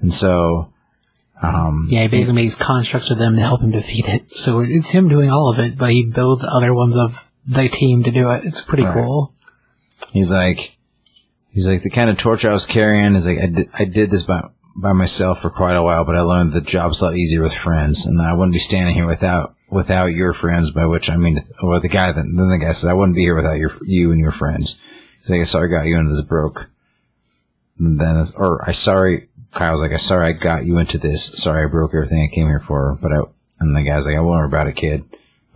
[0.00, 0.72] And so,
[1.42, 4.30] um, Yeah, he basically makes constructs with them to help him defeat it.
[4.30, 8.02] So it's him doing all of it, but he builds other ones of the team
[8.04, 8.44] to do it.
[8.44, 8.94] It's pretty Right.
[8.94, 9.32] cool.
[10.12, 10.76] he's like,
[11.50, 14.10] he's like the kind of torch I was carrying is like I did, I did
[14.10, 14.42] this by
[14.78, 17.54] by myself for quite a while, but I learned the job's a lot easier with
[17.54, 20.70] friends, and I wouldn't be standing here without without your friends.
[20.70, 23.22] By which I mean, or the guy that then the guy said I wouldn't be
[23.22, 24.80] here without your you and your friends.
[25.20, 26.68] He's like, sorry, I got you into this broke.
[27.78, 31.24] And then, or I sorry, Kyle's like, I sorry I got you into this.
[31.24, 32.98] Sorry I broke everything I came here for.
[33.00, 33.20] But I,
[33.58, 35.04] and the guy's like, I won't worry about it, kid.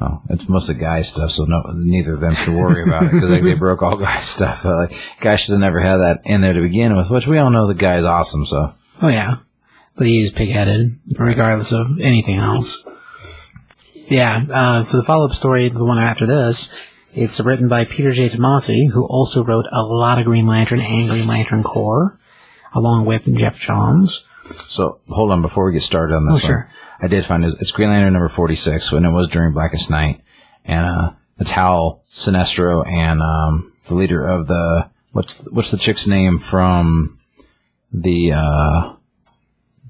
[0.00, 3.28] Oh, it's mostly guy stuff, so no, neither of them should worry about it because
[3.28, 4.64] like they broke all guy stuff.
[4.64, 7.10] Like, guy should have never had that in there to begin with.
[7.10, 8.46] Which we all know the guy's awesome.
[8.46, 9.36] So Oh yeah.
[9.96, 12.86] But he is pig-headed, regardless of anything else.
[14.08, 16.74] Yeah, uh, so the follow-up story, the one after this,
[17.12, 18.28] it's written by Peter J.
[18.28, 22.18] Tomasi, who also wrote a lot of Green Lantern and Green Lantern Corps,
[22.74, 24.26] along with Jeff Johns.
[24.66, 26.40] So hold on before we get started on this Oh, one.
[26.62, 26.70] sure.
[27.02, 27.54] I did find it.
[27.60, 30.20] It's Green Lantern number forty six, when it was during Blackest Night,
[30.64, 36.38] and uh, it's Sinestro and um, the leader of the what's what's the chick's name
[36.38, 37.16] from
[37.92, 38.94] the uh,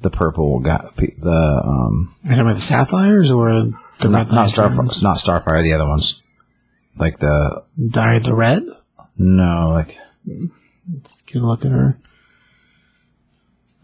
[0.01, 3.75] the purple guy, the um, Are talking about the Sapphires or the
[4.09, 6.23] not, not Starfire, not Starfire, the other ones,
[6.97, 8.63] like the Died the Red?
[9.19, 9.99] no, like
[11.27, 11.99] can look at her.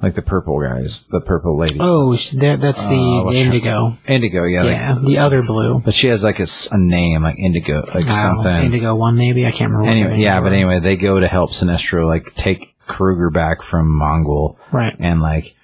[0.02, 3.44] Like the purple guys, the purple lady, Oh, sh- that, that's the Uh, what's her-
[3.46, 3.96] Indigo.
[4.06, 5.80] Indigo, yeah, like- Yeah, the other blue.
[5.82, 8.52] but she has like a, s- a name like Indigo, like something.
[8.66, 9.46] Indigo 1 maybe?
[9.46, 9.84] I can't remember.
[9.86, 13.88] what Anyway, yeah, but anyway, they go to help Sinestro like take Korugar back from
[13.88, 14.94] Mongul, Right.
[15.00, 15.54] and like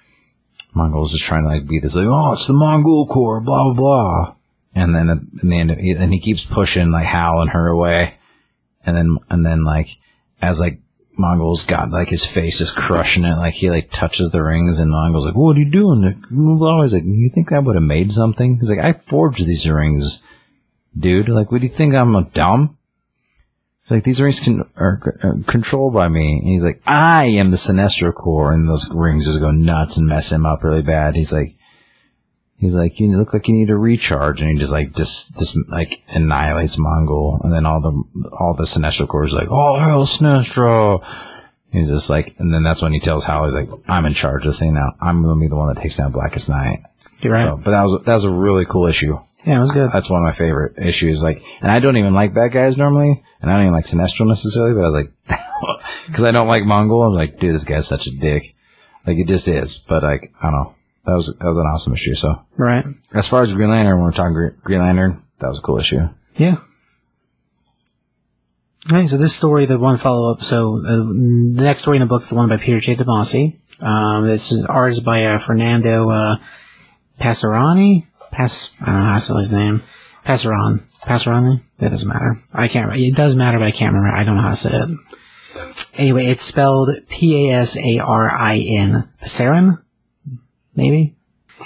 [0.75, 3.73] Mongul's just trying to like be this like, oh, it's the Mongul Corps, blah blah
[3.73, 4.35] blah,
[4.73, 8.15] and then at the end, he, and he keeps pushing like Hal and her away,
[8.83, 9.89] and then and then like
[10.41, 10.79] as like
[11.17, 14.91] Mongul's got like his face is crushing it, like he like touches the rings, and
[14.91, 16.01] Mongul's like, what are you doing?
[16.81, 18.57] He's like, you think that would have made something?
[18.59, 20.23] He's like, I forged these rings,
[20.97, 21.29] dude.
[21.29, 21.95] Like, what do you think?
[21.95, 22.77] I'm a dumb?
[23.81, 24.97] It's like these rings can, are,
[25.45, 26.39] controlled by me.
[26.39, 30.07] And he's like, I am the Sinestro Corps, and those rings just go nuts and
[30.07, 31.15] mess him up really bad.
[31.15, 31.57] He's like,
[32.63, 35.57] he's like, you look like you need a recharge, and he just like just just
[35.69, 40.05] like annihilates Mongul, and then all the all the Sinestro Corps is like, oh hell,
[40.05, 41.05] Sinestro.
[41.71, 44.45] He's just like, and then that's when he tells Hal, he's like, I'm in charge
[44.45, 44.93] of the thing now.
[45.01, 46.83] I'm gonna be the one that takes down Blackest Night.
[47.19, 47.45] You're right.
[47.45, 49.89] So, but that was that was a really cool issue yeah, it was good.
[49.91, 51.21] that's one of my favorite issues.
[51.21, 54.27] Like, and I don't even like bad guys normally, and I don't even like Sinestro
[54.27, 55.11] necessarily, but I was like,
[56.07, 58.55] because I don't like Mongul, I'm like, dude, this guy's such a dick.
[59.05, 59.77] Like, it just is.
[59.77, 60.75] But like, I don't know.
[61.05, 62.13] That was that was an awesome issue.
[62.15, 62.85] So, Right.
[63.13, 65.77] as far as Green Lantern, when we're talking Green, Green Lantern, that was a cool
[65.79, 66.09] issue.
[66.35, 66.57] Yeah.
[68.91, 72.01] All right, so this story, the one follow up, so uh, the next story in
[72.01, 72.95] the book is the one by Peter J.
[72.95, 73.55] Tomasi.
[73.81, 76.35] Um, this is ours by uh, Fernando uh,
[77.19, 78.07] Passarani.
[78.31, 79.83] Pass, I don't know how to spell his name.
[80.25, 80.81] Passaran.
[81.01, 81.61] Passarani?
[81.79, 82.41] That doesn't matter.
[82.53, 83.05] I can't, remember.
[83.07, 84.15] it does matter, but I can't remember.
[84.17, 84.89] I don't know how to say it.
[85.95, 89.09] Anyway, it's spelled P-A-S-A-R-I-N.
[89.21, 89.82] Passaran?
[90.75, 91.15] Maybe?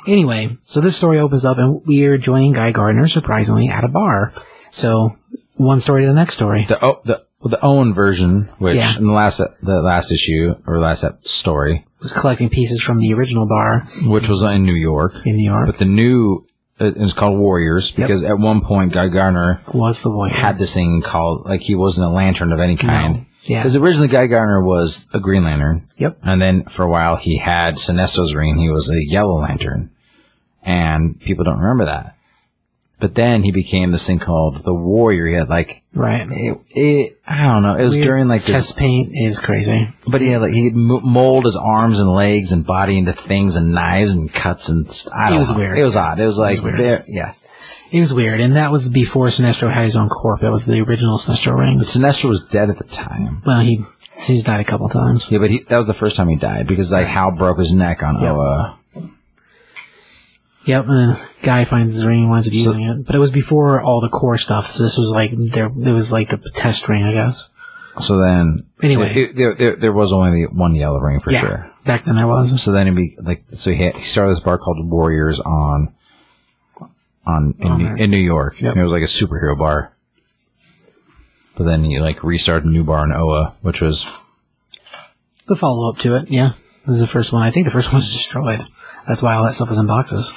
[0.07, 4.33] Anyway, so this story opens up and we're joining Guy Gardner, surprisingly, at a bar.
[4.69, 5.17] So,
[5.55, 6.65] one story to the next story.
[6.67, 8.97] The oh, the the Owen version, which Yeah.
[8.97, 13.47] in the last the last issue or last story, was collecting pieces from the original
[13.47, 15.65] bar which was in New York, in New York.
[15.67, 16.45] but the new
[16.79, 20.33] it is called Warriors because at one point Guy Gardner was the voice.
[20.33, 23.25] had this thing called like he wasn't a lantern of any kind.
[23.47, 23.59] Yeah.
[23.61, 25.85] Because originally Guy Gardner was a Green Lantern.
[25.97, 26.19] Yep.
[26.23, 28.57] And then for a while he had Sinestro's ring.
[28.57, 29.91] He was a Yellow Lantern,
[30.63, 32.13] and people don't remember that.
[32.99, 35.27] but then he became this thing called the Warrior.
[35.27, 36.27] He had like Right.
[36.29, 37.75] it, it I don't know.
[37.75, 39.89] It was Weird during like this chest paint is crazy.
[40.07, 43.71] But he had like he'd mold his arms and legs and body into things and
[43.71, 45.57] knives and cuts and I don't It was know.
[45.59, 45.77] weird.
[45.77, 46.19] It was odd.
[46.19, 46.77] It was like weird.
[46.77, 47.33] ver- yeah.
[47.91, 50.41] It was weird, and that was before Sinestro had his own corp.
[50.41, 51.77] That was the original Sinestro ring.
[51.77, 53.41] But Sinestro was dead at the time.
[53.45, 53.85] Well, he
[54.19, 55.31] he's died a couple times.
[55.31, 57.73] Yeah, but he, that was the first time he died because like Hal broke his
[57.73, 58.31] neck on Yep.
[58.33, 58.79] Oa.
[60.65, 63.05] Yep, and the guy finds his ring and winds up using it.
[63.05, 65.67] But it was before all the core stuff, so this was like there.
[65.67, 67.49] It was like the test ring, I guess.
[68.01, 69.09] So then Anyway.
[69.11, 71.71] it- it- there, there there was only the one yellow ring for yeah, sure.
[71.85, 72.61] back then there was.
[72.61, 75.93] So then he be like so he had, he started this bar called Warriors on
[77.27, 78.61] on in, New, in New York.
[78.61, 78.75] Yep.
[78.77, 79.93] It was like a superhero bar.
[81.55, 84.05] But then he like restarted a new bar in Oa, which was
[85.47, 86.53] The follow up to it, yeah.
[86.85, 87.41] This is the first one.
[87.43, 88.65] I think the first one was destroyed.
[89.07, 90.33] That's why all that stuff was in boxes.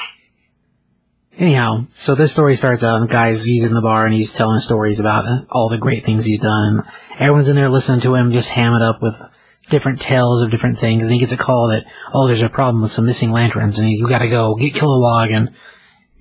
[1.38, 4.32] Anyhow, so this story starts out, and the guy's, he's in the bar and he's
[4.32, 6.84] telling stories about all the great things he's done.
[7.18, 9.22] Everyone's in there listening to him, just ham it up with
[9.70, 11.06] different tales of different things.
[11.06, 13.88] And he gets a call that, oh, there's a problem with some missing lanterns, and
[13.88, 15.54] he's, you gotta go get Kilowog and,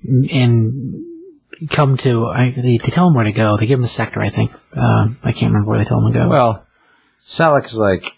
[0.04, 1.04] and
[1.70, 3.56] come to, I, they, they tell him where to go.
[3.56, 4.52] They give him a sector, I think.
[4.76, 6.28] Uh, I can't remember where they tell him to go.
[6.28, 6.66] Well,
[7.20, 8.16] Salaak is like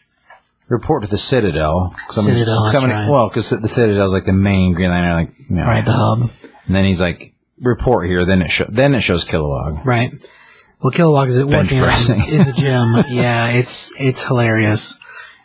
[0.68, 1.94] report to the Citadel.
[2.06, 3.10] 'Cause I mean- Citadel, 'cause that's I mean- right.
[3.10, 5.92] Well, because the Citadel is like the main Green Lantern, like you know, right, the
[5.92, 6.30] hub.
[6.66, 8.24] And then he's like report here.
[8.24, 9.84] Then it show, then it shows Kilowog.
[9.84, 10.12] Right.
[10.80, 12.24] Well, Kilowog is Bench working pressing.
[12.24, 13.04] in the gym.
[13.14, 14.98] yeah, it's it's hilarious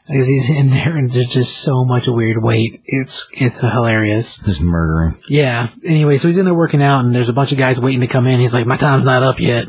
[0.07, 2.81] because he's in there and there's just so much weird weight.
[2.85, 4.37] It's it's hilarious.
[4.37, 5.17] Just murdering.
[5.29, 5.69] Yeah.
[5.83, 8.07] Anyway, so he's in there working out and there's a bunch of guys waiting to
[8.07, 8.39] come in.
[8.39, 9.67] He's like, my time's not up yet.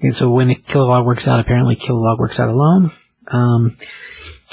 [0.00, 2.92] And so when Kilowog works out, apparently Kilowog works out alone.
[3.28, 3.76] Um.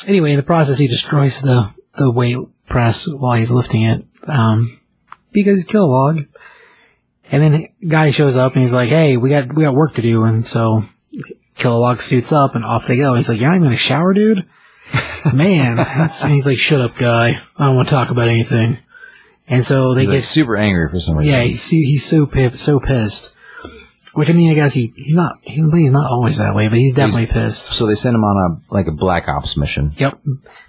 [0.06, 2.38] Anyway, in the process, he destroys the the weight
[2.68, 4.06] press while he's lifting it.
[4.28, 4.80] Um.
[5.32, 6.28] Because he's Kilowog.
[7.32, 9.96] And then a guy shows up and he's like, "Hey, we got we got work
[9.96, 10.84] to do." And so
[11.56, 13.14] Kilowog suits up and off they go.
[13.16, 14.46] He's like, "You're not even gonna shower, dude."
[15.34, 17.42] Man, that's, he's like, "Shut up, guy.
[17.58, 18.78] I don't want to talk about anything."
[19.48, 21.34] And so they He's get like super angry for some reason.
[21.34, 23.38] yeah, he's he's so pissed, so pissed.
[24.14, 26.78] Which I mean, I guess he he's not he's he's not always that way, but
[26.78, 27.66] he's definitely pissed.
[27.74, 29.92] So they send him on a like a black ops mission.
[29.98, 30.20] Yep,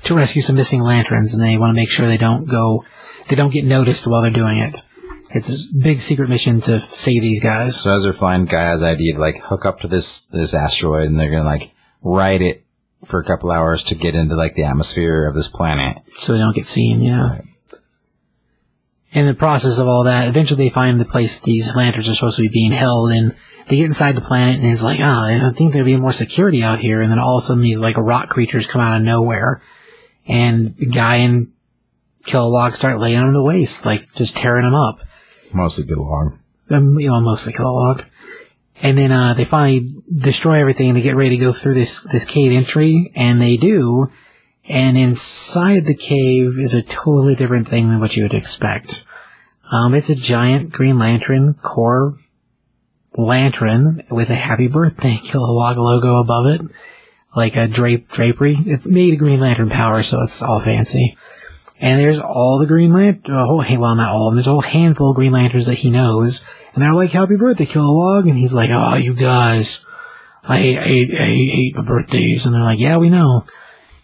[0.04, 2.84] to rescue some missing lanterns, and they want to make sure they don't go,
[3.28, 4.82] they don't get noticed while they're doing it.
[5.30, 7.80] It's a big secret mission to save these guys.
[7.80, 10.52] So as they're flying, guy has the idea to like hook up to this this
[10.52, 11.70] asteroid, and they're gonna like
[12.02, 12.65] ride it
[13.04, 15.98] for a couple hours to get into like the atmosphere of this planet.
[16.10, 17.00] so they don't get seen.
[17.00, 17.40] Yeah.
[19.12, 22.36] In the process of all that, eventually they find the place these lanterns are supposed
[22.36, 23.34] to be being held, and
[23.66, 26.62] they get inside the planet, and it's like, oh, I think there'd be more security
[26.62, 27.00] out here.
[27.00, 29.62] And then all of a sudden, these like rock creatures come out of nowhere,
[30.26, 31.52] and Guy and
[32.24, 34.98] Kilowog start laying them to waste, like just tearing them up.
[35.52, 36.38] Mostly along.
[36.68, 38.04] Um, you know, mostly Kilowog.
[38.82, 42.00] And then uh, they finally destroy everything, and they get ready to go through this
[42.12, 44.10] this cave entry, and they do.
[44.68, 49.04] And inside the cave is a totally different thing than what you would expect.
[49.70, 52.18] Um, it's a giant Green Lantern Corps
[53.16, 56.60] lantern with a Happy Birthday Kilowog logo above it,
[57.34, 58.56] like a drape drapery.
[58.66, 61.16] It's made of Green Lantern power, so it's all fancy.
[61.80, 65.10] And there's all the Green Lantern, a whole, well, not all there's a whole handful
[65.10, 66.46] of Green Lanterns that he knows,
[66.76, 69.86] and they're like, Happy Birthday, Kilowog, and he's like, oh, you guys,
[70.44, 73.46] I hate, I hate, I hate, birthdays, and they're like, yeah, we know.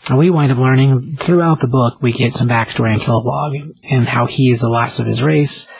[0.09, 4.09] And we wind up learning throughout the book, we get some backstory on Kilowog and
[4.09, 5.71] how he is the last of his race.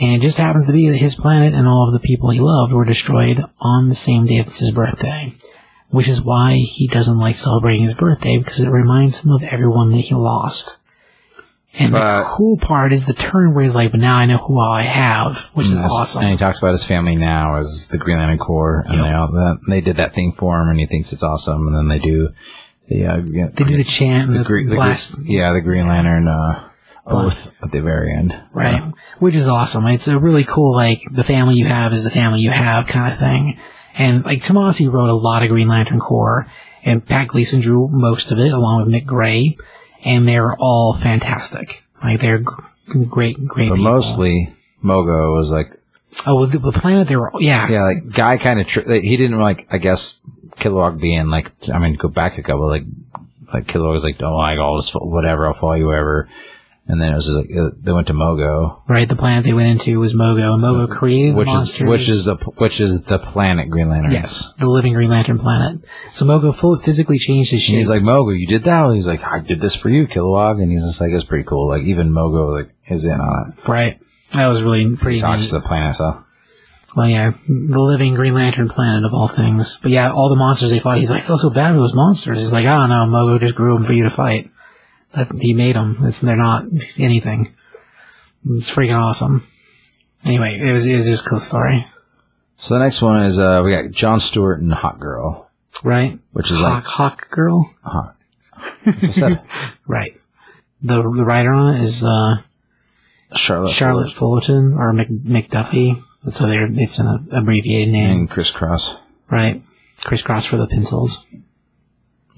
[0.00, 2.40] And it just happens to be that his planet and all of the people he
[2.40, 5.34] loved were destroyed on the same day as his birthday.
[5.90, 9.90] Which is why he doesn't like celebrating his birthday because it reminds him of everyone
[9.90, 10.80] that he lost.
[11.76, 14.60] And the cool part is the turn where he's like, but now I know who
[14.60, 16.22] all I have, which is awesome.
[16.22, 19.04] And he talks about his family now as the Green Lantern Corps, and Yep.
[19.04, 21.66] they all that, they did that thing for him, and he thinks it's awesome.
[21.66, 22.28] And then they do
[22.88, 25.16] the uh, yeah, They do the chant and the, Gre- the blast.
[25.16, 26.68] Gre- yeah, the Green Lantern uh,
[27.06, 28.34] oath at the very end.
[28.52, 28.92] Right.
[29.18, 29.84] Which is awesome.
[29.88, 33.12] It's a really cool, like, the family you have is the family you have kind
[33.12, 33.58] of thing.
[33.98, 36.46] And, like, Tomasi wrote a lot of Green Lantern Corps,
[36.84, 39.56] and Pat Gleason drew most of it, along with Mick Gray,
[40.04, 41.84] and they're all fantastic.
[42.02, 43.92] Like, they're g- great, great But people.
[43.92, 45.80] mostly, Mogo was like,
[46.26, 47.68] Oh, well, the, the planet they were, yeah.
[47.68, 50.20] yeah, like guy kind of tr- he didn't like I guess
[50.56, 52.84] Kilowog being like I mean go back a couple like
[53.52, 56.28] like Kilowog was like oh like I'll just fo- whatever I'll follow you wherever,
[56.86, 59.54] and then it was just like uh, they went to Mogo, Right, the planet they
[59.54, 61.80] went into was Mogo, and Mogo created which the monsters.
[61.80, 64.12] is which is the which is the planet Green Lantern.
[64.12, 65.80] Yes, the living Green Lantern planet.
[66.08, 67.76] So Mogo full physically changed his And shape.
[67.76, 68.92] he's like, Mogo, you did that?
[68.94, 70.60] He's like, I did this for you, Kilowog.
[70.62, 71.68] And he's just like, it's pretty cool.
[71.68, 73.68] Like, even Mogo, like, is in on it.
[73.68, 73.98] right.
[74.32, 76.22] That was really pretty He talks to the planet, so.
[76.96, 79.78] Well, yeah, the living Green Lantern planet of all things.
[79.82, 81.94] But yeah, all the monsters they fought, he's like, I feel so bad for those
[81.94, 82.38] monsters.
[82.38, 84.50] He's like, I don't know, Mogo just grew them for you to fight.
[85.14, 85.98] That, he made them.
[86.02, 86.64] It's, they're not
[86.98, 87.54] anything.
[88.50, 89.46] It's freaking awesome.
[90.24, 91.86] Anyway, it was, it was just a cool story.
[92.56, 95.50] So the next one is uh, we got John Stewart and Hot Girl,
[95.82, 96.18] Right?
[96.32, 97.74] which is Hawk, like Hawk Girl?
[97.84, 99.42] that?
[99.86, 100.20] Right.
[100.82, 102.36] The, the writer on it is, uh,
[103.34, 106.02] Charlotte, Charlotte Fullerton or Mc, McDuffie.
[106.30, 108.10] So they're, it's an abbreviated name.
[108.10, 108.96] and Crisscross.
[109.30, 109.62] Right.
[110.02, 111.26] Crisscross for the pencils.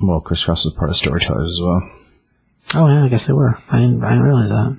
[0.00, 1.90] Well, Crisscross was part of Storytellers as well.
[2.74, 3.58] Oh yeah, I guess they were.
[3.70, 4.78] I didn't, I didn't realize that.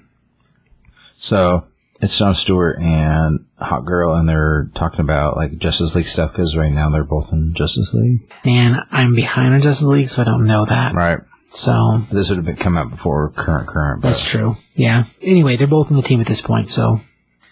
[1.14, 1.66] So
[2.00, 6.56] it's John Stewart and Hot Girl, and they're talking about like Justice League stuff because
[6.56, 8.32] right now they're both in Justice League.
[8.44, 10.94] And I'm behind on Justice League, so I don't know that.
[10.94, 11.20] Right.
[11.50, 14.02] So This would have been come out before current current.
[14.02, 14.58] But that's true.
[14.76, 15.06] Yeah.
[15.22, 17.00] Anyway, they're both in the team at this point, so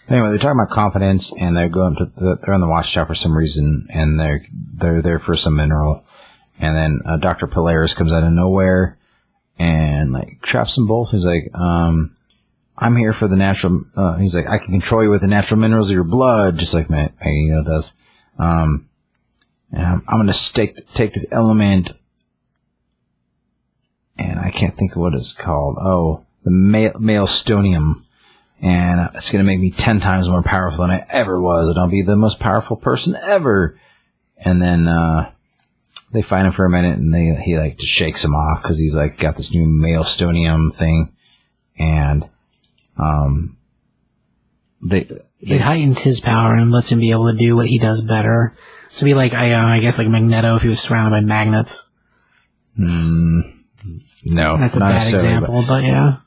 [0.08, 3.14] anyway, they're talking about confidence, and they're going to the, they're on the watchtower for
[3.14, 6.04] some reason, and they're they're there for some mineral,
[6.60, 8.98] and then uh, Doctor Polaris comes out of nowhere,
[9.58, 11.10] and like traps them both.
[11.10, 12.12] He's like, um.
[12.78, 13.86] I'm here for the natural.
[13.96, 16.74] Uh, he's like, I can control you with the natural minerals of your blood, just
[16.74, 17.94] like Magneto does.
[18.38, 18.90] Um,
[19.72, 21.92] I'm, I'm going to take this element,
[24.18, 25.78] and I can't think of what it's called.
[25.80, 28.02] Oh, the ma- Maelstonium,
[28.60, 31.88] and it's to make me ten times more powerful than I ever was, and I'll
[31.88, 33.80] be the most powerful person ever.
[34.36, 35.30] And then uh,
[36.12, 38.78] they find him for a minute, and they he like just shakes him off because
[38.78, 41.12] he's like got this new Maelstonium thing,
[41.78, 42.28] and
[42.96, 43.56] um,
[44.82, 45.08] they
[45.40, 48.56] it heightens his power and lets him be able to do what he does better.
[48.88, 51.86] So be like, I, uh, I guess like Magneto if he was surrounded by magnets.
[52.76, 56.18] no, That's a not bad example, but yeah.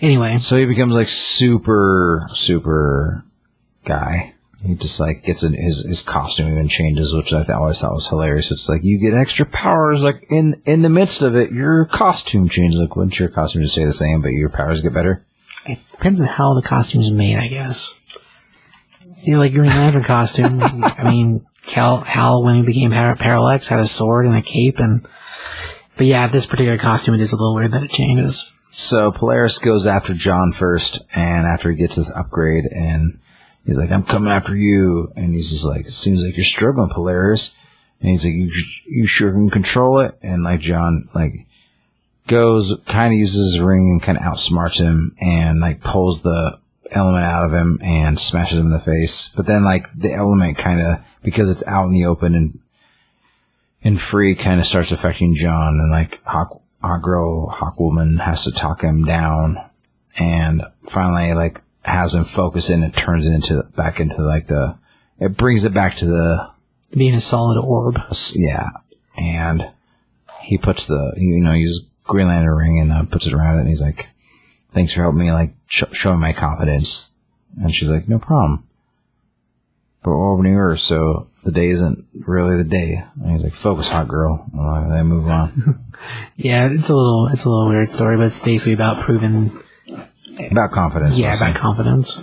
[0.00, 3.24] Anyway, so he becomes like super super
[3.84, 4.34] guy.
[4.66, 8.08] He just like gets in his his costume even changes, which I always thought was
[8.08, 8.50] hilarious.
[8.50, 12.48] It's like you get extra powers, like in in the midst of it, your costume
[12.48, 12.80] changes.
[12.80, 15.24] Like wouldn't your costume just stay the same, but your powers get better?
[15.68, 17.98] it depends on how the costume's made, I guess.
[19.22, 20.62] You know, like Green Lantern costume.
[20.62, 24.78] I mean, Cal, Hal, when he became Par- Parallax, had a sword and a cape,
[24.78, 25.06] and
[25.96, 28.52] but yeah, this particular costume, it is a little weird that it changes.
[28.70, 33.18] So Polaris goes after John first, and after he gets his upgrade, and
[33.66, 37.56] he's like, "I'm coming after you," and he's just like, "Seems like you're struggling, Polaris."
[38.00, 38.50] And he's like, "You,
[38.86, 41.46] you sure can control it?" And like John, like
[42.26, 46.58] goes, kind of uses his ring and kind of outsmarts him, and like pulls the
[46.90, 49.32] element out of him and smashes him in the face.
[49.36, 52.60] But then like the element kind of because it's out in the open and
[53.82, 58.44] and free kind of starts affecting John and like Hawk, Hawk Girl, Hawk Woman has
[58.44, 59.58] to talk him down
[60.16, 64.76] and finally like has him focus in and turns it into back into like the
[65.18, 66.50] it brings it back to the
[66.90, 68.00] Being a solid orb.
[68.34, 68.68] yeah.
[69.16, 69.70] And
[70.42, 73.56] he puts the you know he uses Green Lantern ring and uh, puts it around
[73.56, 74.08] it and he's like
[74.72, 77.12] thanks for helping me like sh- showing my confidence.
[77.60, 78.64] And she's like no problem.
[80.02, 83.02] But we're orbiting Earth so the day isn't really the day.
[83.22, 84.48] And he's like focus hot girl.
[84.52, 85.82] And then move on.
[86.36, 89.58] Yeah, it's a little, it's a little weird story, but it's basically about proving,
[90.50, 92.20] about confidence yeah, about confidence.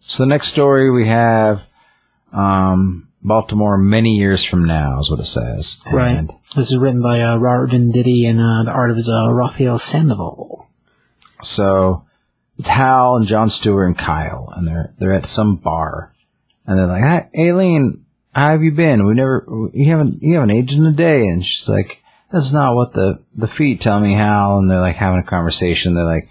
[0.00, 1.68] So the next story we have
[2.32, 5.82] um, Baltimore many years from now is what it says.
[5.92, 6.16] Right.
[6.16, 9.78] And This is written by uh, Robert Venditti and uh, the art of uh, Raphael
[9.78, 10.68] Sandoval.
[11.42, 12.04] so
[12.58, 16.12] it's Hal and John Stewart and Kyle, and they're they're at some bar,
[16.66, 18.04] and they're like, "Hi, Aileen,
[18.34, 19.06] how have you been?
[19.06, 21.98] We never, you haven't, you haven't aged in a day." And she's like,
[22.30, 25.94] "That's not what the the feet tell me, Hal." And they're like having a conversation.
[25.94, 26.28] They're like,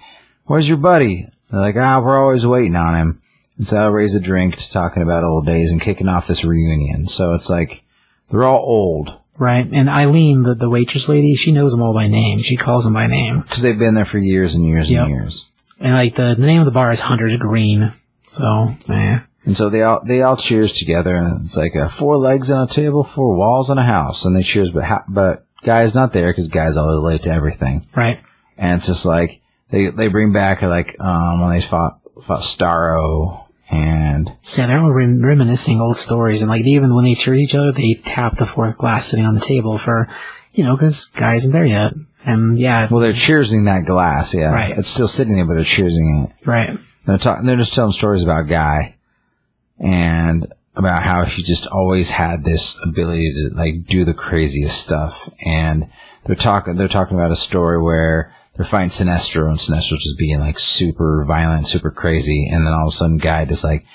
[0.52, 3.22] "Where's your buddy?" They're like, "Ah, we're always waiting on him."
[3.57, 6.44] And so I raise a drink to talking about old days and kicking off this
[6.45, 7.07] reunion.
[7.07, 7.84] So it's like
[8.30, 9.68] they're all old Right.
[9.72, 12.38] And Eileen, the, the waitress lady, she knows them all by name.
[12.40, 13.41] She calls them by name.
[13.41, 15.03] because they've been there for years and years Yep.
[15.06, 15.49] and years.
[15.80, 17.91] And like the, the name of the bar is Hunter's Green.
[18.28, 19.19] So, eh.
[19.45, 22.64] And so they all they all cheers together, and it's like uh, four legs on
[22.64, 24.69] a table, four walls on a house, and they cheers.
[24.72, 28.19] But ha- but guy's not there because guy's always late to everything, Right.
[28.60, 29.40] and it's just like
[29.72, 34.91] they they bring back like um when they fought fought Starro and yeah, they're all
[34.91, 36.41] rem- reminiscing old stories.
[36.41, 39.34] And like even when they cheer each other, they tap the fourth glass sitting on
[39.34, 40.10] the table for,
[40.52, 41.93] you know, cause guy isn't there yet.
[42.26, 44.77] And yeah, well they're cheersing that glass, yeah, Right.
[44.77, 46.31] It's still sitting there, but they're cheersing it.
[46.45, 46.77] right.
[47.06, 47.45] They're talking.
[47.45, 48.95] They're just telling stories about Guy,
[49.80, 55.30] and about how he just always had this ability to like do the craziest stuff.
[55.43, 55.89] And
[56.26, 56.76] they're talking.
[56.76, 61.23] They're talking about a story where they're fighting Sinestro, and Sinestro's just being like super
[61.26, 63.86] violent, super crazy, and then all of a sudden, Guy just like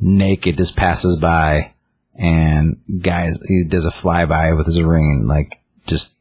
[0.00, 1.72] naked just passes by,
[2.14, 6.12] and guys he does a flyby with his ring, like just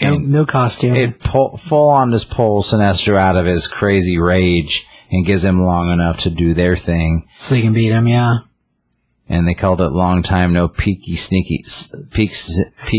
[0.00, 0.96] No, no costume.
[0.96, 5.62] it pull, full on just pulls Sinestro out of his crazy rage and gives him
[5.64, 7.28] long enough to do their thing.
[7.34, 8.38] so they can beat him, yeah.
[9.28, 12.30] And they called it long time no peaky sneaky s- peak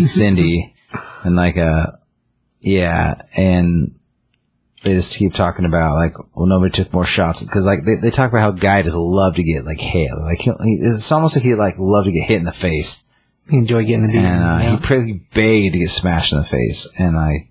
[0.06, 0.74] Cindy,
[1.24, 1.88] and like uh
[2.62, 3.94] yeah, and
[4.84, 8.12] they just keep talking about like well nobody took more shots because like they, they
[8.12, 11.36] talk about how Guy just loved to get like hit like he, he, it's almost
[11.36, 13.04] like he like loved to get hit in the face
[13.50, 14.20] He enjoy getting the beat.
[14.20, 14.72] and uh, yeah.
[14.72, 16.88] he pretty begged to get smashed in the face.
[16.98, 17.50] And I,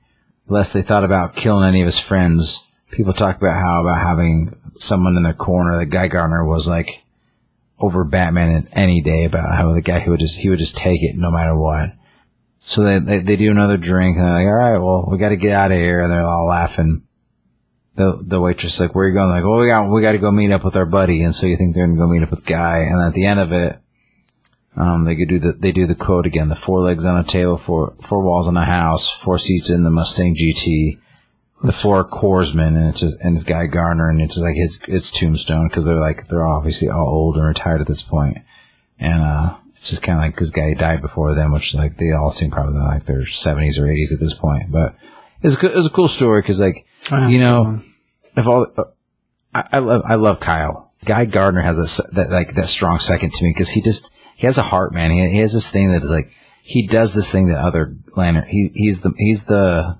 [0.49, 4.57] lest they thought about killing any of his friends, people talk about how about having
[4.77, 5.79] someone in their corner.
[5.79, 7.03] The guy Gardner was like
[7.79, 10.77] over Batman in any day about how the guy who would just he would just
[10.77, 11.91] take it no matter what.
[12.61, 15.31] So they they, they do another drink and they're like, all right, well we got
[15.31, 16.03] to get out of here.
[16.03, 17.03] And they're all laughing.
[17.97, 19.31] The the waitress like, where are you going?
[19.31, 21.23] Like, well we got we got to go meet up with our buddy.
[21.23, 22.79] And so you think they're gonna go meet up with Guy.
[22.79, 23.79] And at the end of it.
[24.77, 27.25] Um, they could do the they do the quote again: the four legs on a
[27.25, 30.97] table, four four walls in a house, four seats in the Mustang GT,
[31.63, 35.11] the four Corpsman, and it's just and it's Guy Gardner, and it's like his it's
[35.11, 38.39] tombstone because they're like they're obviously all old and retired at this point,
[38.99, 42.13] and uh, it's just kind of like because Guy died before them, which like they
[42.13, 44.95] all seem probably like their seventies or eighties at this point, but
[45.43, 47.81] it's a, co- it's a cool story because like Oh, you know
[48.37, 48.85] if all uh,
[49.55, 50.93] I, I love I love Kyle.
[51.07, 54.47] Guy Gardner has a that like that strong second to me because he just he
[54.47, 55.11] has a heart, man.
[55.11, 56.31] He, he has this thing that is like
[56.63, 58.49] he does this thing that other Lantern.
[58.49, 59.99] He he's the he's the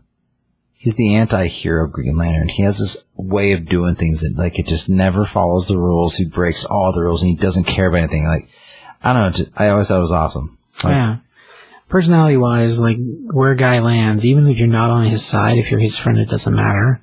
[0.75, 2.49] he's the anti-hero of Green Lantern.
[2.49, 6.17] He has this way of doing things that like it just never follows the rules.
[6.17, 8.27] He breaks all the rules and he doesn't care about anything.
[8.27, 8.51] Like
[9.03, 9.47] I don't know.
[9.57, 10.59] I always thought it was awesome.
[10.85, 11.17] Like, yeah.
[11.89, 12.99] Personality wise, like
[13.33, 16.19] where a guy lands, even if you're not on his side, if you're his friend,
[16.19, 17.01] it doesn't matter.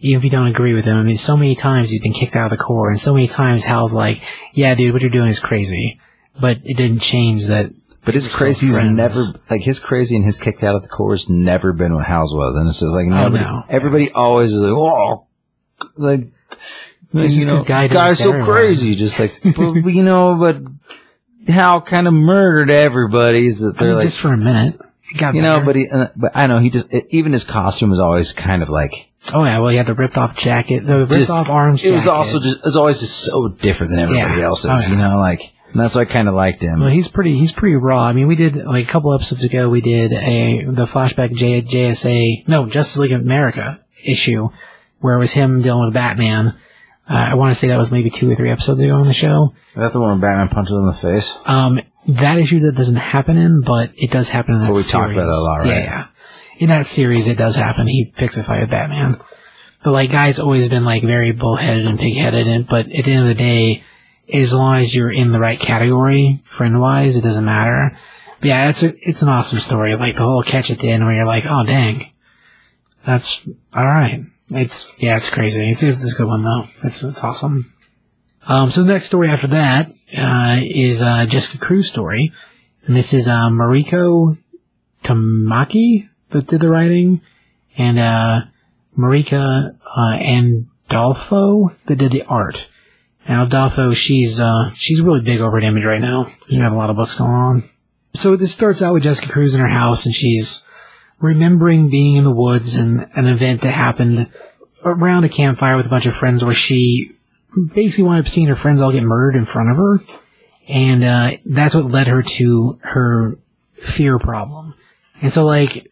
[0.00, 2.34] Even if you don't agree with him, I mean, so many times he's been kicked
[2.34, 4.20] out of the Corps, and so many times Hal's like,
[4.52, 6.00] "Yeah, dude, what you're doing is crazy,"
[6.40, 7.72] but it didn't change that.
[8.04, 8.38] But his We're still
[8.70, 11.94] crazy's never like his crazy and his kicked out of the Corps has never been
[11.94, 13.64] what Hal's was, and it's just like Oh, nobody, no.
[13.68, 15.26] everybody always is like, oh,
[15.96, 16.20] like,
[17.12, 20.02] like, It's you just know, 'cause Guy guy's so crazy, just like, but, but, you
[20.02, 20.58] know, but
[21.48, 23.50] Hal kind of murdered everybody.
[23.50, 24.80] So I they're mean, like, just for a minute,
[25.12, 27.44] it got you know, but he, uh, but I know he just it, even his
[27.44, 30.84] costume was always kind of like oh yeah, well, he had the ripped off jacket,
[30.86, 31.84] the ripped just- off arms.
[31.84, 34.46] It was also just it was always just so different than everybody Yeah.
[34.46, 34.88] else's, Oh, yeah.
[34.88, 35.52] you know, like.
[35.72, 36.78] And that's why I kind of liked him.
[36.78, 37.36] Well, he's pretty.
[37.36, 38.04] He's pretty raw.
[38.04, 39.68] I mean, we did like a couple episodes ago.
[39.68, 44.50] We did a the flashback J, JSA, no Justice League of America issue,
[45.00, 46.54] where it was him dealing with Batman.
[47.08, 49.12] Uh, I want to say that was maybe two or three episodes ago on the
[49.12, 49.54] show.
[49.70, 51.38] Is that the one where Batman punches him in the face?
[51.44, 54.82] Um, that issue that doesn't happen in, but it does happen in that Well, we
[54.82, 54.90] series.
[54.92, 55.66] talked about that a lot, right?
[55.68, 56.06] Yeah, yeah.
[56.58, 57.86] In that series, it does happen.
[57.86, 59.20] He picks a fight with Batman.
[59.82, 63.22] But like, guy's always been like very bullheaded and pig-headed, and but at the end
[63.22, 63.84] of the day,
[64.32, 67.96] as long as you're in the right category, friend-wise, it doesn't matter.
[68.40, 69.94] But yeah, it's a, it's an awesome story.
[69.94, 72.12] Like the whole catch at the end where you're like, oh dang,
[73.04, 74.24] that's all right.
[74.50, 75.70] It's yeah, it's crazy.
[75.70, 76.64] It's it's, a good one though.
[76.82, 77.72] It's it's awesome.
[78.46, 82.30] Um, so the next story after that uh, is uh, Jessica Cruz story,
[82.84, 84.36] and this is uh, Mariko
[85.02, 87.22] Tamaki that did the writing,
[87.78, 88.42] and uh,
[88.98, 92.70] Marika uh, Andolfo that did the art.
[93.26, 96.30] And Adolfo, she's uh, she's really big over at Image right now.
[96.46, 97.70] She's got a lot of books going on.
[98.14, 100.64] So this starts out with Jessica Cruz in her house, and she's
[101.24, 104.30] remembering being in the woods and an event that happened
[104.84, 107.12] around a campfire with a bunch of friends where she
[107.72, 110.00] basically wound up seeing her friends all get murdered in front of her.
[110.68, 113.38] And uh, that's what led her to her
[113.72, 114.74] fear problem.
[115.22, 115.90] And so, like,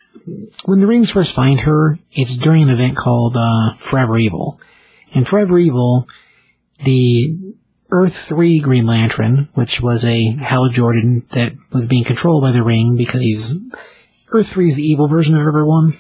[0.67, 4.61] when the rings first find her, it's during an event called uh, Forever Evil.
[5.15, 6.09] And Forever Evil,
[6.85, 7.55] the
[7.91, 12.63] Earth 3 Green Lantern, which was a Hal Jordan that was being controlled by the
[12.63, 13.57] ring because he's
[14.35, 15.93] Earth 3 is the evil version of everyone.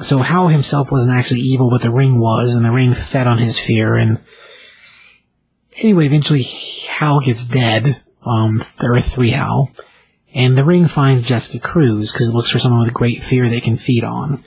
[0.00, 3.38] So Hal himself wasn't actually evil, but the ring was, and the ring fed on
[3.38, 3.94] his fear.
[3.94, 4.20] And
[5.82, 9.70] anyway, eventually Hal gets dead, um, Earth 3 Hal,
[10.34, 13.48] and the ring finds Jessica Cruz because it looks for someone with a great fear
[13.48, 14.42] they can feed on.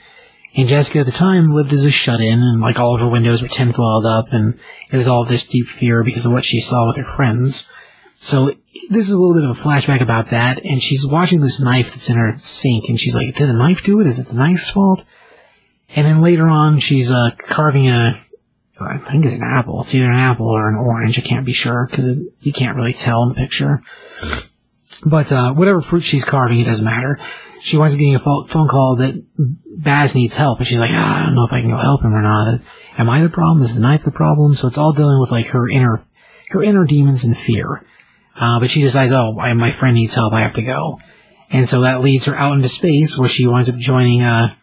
[0.55, 3.43] And Jessica at the time lived as a shut-in, and like all of her windows
[3.43, 4.59] were tinfoiled up, and
[4.91, 7.69] it was all this deep fear because of what she saw with her friends.
[8.15, 8.53] So
[8.89, 11.91] this is a little bit of a flashback about that, and she's watching this knife
[11.91, 14.07] that's in her sink, and she's like, "Did the knife do it?
[14.07, 15.05] Is it the knife's fault?"
[15.95, 18.21] And then later on, she's uh, carving a,
[18.79, 19.81] I think it's an apple.
[19.81, 21.17] It's either an apple or an orange.
[21.17, 22.07] I can't be sure because
[22.39, 23.81] you can't really tell in the picture.
[25.05, 27.19] But uh, whatever fruit she's carving, it doesn't matter.
[27.61, 31.19] She winds up getting a phone call that Baz needs help, and she's like, ah,
[31.19, 32.59] I don't know if I can go help him or not.
[32.97, 33.63] Am I the problem?
[33.63, 34.53] Is the knife the problem?
[34.53, 36.03] So it's all dealing with like her inner,
[36.49, 37.83] her inner demons and fear.
[38.39, 40.33] Uh, but she decides, oh, I, my friend needs help.
[40.33, 40.99] I have to go.
[41.49, 44.55] And so that leads her out into space where she winds up joining, uh,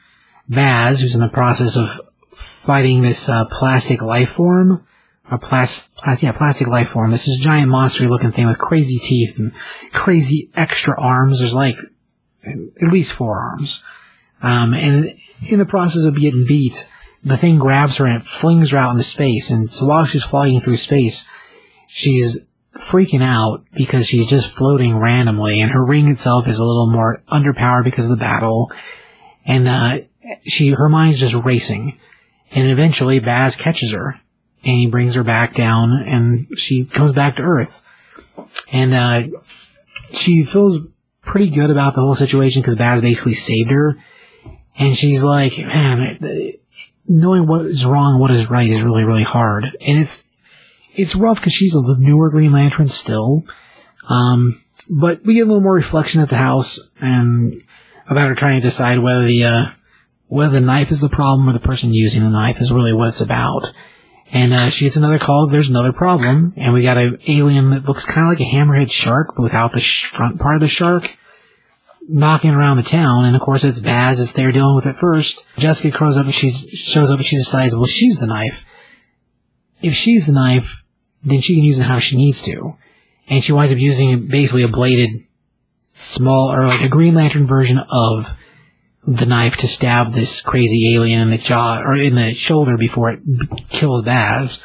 [0.49, 4.87] Baz, who's in the process of fighting this, uh, plastic life form.
[5.31, 7.11] A plas- plas- yeah, plastic life form.
[7.11, 9.53] This is a giant monster looking thing with crazy teeth and
[9.93, 11.39] crazy extra arms.
[11.39, 11.77] There's like
[12.47, 13.83] at least four arms.
[14.43, 15.15] Um, and
[15.49, 16.91] in the process of getting beat,
[17.25, 19.51] the thing grabs her and it flings her out into space.
[19.51, 21.29] And so while she's flying through space,
[21.87, 22.39] she's
[22.79, 27.23] freaking out because she's just floating randomly and her ring itself is a little more
[27.31, 28.71] underpowered because of the battle.
[29.47, 30.01] And, uh,
[30.47, 31.99] she, her mind's just racing.
[32.55, 34.21] And eventually Baz catches her
[34.65, 37.87] and he brings her back down and she comes back to Earth.
[38.73, 39.39] And, uh,
[40.13, 40.79] she feels
[41.23, 43.97] pretty good about the whole situation because Baz basically saved her.
[44.79, 46.19] And she's like, man,
[47.07, 49.65] knowing what is wrong, what is right is really, really hard.
[49.65, 50.24] And it's,
[50.95, 53.45] it's rough because she's a newer Green Lantern still.
[54.09, 57.63] Um, but we get a little more reflection at the house and
[58.09, 59.67] about her trying to decide whether the, uh,
[60.27, 63.09] whether the knife is the problem or the person using the knife is really what
[63.09, 63.73] it's about.
[64.33, 65.47] And, uh, she gets another call.
[65.47, 66.53] There's another problem.
[66.57, 69.73] And we got an alien that looks kind of like a hammerhead shark, but without
[69.73, 71.17] the sh- front part of the shark
[72.09, 75.51] knocking around the town, and of course it's Baz that's there dealing with it first.
[75.57, 78.65] Jessica grows up and she shows up and she decides, well, she's the knife.
[79.83, 80.84] If she's the knife,
[81.25, 82.77] then she can use it how she needs to.
[83.29, 85.11] And she winds up using basically a bladed
[85.91, 88.37] small, or like a Green Lantern version of
[89.07, 93.11] the knife to stab this crazy alien in the jaw, or in the shoulder before
[93.11, 93.21] it
[93.69, 94.65] kills Baz.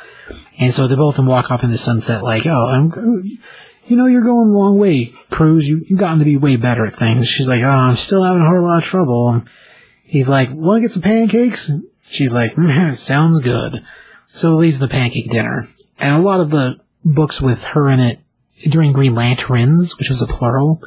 [0.59, 3.39] And so they both of them walk off in the sunset like, oh, I'm,
[3.87, 5.67] you know, you're going a long way, Cruz.
[5.67, 7.27] You, you've gotten to be way better at things.
[7.27, 9.43] She's like, oh, I'm still having a whole lot of trouble.
[10.03, 11.71] He's like, want to get some pancakes?
[12.01, 13.83] She's like, "Mm, sounds good.
[14.25, 15.67] So it leads to the pancake dinner.
[15.99, 18.19] And a lot of the books with her in it
[18.69, 20.81] during Green Lanterns, which was a plural,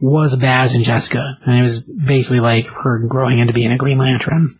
[0.00, 1.38] was Baz and Jessica.
[1.44, 4.58] And it was basically like her growing into being a Green Lantern.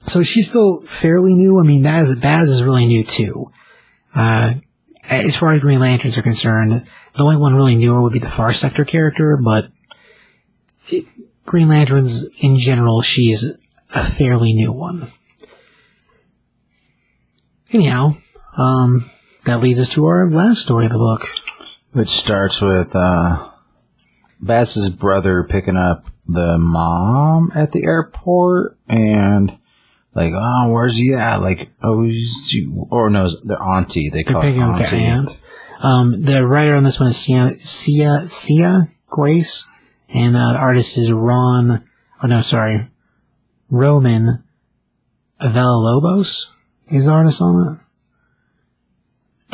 [0.00, 1.58] So she's still fairly new.
[1.58, 3.50] I mean, Baz, Baz is really new too.
[4.14, 4.54] Uh,
[5.08, 8.28] as far as Green Lanterns are concerned, the only one really newer would be the
[8.28, 9.66] Far Sector character, but
[11.44, 13.44] Green Lanterns in general, she's
[13.94, 15.10] a fairly new one.
[17.72, 18.16] Anyhow,
[18.56, 19.10] um,
[19.44, 21.26] that leads us to our last story of the book.
[21.92, 23.50] Which starts with uh,
[24.40, 29.58] Baz's brother picking up the mom at the airport and
[30.14, 31.42] like, oh, where's he at?
[31.42, 32.08] Like, oh,
[32.90, 34.08] or no, their auntie.
[34.08, 35.04] They They're call picking it up their auntie.
[35.04, 35.42] aunt.
[35.82, 39.66] Um, the writer on this one is Sina, Sina, Sina Grace,
[40.08, 41.86] and uh, the artist is Ron,
[42.22, 42.88] oh no, sorry,
[43.70, 44.42] Ramon
[45.40, 46.50] Villalobos
[46.88, 47.83] is the artist on it.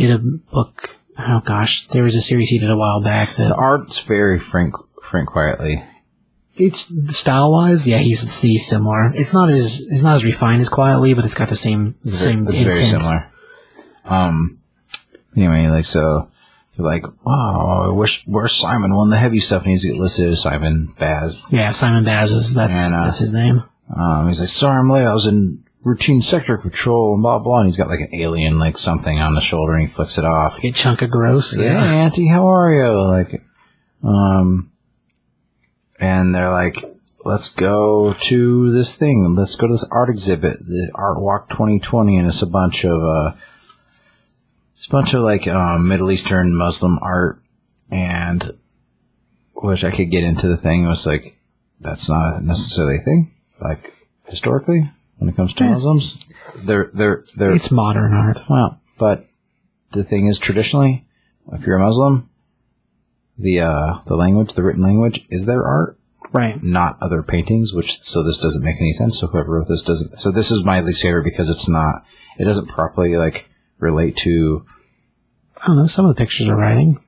[0.00, 3.54] Did a book, oh gosh, there was a series he did a while back The
[3.54, 5.84] art's very Frank Frank Quitely.
[6.56, 9.10] it's style wise, yeah, he's, he's similar.
[9.14, 12.18] It's not as, it's not as refined as Quitely, but it's got the same, It's
[12.18, 13.26] same it's very similar.
[14.04, 14.58] Um.
[15.36, 16.28] Anyway, like so,
[16.76, 18.92] they're like, "Wow, where's where's Simon?
[18.92, 22.52] Of the heavy stuff needs to get listed as Simon Baz." Yeah, Simon Baz is,
[22.54, 23.62] that's, And, uh, that's his name.
[23.94, 25.04] Um, he's like, "Sorry, I'm late.
[25.06, 28.58] I was in routine sector patrol and blah blah." And he's got like an alien
[28.58, 30.60] like something on the shoulder, and he flicks it off.
[30.60, 31.56] Get chunk of gross.
[31.56, 31.84] Hey, Yeah.
[31.84, 33.02] Auntie, how are you?
[33.02, 33.42] Like,
[34.02, 34.70] um,
[35.98, 36.82] and they're like,
[37.24, 39.34] let's go to this thing.
[39.36, 43.02] Let's go to this art exhibit, the Art Walk 2020, and it's a bunch of,
[43.02, 43.32] uh,
[44.76, 47.38] it's a bunch of like, um, Middle Eastern Muslim art,
[47.90, 48.56] and,
[49.52, 50.84] which I could get into the thing.
[50.84, 51.36] It was like,
[51.80, 53.34] that's not necessarily a thing.
[53.60, 53.92] Like,
[54.24, 54.90] historically,
[55.20, 55.64] when it comes to.
[55.64, 56.26] Muslims,
[56.56, 58.42] they're, they're, they're, It's modern art.
[58.48, 59.26] well, but
[59.92, 61.06] the thing is, traditionally,
[61.52, 62.28] if you're a Muslim,
[63.38, 65.98] the uh, the language, the written language, is their art,
[66.32, 66.62] Right.
[66.62, 67.72] not other paintings.
[67.72, 69.18] Which so this doesn't make any sense.
[69.18, 70.18] So whoever wrote this doesn't.
[70.18, 72.04] So this is my least favorite because it's not.
[72.38, 73.48] It doesn't properly like
[73.78, 74.64] relate to.
[75.62, 75.86] I don't know.
[75.86, 77.02] Some of the pictures are writing.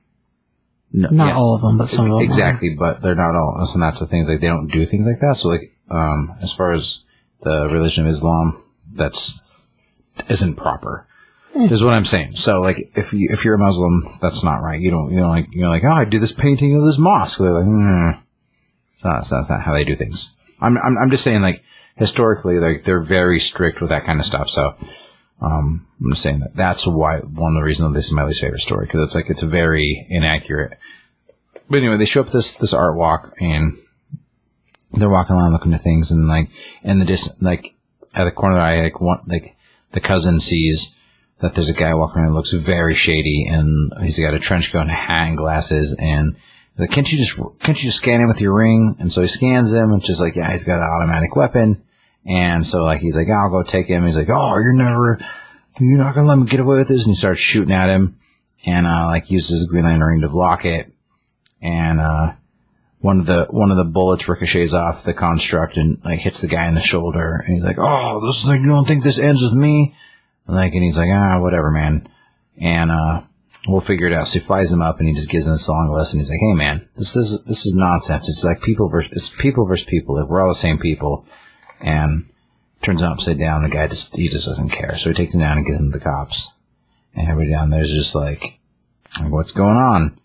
[0.91, 2.19] No, Not yeah, all of them, but some of them.
[2.19, 2.23] are.
[2.23, 3.57] exactly, but they're not all.
[3.73, 5.37] And that's the things like they don't do things like that.
[5.37, 7.03] So like, um, as far as
[7.43, 8.63] the religion of Islam,
[8.93, 9.41] that's
[10.29, 11.07] isn't proper.
[11.55, 12.35] Is what I'm saying.
[12.35, 14.81] So like, if you if you're a Muslim, that's not right.
[14.81, 17.37] You don't you don't like you're like, oh, I do this painting of this mosque.
[17.37, 18.19] They're like, mm.
[18.93, 20.35] it's not, it's not, it's not how they do things.
[20.59, 21.63] I'm, I'm I'm just saying like
[21.95, 24.49] historically, like they're very strict with that kind of stuff.
[24.49, 24.75] So.
[25.41, 28.39] Um, I'm just saying that that's why one of the reasons this is my least
[28.39, 30.77] favorite story because it's like it's very inaccurate.
[31.69, 33.77] But anyway, they show up this this art walk and
[34.93, 36.49] they're walking around looking at things and like
[36.83, 37.73] in the dis like
[38.15, 39.55] at the corner of the eye like one like
[39.91, 40.97] the cousin sees
[41.43, 44.71] that there's a guy walking around that looks very shady, and he's got a trench
[44.71, 46.37] coat and a hat and glasses, and
[46.77, 48.95] like, can't you just can't you just scan him with your ring?
[48.97, 51.83] And so he scans him, and just like, yeah, he's got an automatic weapon,
[52.25, 54.05] and so like he's like, I'll go take him.
[54.05, 55.19] He's like, oh, you're never,
[55.79, 58.17] you're not gonna let me get away with this, and he starts shooting at him,
[58.65, 60.93] and uh, like uses his Green Lantern ring to block it,
[61.61, 62.33] and uh,
[63.03, 66.47] one of the one of the bullets ricochets off the construct and like hits the
[66.47, 69.43] guy in the shoulder, and he's like, "Oh, this like you don't think this ends
[69.43, 69.93] with me?"
[70.47, 72.07] And, like, and he's like, "Ah, whatever, man,"
[72.57, 73.23] and uh,
[73.67, 74.27] we'll figure it out.
[74.27, 76.21] So he flies him up, and he just gives him this long lesson.
[76.21, 78.29] He's like, "Hey, man, this this this is nonsense.
[78.29, 80.15] It's like people versus it's people versus people.
[80.15, 81.25] Like, we're all the same people,"
[81.81, 82.29] and
[82.83, 83.63] turns him upside down.
[83.63, 85.91] The guy just he just doesn't care, so he takes him down and gives him
[85.91, 86.53] to the cops.
[87.15, 88.59] And everybody down there's just like,
[89.23, 90.17] what's going on?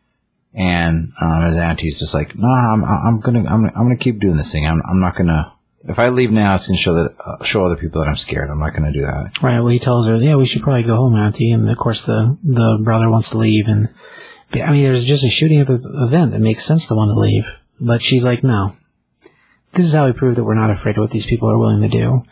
[0.55, 4.37] And um, his auntie's just like, no, I'm, I'm gonna, I'm, I'm gonna keep doing
[4.37, 4.67] this thing.
[4.67, 5.53] I'm, I'm not gonna.
[5.85, 8.51] If I leave now, it's gonna show that, uh, show other people that I'm scared.
[8.51, 9.41] I'm not gonna do that.
[9.43, 9.61] Right.
[9.61, 12.37] Well, he tells her, "Yeah, we should probably go home, Auntie." And of course, the
[12.43, 13.89] the brother wants to leave, and
[14.55, 16.35] I mean, there's just a shooting at the event.
[16.35, 18.77] It makes sense to want to leave, but she's like, "No,
[19.75, 21.83] this is how we prove that we're not afraid of what these people are willing
[21.83, 22.25] to do,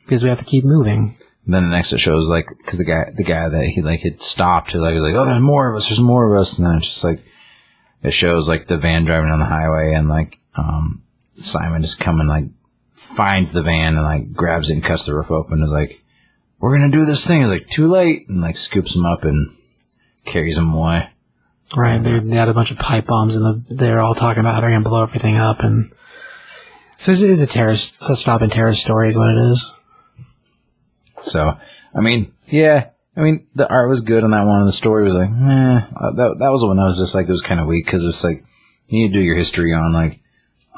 [0.00, 1.16] because we have to keep moving."
[1.46, 4.00] And then the next it shows like, because the guy, the guy that he like
[4.00, 5.88] had stopped, he like was like, oh, there's more of us.
[5.88, 6.58] There's more of us.
[6.58, 7.24] And then it's just like,
[8.02, 11.02] it shows like the van driving on the highway, and like um,
[11.34, 12.44] Simon just coming like
[12.94, 15.54] finds the van and like grabs it and cuts the roof open.
[15.54, 16.02] And is like,
[16.58, 17.40] we're gonna do this thing.
[17.40, 19.54] He's like, too late, and like scoops him up and
[20.24, 21.10] carries him away.
[21.76, 21.98] Right.
[21.98, 24.70] They had a bunch of pipe bombs, and the, they're all talking about how they're
[24.70, 25.60] going to blow everything up.
[25.60, 25.92] And
[26.96, 29.72] so it's, it's a terrorist, a stop and terrorist story is what it is.
[31.20, 31.56] So,
[31.94, 32.90] I mean, yeah,
[33.20, 35.80] I mean, the art was good on that one, and the story was like, eh.
[35.94, 37.84] Uh, That that was the one I was just like, it was kind of weak
[37.84, 38.44] because it's like
[38.88, 40.20] you need to do your history on like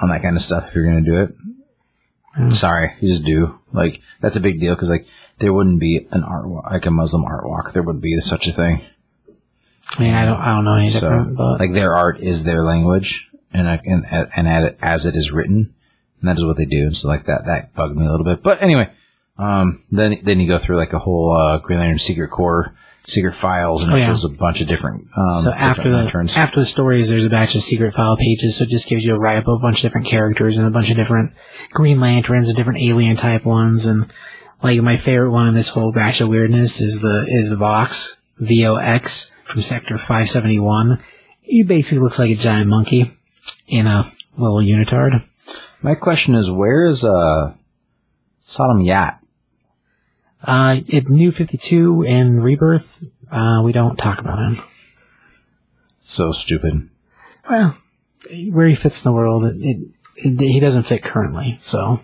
[0.01, 2.55] on that kind of stuff if you're gonna do it.
[2.55, 3.59] Sorry, you just do.
[3.73, 5.07] Like that's a big deal because like
[5.39, 7.73] there wouldn't be an art wa- like a Muslim art walk.
[7.73, 8.81] There wouldn't be such a thing.
[9.99, 12.45] I mean, I don't, I don't know any So different, but like their art is
[12.45, 14.05] their language, and I- and
[14.35, 15.75] and at it, as it is written,
[16.21, 16.85] and that is what they do.
[16.85, 18.43] And so like that that bugged me a little bit.
[18.43, 18.89] But anyway,
[19.39, 23.33] um, then then you go through like a whole uh, Green Lantern Secret Corps, Secret
[23.35, 24.07] Files, and Oh, it yeah.
[24.07, 25.09] shows a bunch of different.
[25.17, 26.37] Um, so after the lanterns.
[26.37, 28.57] after the stories, there's a batch of secret file pages.
[28.57, 30.67] So it just gives you a write up of a bunch of different characters and
[30.67, 31.33] a bunch of different
[31.71, 33.87] Green Lanterns and different alien type ones.
[33.87, 34.13] And
[34.63, 38.67] like my favorite one in this whole batch of weirdness is the is Vox V
[38.67, 41.03] O X from Sector 571.
[41.41, 43.11] He basically looks like a giant monkey
[43.67, 45.25] in a little unitard.
[45.83, 47.55] My question is, where is uh,
[48.47, 49.19] Sodam Yat?
[50.45, 54.61] Uh, in New 52 and Rebirth, uh, we don't talk about him.
[56.01, 56.89] So stupid.
[57.49, 57.77] Well,
[58.51, 61.57] where he fits in the world, it, it, it, he doesn't fit currently.
[61.59, 62.01] So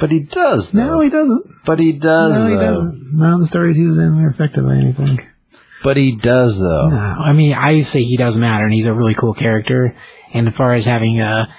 [0.00, 0.86] But he does, though.
[0.86, 1.46] no, he doesn't.
[1.64, 3.14] but he does, No, he doesn't.
[3.14, 5.20] None of the stories he's in are affected by anything.
[5.82, 6.88] But he does, though.
[6.88, 9.94] No, I mean, I say he does matter, and he's a really cool character.
[10.32, 11.54] And as far as having a,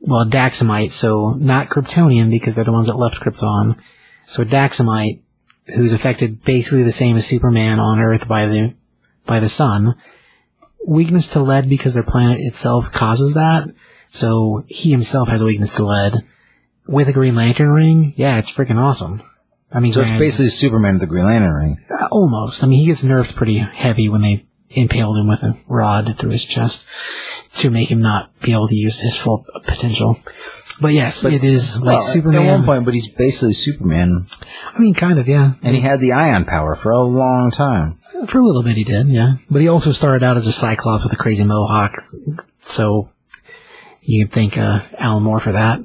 [0.00, 3.78] well, Daxamite, so not Kryptonian because they're the ones that left Krypton.
[4.22, 5.20] So a Daxamite,
[5.74, 8.74] who's affected basically the same as Superman on Earth by the
[9.26, 9.94] by the sun.
[10.86, 13.68] Weakness to lead because their planet itself causes that.
[14.08, 16.14] So he himself has a weakness to lead.
[16.86, 19.22] With a Green Lantern ring, yeah, it's freaking awesome.
[19.72, 21.78] I mean, So it's granted- basically Superman with the Green Lantern ring.
[21.90, 22.64] uh, almost.
[22.64, 26.30] I mean, he gets nerfed pretty heavy when they impaled him with a rod through
[26.30, 26.86] his chest
[27.56, 30.18] to make him not be able to use his full potential.
[30.80, 32.46] But yes, it is like Well, Superman.
[32.46, 34.26] At one point, but he's basically Superman,
[34.74, 35.52] I mean, kind of, yeah.
[35.62, 37.98] and he had the ion power for a long time.
[38.26, 39.34] For a little bit, he did, yeah.
[39.50, 42.04] But he also started out as a Cyclops with a crazy mohawk,
[42.62, 43.10] so
[44.00, 45.80] you can thank uh, Alan Moore for that.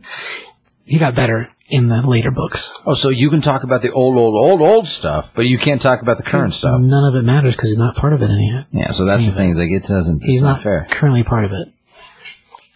[0.85, 2.71] He got better in the later books.
[2.85, 5.81] Oh, so you can talk about the old, old, old, old stuff, but you can't
[5.81, 6.79] talk about the current stuff.
[6.79, 8.65] None of it matters because he's not part of it anymore.
[8.71, 9.49] Yeah, so that's the thing.
[9.49, 10.17] Is like it doesn't.
[10.23, 10.87] It's He's not, not fair.
[10.89, 11.69] currently part of it.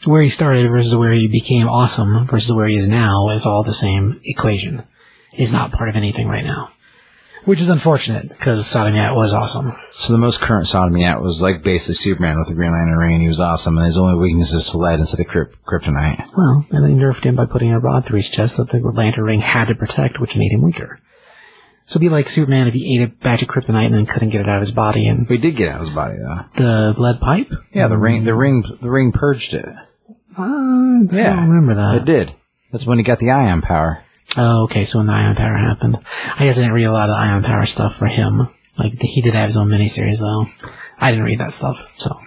[0.06, 3.64] Where he started versus where he became awesome versus where he is now is all
[3.64, 4.84] the same equation.
[5.32, 6.72] He's not part of anything right now.
[7.46, 9.74] Which is unfortunate because Sodam Yat was awesome.
[9.92, 13.14] So the most current Sodam Yat was like basically Superman with the Green Lantern ring,
[13.14, 13.78] and he was awesome.
[13.78, 16.30] And his only weakness is to lead instead of kryp- kryptonite.
[16.38, 19.24] Well, and they nerfed him by putting a rod through his chest that the Lantern
[19.24, 21.00] Ring had to protect, which made him weaker.
[21.86, 24.30] So it'd be like Superman if he ate a batch of kryptonite and then couldn't
[24.30, 26.18] get it out of his body and But he did get out of his body
[26.18, 26.46] though.
[26.56, 27.52] the lead pipe?
[27.74, 29.66] Yeah, the ring, the ring, the ring purged it.
[30.40, 32.02] Uh, I don't remember that.
[32.02, 32.34] It did.
[32.72, 34.04] That's when he got the ion power.
[34.38, 34.86] Oh, okay.
[34.86, 35.98] So when the Ion Power happened,
[36.36, 38.48] I guess I didn't read a lot of Ion Power stuff for him.
[38.78, 40.46] Like he did have his own miniseries, though.
[41.00, 41.92] I didn't read that stuff.
[41.98, 42.20] So,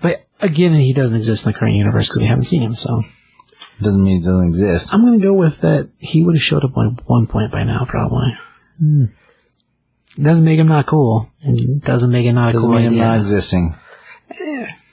[0.00, 2.74] but again, he doesn't exist in the current universe because we haven't seen him.
[2.74, 3.02] So
[3.80, 4.92] Doesn't mean he doesn't exist.
[4.92, 5.90] I'm gonna go with that.
[5.98, 8.36] He would have showed up at one point by now, probably.
[8.80, 11.30] It doesn't make him not cool.
[11.40, 13.76] It doesn't make it not Doesn't cool mean him not existing.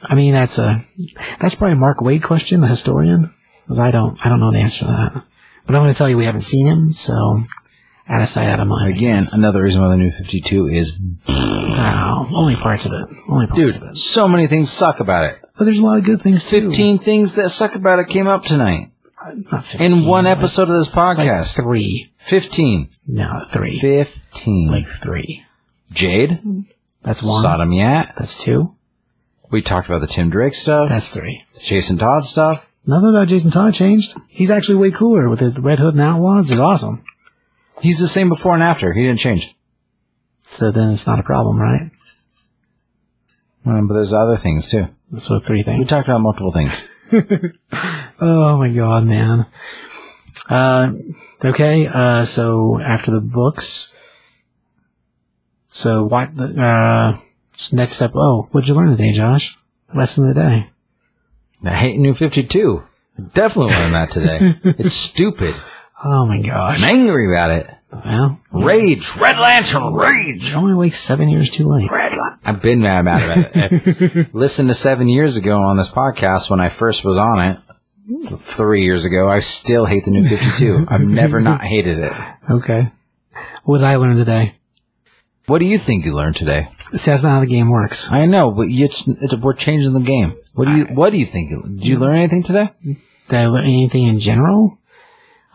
[0.04, 0.86] I mean, that's a
[1.40, 4.60] that's probably a Mark Waid question, the historian, because I don't I don't know the
[4.60, 5.24] answer to that.
[5.66, 7.44] But I'm going to tell you, we haven't seen him, so
[8.08, 8.90] out of sight, out of mind.
[8.96, 13.76] Again, another reason why the new 52 is, wow, only parts of it, only parts
[13.76, 13.98] of dude, it.
[13.98, 15.40] so many things suck about it.
[15.58, 16.70] But there's a lot of good things too.
[16.70, 18.92] 15 things that suck about it came up tonight.
[19.52, 21.56] Not 15, In one like- episode of this like podcast.
[21.56, 22.12] three.
[22.18, 22.90] 15.
[23.08, 23.78] No, three.
[23.78, 24.72] 15.
[24.72, 25.44] Like three.
[25.92, 26.40] Jade.
[27.04, 27.44] That's one.
[27.44, 28.14] Sodam Yat.
[28.18, 28.76] That's two.
[29.52, 30.90] We talked about the Tim Drake stuff.
[30.90, 31.44] That's three.
[31.54, 32.66] the Jason Todd stuff.
[32.86, 34.16] Nothing about Jason Todd changed.
[34.28, 36.52] He's actually way cooler with the Red Hood and Outlaws.
[36.52, 37.04] Is awesome.
[37.82, 38.94] He's the same before and after.
[38.94, 39.56] He didn't change.
[40.44, 41.92] So then it's not a problem, right?
[43.66, 44.88] Um, but there's other things too.
[45.18, 45.80] So three things.
[45.80, 46.88] We talked about multiple things.
[48.22, 49.46] Oh my god, man.
[50.50, 50.92] Uh,
[51.46, 51.88] okay.
[51.88, 53.96] Uh, so after the books,
[55.70, 56.38] so what?
[56.38, 57.18] Uh,
[57.74, 58.12] next step.
[58.16, 59.58] Oh, what'd you learn today, Josh?
[59.94, 60.70] Lesson of the day.
[61.64, 62.84] I hate New 52.
[63.18, 64.40] I definitely learned that today.
[64.64, 65.56] it's stupid.
[66.04, 66.78] Oh my gosh.
[66.82, 67.70] I'm angry about it.
[67.92, 69.16] Well, Rage.
[69.18, 69.94] Red Lantern.
[69.94, 70.50] Rage.
[70.52, 71.90] you're only like seven years too late.
[71.92, 72.40] Red Lantern.
[72.46, 74.34] I've been mad about it.
[74.34, 77.60] Listen to seven years ago on this podcast when I first was on it.
[78.40, 80.86] Three years ago, I still hate the new 52.
[80.88, 82.14] I've never not hated it.
[82.50, 82.92] Okay.
[83.64, 84.56] What did I learn today?
[85.50, 86.68] What do you think you learned today?
[86.94, 88.10] See, that's not how the game works.
[88.12, 90.38] I know, but it's, it's, we're changing the game.
[90.54, 91.50] What do you What do you think?
[91.52, 92.70] you- Did you learn anything today?
[92.84, 92.98] Did
[93.38, 94.78] I learn anything in general?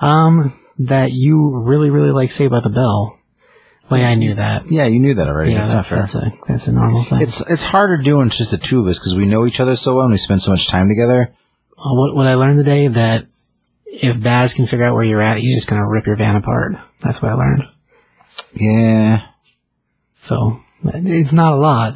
[0.00, 3.18] Um, that you really, really like Saved by the Bell.
[3.88, 4.70] Well, yeah, I knew that.
[4.70, 5.52] Yeah, you knew that already.
[5.52, 5.98] Yeah, It's not that's, fair.
[5.98, 7.20] that's a that's a normal thing.
[7.20, 9.94] It's it's harder doing just the two of us because we know each other so
[9.94, 11.34] well and we spend so much time together.
[11.78, 13.26] Uh, what what I learned today that
[13.86, 16.72] if Baz can figure out where you're at, he's just gonna rip your van apart.
[17.02, 17.64] That's what I learned.
[18.54, 19.26] Yeah,
[20.24, 21.94] So it's not a lot.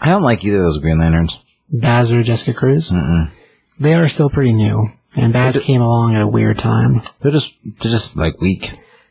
[0.00, 1.38] I don't like either of those Green Lanterns.
[1.72, 3.30] Baz or Jessica Cruz, Mm-mm.
[3.78, 7.00] they are still pretty new, and Baz came along at a weird time.
[7.20, 8.70] They're just they're just like weak.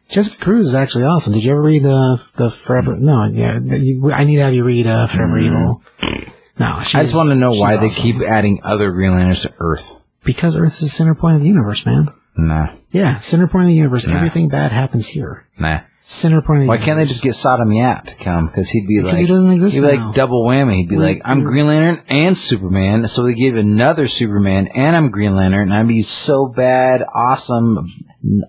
[0.10, 1.34] Jessica Cruz is actually awesome.
[1.34, 2.96] Did you ever read the the Forever?
[2.96, 3.60] No, yeah.
[3.60, 5.82] you- I need to have you read uh, Forever Evil.
[6.02, 6.96] No, Mm.
[6.96, 10.02] I just want to know why they keep adding other Green Lanterns to Earth.
[10.26, 12.10] because Earth is the center point of the universe, man.
[12.36, 14.06] Nah, Yeah, center point of the universe.
[14.06, 14.16] Nah.
[14.18, 15.46] Everything bad happens here.
[15.58, 15.80] nah.
[16.02, 16.86] Center point Why universe.
[16.86, 18.48] can't they just get Sodam Yat to come?
[18.48, 20.06] Because he'd be Because like he doesn't exist He'd be now.
[20.08, 20.78] like double whammy.
[20.78, 23.08] He'd be like, I'm Green Lantern and Superman.
[23.08, 27.86] So they give another Superman and I'm Green Lantern and I'd be so bad, awesome,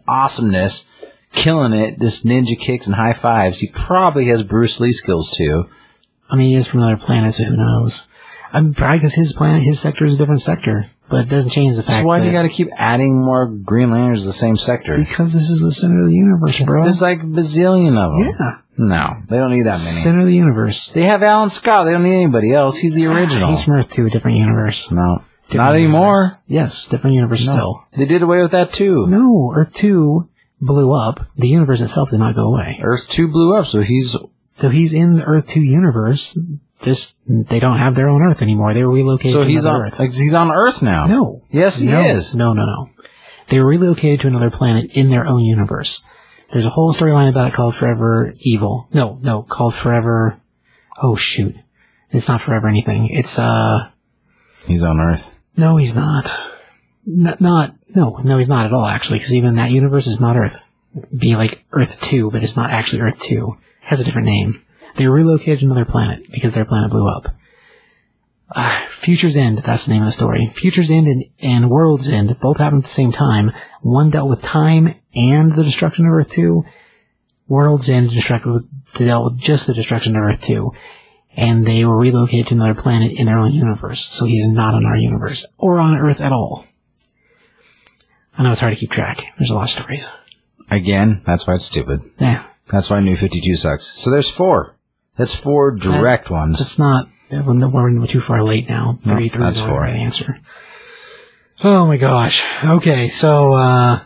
[0.08, 0.88] awesomeness,
[1.32, 3.58] killing it, just ninja kicks and high fives.
[3.60, 5.68] He probably has Bruce Lee skills too.
[6.30, 8.08] I mean, he is from another planet, so who knows?
[8.52, 11.76] I'm probably because his planet, his sector is a different sector, but it doesn't change
[11.76, 14.32] the fact So why do you got to keep adding more Green Lanterns to the
[14.32, 14.96] same sector?
[14.96, 16.82] because this is the center of the universe, bro.
[16.84, 18.34] There's like a bazillion of them.
[18.38, 19.78] yeah, No, they don't need that many.
[19.80, 20.86] center of the universe.
[20.92, 21.84] They have Alan Scott.
[21.86, 22.78] They don't need anybody else.
[22.78, 23.50] He's the ah, original.
[23.50, 24.90] He's from Earth two, a different universe.
[24.90, 26.14] no, Different not anymore.
[26.16, 26.38] universe.
[26.46, 27.84] Yes, different universe still.
[27.96, 29.06] They did away with that too.
[29.08, 30.28] No, Earth two
[30.60, 31.26] blew up.
[31.36, 32.78] The universe itself did not go away.
[32.82, 34.14] Earth 2 blew up, so he's
[34.56, 36.38] So he's in the Earth two universe.
[36.82, 38.72] Just they don't have their own Earth anymore.
[38.72, 39.98] They were relocated so to he's another on Earth.
[39.98, 41.04] like, he's on Earth now.
[41.06, 41.42] No.
[41.50, 42.34] Yes, he no, is.
[42.34, 42.90] No, no, no.
[43.48, 46.02] They were relocated to another planet in their own universe.
[46.50, 48.88] There's a whole storyline about it called Forever Evil.
[48.92, 50.40] No, no, called Forever.
[51.02, 51.54] Oh shoot,
[52.10, 53.08] it's not Forever anything.
[53.08, 53.90] It's uh,
[54.66, 55.34] He's on Earth.
[55.56, 56.32] no, he's not.
[57.06, 60.36] Not, not no, no, he's not at all actually, because even that universe is not
[60.36, 60.60] Earth.
[60.96, 63.56] It'd be like Earth Two, but it's not actually Earth Two.
[63.82, 64.62] It has a different name.
[64.96, 67.34] They were relocated to another planet because their planet blew up.
[68.52, 70.50] Uh, Future's End, that's the name of the story.
[70.54, 73.52] Future's End and, and World's End both happened at the same time.
[73.80, 76.64] One dealt with time and the destruction of Earth 2.
[77.46, 80.72] World's End destructed with, dealt with just the destruction of Earth 2.
[81.36, 84.04] And they were relocated to another planet in their own universe.
[84.06, 85.46] So he's not in our universe.
[85.56, 86.66] Or on Earth at all.
[88.36, 89.26] I know it's hard to keep track.
[89.38, 90.08] There's a lot of stories.
[90.70, 92.02] Again, that's why it's stupid.
[92.18, 92.44] Yeah.
[92.66, 93.86] That's why New 52 sucks.
[93.86, 94.76] So there's four.
[95.20, 96.60] That's four direct ones.
[96.60, 97.06] That's not.
[97.30, 98.98] We're too far late now.
[99.02, 99.80] Three, three that's is the four.
[99.80, 100.40] right answer.
[101.62, 102.48] Oh my gosh.
[102.64, 104.00] Okay, so uh,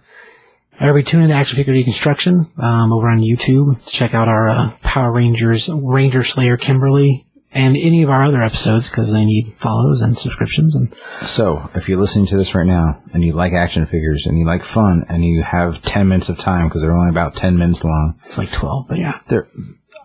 [0.81, 4.73] everybody tune into Action Figure Deconstruction um, over on YouTube to check out our uh,
[4.82, 10.01] Power Rangers Ranger Slayer Kimberly and any of our other episodes because they need follows
[10.01, 10.93] and subscriptions and
[11.23, 14.47] So, if you're listening to this right now and you like action figures and you
[14.47, 17.85] like fun and you have 10 minutes of time because they're only about 10 minutes
[17.85, 18.89] long, it's like twelve.
[18.89, 19.47] But yeah, they're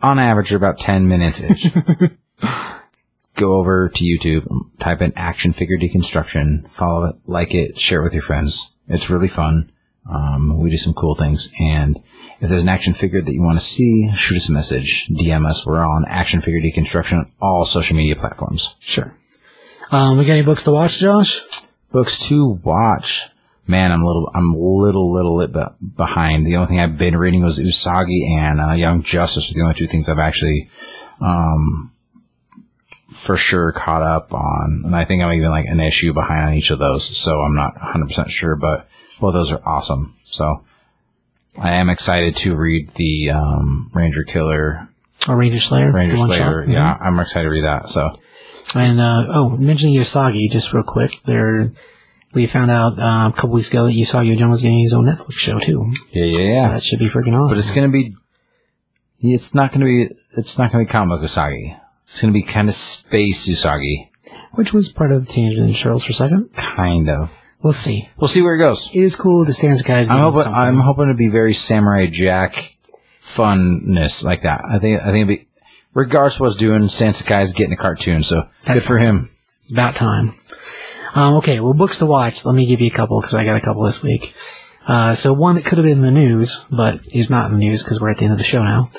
[0.01, 1.71] on average they're about 10 minutes ish.
[3.35, 4.47] Go over to YouTube,
[4.79, 8.73] type in action figure deconstruction, follow it, like it, share it with your friends.
[8.87, 9.71] It's really fun.
[10.09, 11.53] Um, we do some cool things.
[11.59, 12.01] And
[12.41, 15.07] if there's an action figure that you want to see, shoot us a message.
[15.07, 15.65] DM us.
[15.65, 18.75] We're on Action Figure Deconstruction on all social media platforms.
[18.79, 19.15] Sure.
[19.91, 21.41] Um, we got any books to watch, Josh?
[21.91, 23.29] Books to watch.
[23.69, 26.47] Man, I'm a little, I'm a little, little bit behind.
[26.47, 29.75] The only thing I've been reading was Usagi and uh, Young Justice are the only
[29.75, 30.71] two things I've actually,
[31.21, 31.91] um,
[33.13, 34.81] for sure caught up on.
[34.85, 37.15] And I think I'm even like an issue behind on each of those.
[37.15, 38.89] So I'm not 100% sure, but
[39.21, 40.15] both those are awesome.
[40.23, 40.63] So
[41.55, 44.89] I am excited to read the, um, Ranger Killer,
[45.27, 45.91] Or Ranger Slayer?
[45.91, 46.63] Ranger Slayer.
[46.65, 46.69] shot?
[46.69, 47.87] Yeah, I'm excited to read that.
[47.89, 48.19] So
[48.73, 51.71] And uh, oh, mentioning Usagi just real quick, there
[52.33, 55.05] we found out uh, a couple weeks ago that Usagi Yojimbo was getting his own
[55.05, 55.91] Netflix show too.
[56.11, 56.73] yeah, yeah, So yeah.
[56.73, 57.55] that should be freaking awesome.
[57.55, 58.15] but it's going to be,
[59.19, 61.79] it's not going to be, it's not going to be comic Usagi.
[62.03, 64.09] It's going to be kind of space Usagi.
[64.53, 66.53] Which was part of the Teenage Ninja Turtles for a second.
[66.53, 67.31] Kind of.
[67.61, 68.09] We'll see.
[68.17, 68.89] We'll see where it goes.
[68.93, 70.09] It is cool to stand guys.
[70.09, 72.77] I'm hoping, I'm hoping to be very Samurai Jack
[73.21, 74.61] funness like that.
[74.65, 75.47] I think, I think it'd be,
[75.93, 79.29] regardless of what's doing, Stan Sakai's getting a cartoon, so good for him.
[79.71, 80.35] about time.
[81.15, 82.45] Um, okay, well, books to watch.
[82.45, 84.33] Let me give you a couple because I got a couple this week.
[84.87, 87.59] Uh, so one that could have been in the news, but is not in the
[87.59, 88.91] news because we're at the end of the show now.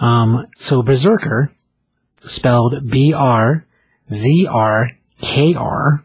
[0.00, 1.52] Um, so Berserker,
[2.20, 3.66] spelled B R
[4.10, 4.90] Z R
[5.20, 6.04] K R,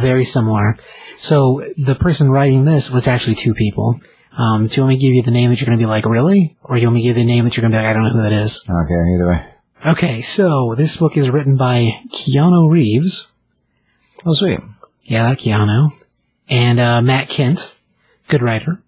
[0.00, 0.78] very similar.
[1.16, 4.00] So the person writing this was actually two people.
[4.38, 5.86] Um, do you want me to give you the name that you're going to be
[5.88, 6.56] like, really?
[6.62, 7.82] Or do you want me to give you the name that you're going to be
[7.82, 8.62] like, I don't know who that is?
[8.68, 9.46] Okay, either way.
[9.86, 13.32] Okay, so this book is written by Keanu Reeves.
[14.26, 14.60] Oh, sweet.
[15.04, 15.96] Yeah, that Keanu.
[16.50, 17.74] And uh, Matt Kindt,
[18.28, 18.82] good writer.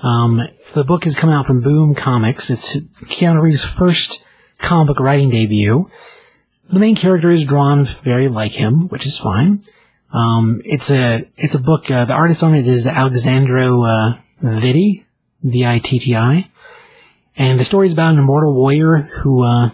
[0.00, 2.50] Um, the book is coming out from Boom Comics.
[2.50, 4.26] It's Keanu Reeves' first
[4.58, 5.90] comic book writing debut.
[6.70, 9.62] The main character is drawn very like him, which is fine.
[10.12, 11.90] Um, it's a it's a book.
[11.90, 15.04] Uh, the artist on it is Alessandro uh, Vitti,
[15.42, 16.50] V-I-T-T-I,
[17.38, 19.70] and the story is about an immortal warrior who uh,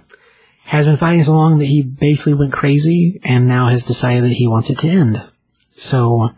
[0.72, 4.32] has been fighting so long that he basically went crazy, and now has decided that
[4.32, 5.22] he wants it to end.
[5.68, 6.30] So,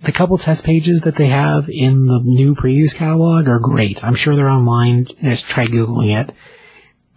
[0.00, 4.02] the couple test pages that they have in the new Previews catalog are great.
[4.02, 5.04] I'm sure they're online.
[5.20, 6.34] Just try googling it.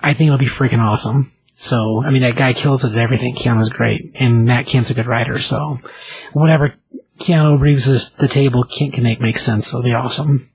[0.02, 1.32] I think it'll be freaking awesome.
[1.56, 3.34] So, I mean, that guy kills it at everything.
[3.34, 5.40] Keanu's great, and Matt Kindt's a good writer.
[5.40, 5.80] So,
[6.34, 6.74] whatever
[7.18, 9.70] Keanu brings us the table, Kindt can make make sense.
[9.70, 10.50] It'll be awesome.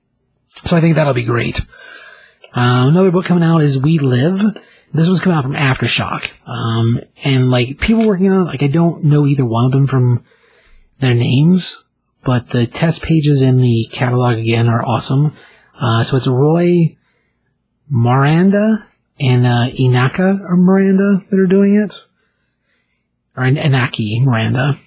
[0.49, 1.61] So, I think that'll be great.
[2.53, 4.41] Uh, another book coming out is We Live.
[4.93, 6.31] This was coming out from Aftershock.
[6.45, 9.87] Um, and like people working on it, like I don't know either one of them
[9.87, 10.25] from
[10.99, 11.85] their names,
[12.23, 15.33] but the test pages in the catalog again are awesome.
[15.79, 16.97] Uh, so it's Roy
[17.89, 18.87] Miranda
[19.19, 22.05] and uh, Inaka or Miranda that are doing it,
[23.37, 24.77] or Inaki Miranda,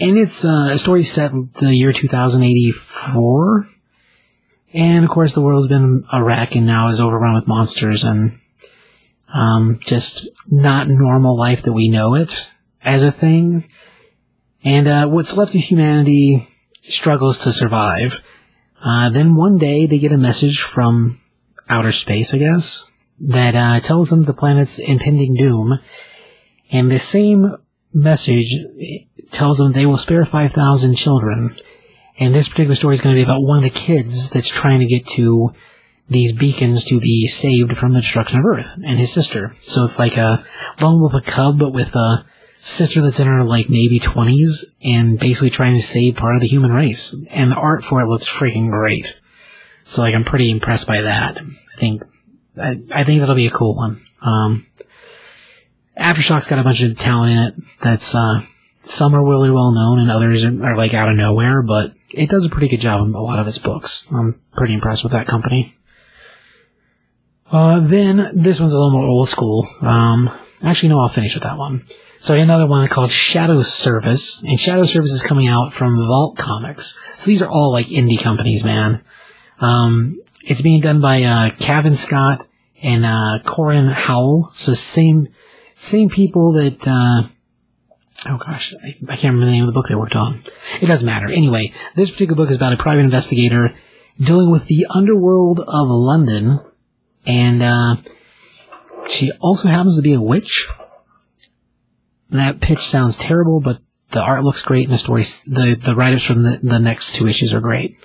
[0.00, 3.68] and it's uh, a story set in the year 2084.
[4.74, 8.40] And of course, the world's been a wreck and now is overrun with monsters and
[9.32, 12.50] um, just not normal life that we know it
[12.84, 13.68] as a thing.
[14.64, 16.48] And uh, what's left of humanity
[16.80, 18.20] struggles to survive.
[18.82, 21.20] Uh, then one day they get a message from
[21.68, 22.90] outer space, I guess,
[23.20, 25.78] that uh, tells them the planet's impending doom.
[26.70, 27.56] And the same
[27.92, 28.56] message
[29.30, 31.56] tells them they will spare 5,000 children.
[32.18, 34.80] And this particular story is going to be about one of the kids that's trying
[34.80, 35.52] to get to
[36.08, 39.54] these beacons to be saved from the destruction of Earth and his sister.
[39.60, 40.44] So it's like a
[40.80, 42.24] lone wolf a cub, but with a
[42.56, 46.46] sister that's in her like maybe 20s and basically trying to save part of the
[46.46, 47.16] human race.
[47.30, 49.20] And the art for it looks freaking great.
[49.82, 51.38] So like I'm pretty impressed by that.
[51.38, 52.02] I think
[52.56, 54.02] I, I think that'll be a cool one.
[54.22, 54.66] Um,
[55.98, 57.54] Aftershock's got a bunch of talent in it.
[57.80, 58.42] That's uh,
[58.84, 62.30] some are really well known and others are, are like out of nowhere, but it
[62.30, 64.06] does a pretty good job in a lot of its books.
[64.10, 65.76] I'm pretty impressed with that company.
[67.50, 69.66] Uh, then this one's a little more old school.
[69.82, 70.30] Um,
[70.62, 71.82] actually, no, I'll finish with that one.
[72.18, 76.98] So another one called Shadow Service, and Shadow Service is coming out from Vault Comics.
[77.12, 79.04] So these are all like indie companies, man.
[79.60, 82.46] Um, it's being done by uh, Cavan Scott
[82.82, 84.48] and uh, Corin Howell.
[84.54, 85.28] So same
[85.74, 86.86] same people that.
[86.86, 87.28] Uh,
[88.26, 90.40] oh gosh, I, I can't remember the name of the book they worked on.
[90.80, 91.30] It doesn't matter.
[91.30, 93.74] Anyway, this particular book is about a private investigator
[94.18, 96.60] dealing with the underworld of London,
[97.26, 97.96] and uh,
[99.08, 100.68] she also happens to be a witch.
[102.30, 103.78] That pitch sounds terrible, but
[104.10, 107.26] the art looks great, and the story, the the writers from the, the next two
[107.26, 107.96] issues are great.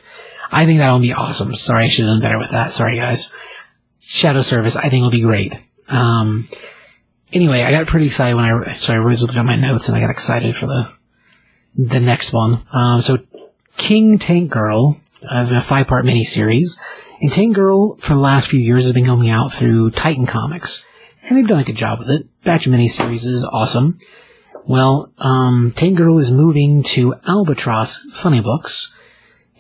[0.52, 1.56] I think that'll be awesome.
[1.56, 2.72] Sorry, I should have done better with that.
[2.72, 3.32] Sorry, guys.
[4.00, 5.54] Shadow Service, I think will be great.
[5.88, 6.48] Um,
[7.34, 9.98] anyway, I got pretty excited when I sorry, I was looking at my notes and
[9.98, 10.92] I got excited for the
[11.76, 12.64] the next one.
[12.72, 13.18] Um, so
[13.78, 15.00] King Tank Girl
[15.30, 16.80] as a five part miniseries.
[17.22, 20.86] And Tank Girl, for the last few years, has been coming out through Titan Comics.
[21.28, 22.28] And they've done a good job with it.
[22.44, 23.98] Batch of miniseries is awesome.
[24.66, 28.96] Well, um, Tank Girl is moving to Albatross Funny Books.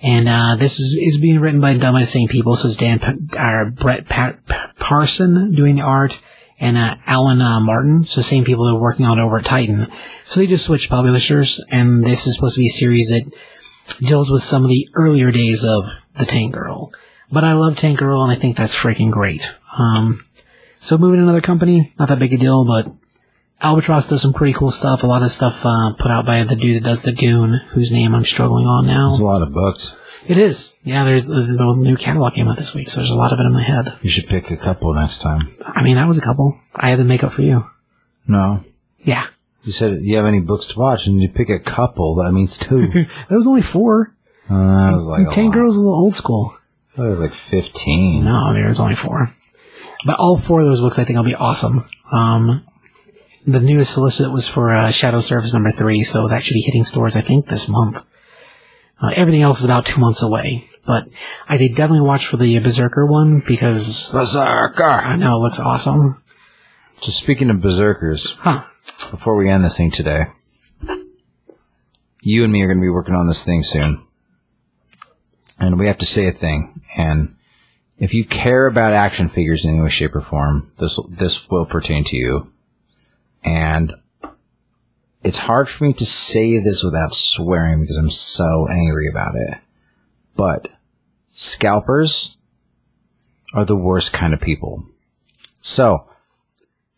[0.02, 2.56] And, uh, this is, is being written by, done by the same people.
[2.56, 4.38] So it's Dan, Pa- uh, Brett Pa-
[4.80, 6.22] Parson doing the art
[6.60, 8.04] and, uh, Alan, uh, Martin.
[8.04, 9.88] So same people that are working on over at Titan.
[10.24, 13.32] So they just switched publishers and this is supposed to be a series that
[14.00, 16.92] deals with some of the earlier days of the Tank Girl.
[17.32, 19.56] But I love Tank Girl and I think that's freaking great.
[19.78, 20.26] Um,
[20.76, 22.92] so moving to another company, not that big a deal, but
[23.62, 25.04] Albatross does some pretty cool stuff.
[25.04, 27.92] A lot of stuff uh, put out by the dude that does the Goon, whose
[27.92, 29.10] name I'm struggling on now.
[29.10, 29.98] There's a lot of books.
[30.30, 30.76] It is.
[30.84, 33.40] Yeah, there's the, the new catalog came out this week, so there's a lot of
[33.40, 33.98] it in my head.
[34.04, 35.42] You should pick a couple next time.
[35.66, 36.60] I mean, that was a couple.
[36.76, 37.68] I had to make up for you.
[38.28, 38.64] No.
[39.00, 39.26] Yeah.
[39.64, 42.14] You said you have any books to watch, and you pick a couple.
[42.24, 42.88] That means two.
[43.28, 44.14] That was only four.
[44.48, 45.54] uh, that was like lot.
[45.54, 46.56] Girl's a little old school.
[46.94, 48.24] I thought it was like fifteen.
[48.24, 49.34] No, I mean, there was only four.
[50.06, 51.86] But all four of those books I think will be awesome.
[52.12, 52.66] Um,
[53.48, 56.86] the newest solicit was for uh, Shadow Service number three, so that should be hitting
[56.86, 58.06] stores I think this month.
[59.02, 60.70] Uh, everything else is about two months away.
[60.86, 61.08] But
[61.48, 64.84] I say definitely watch for the Berserker one because Berserker.
[64.84, 66.22] I know it looks awesome.
[67.02, 68.64] So speaking of berserkers, Huh.
[69.12, 70.26] before we end this thing today,
[72.22, 74.04] you and me are going to be working on this thing soon,
[75.60, 76.82] and we have to say a thing.
[76.98, 77.36] And
[77.98, 81.66] if you care about action figures in any way, shape, or form, this this will
[81.66, 82.52] pertain to you.
[83.44, 83.94] And
[85.24, 89.58] it's hard for me to say this without swearing because I'm so angry about it.
[90.36, 90.70] But
[91.30, 92.38] scalpers
[93.54, 94.86] are the worst kind of people.
[95.62, 96.06] So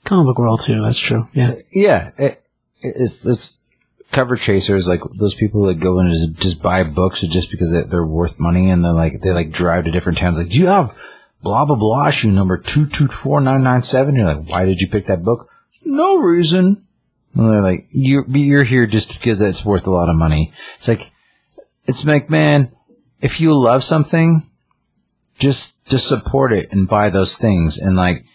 [0.03, 1.27] Comic book world too, that's true.
[1.34, 1.56] Yeah.
[1.72, 2.43] yeah, it,
[2.81, 3.60] it's it's
[4.11, 7.72] cover chasers like those people that go in and just, just buy books just because
[7.72, 10.60] they, they're worth money and they're like they like drive to different towns like do
[10.60, 10.98] you have
[11.41, 14.81] blah blah blah issue number two two four nine nine seven you're like why did
[14.81, 15.49] you pick that book
[15.85, 16.85] no reason
[17.36, 20.52] and they're like you're you're here just because it's worth a lot of money.
[20.76, 21.12] It's like
[21.86, 22.72] it's like man
[23.22, 24.49] if you love something
[25.41, 27.78] just just support it and buy those things.
[27.78, 28.26] And like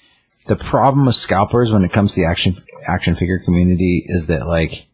[0.46, 4.46] the problem with scalpers when it comes to the action action figure community is that
[4.46, 4.86] like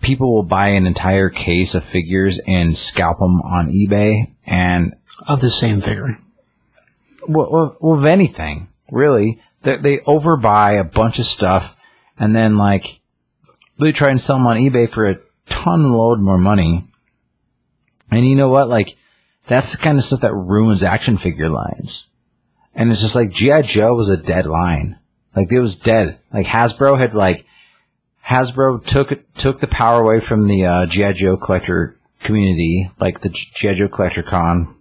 [0.00, 4.94] people will buy an entire case of figures and scalp them on eBay and
[5.28, 6.18] Of the same figure.
[7.26, 9.40] well, well, well of anything really.
[9.62, 11.76] They, they overbuy a bunch of stuff
[12.18, 13.00] and then like
[13.78, 16.84] they try and sell them on eBay for a ton load more money
[18.10, 18.96] and you know what like
[19.46, 22.08] that's the kind of stuff that ruins action figure lines
[22.74, 24.98] and it's just like GI Joe was a dead line.
[25.36, 26.18] Like it was dead.
[26.32, 27.46] Like Hasbro had like
[28.26, 33.28] Hasbro took took the power away from the uh, GI Joe collector community, like the
[33.28, 34.76] GI Joe Collector Con.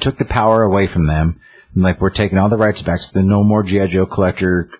[0.00, 1.40] Took the power away from them.
[1.74, 2.98] And, like we're taking all the rights back.
[2.98, 4.70] So there's no more GI Joe collector,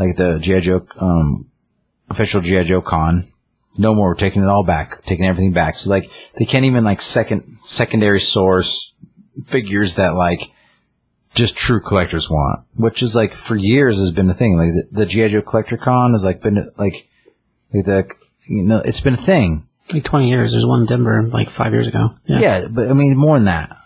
[0.00, 1.50] like the GI Joe um,
[2.08, 3.30] official GI Joe Con.
[3.76, 4.08] No more.
[4.08, 5.04] We're taking it all back.
[5.04, 5.74] Taking everything back.
[5.74, 8.94] So like they can't even like second secondary source
[9.46, 10.40] figures that like
[11.34, 14.56] just true collectors want, which is like for years has been a thing.
[14.56, 17.08] Like the, the GI Joe Collector Con has like been like,
[17.72, 18.10] like the
[18.46, 19.68] you know it's been a thing.
[19.92, 20.52] Like 20 years.
[20.52, 22.14] There's one in Denver like five years ago.
[22.24, 22.40] Yeah.
[22.40, 23.76] Yeah, but I mean more than that.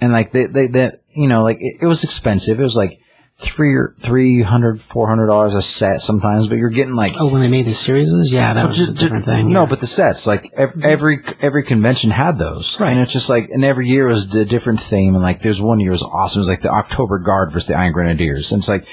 [0.00, 2.60] And like they they that you know like it, it was expensive.
[2.60, 3.00] It was like
[3.40, 7.28] three or three hundred four hundred dollars a set sometimes, but you're getting like Oh,
[7.28, 9.52] when they made the series, yeah, that was Ju- a different thing.
[9.52, 9.66] No, yeah.
[9.66, 10.84] but the sets, like ev- mm-hmm.
[10.84, 12.90] every every convention had those, Right.
[12.90, 15.14] And it's just like, and every year was a different theme.
[15.14, 16.40] And like, there's one year was awesome.
[16.40, 18.50] It was like the October Guard versus the Iron Grenadiers.
[18.50, 18.86] And it's like,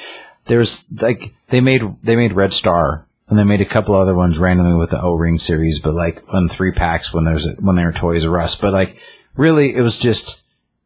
[0.46, 4.38] there's like they made they made Red Star, and they made a couple other ones
[4.38, 7.76] randomly with the O Ring series, but like on three packs when there's a, when
[7.76, 8.56] they were Toys R Us.
[8.56, 9.00] But like,
[9.36, 10.44] really, it was just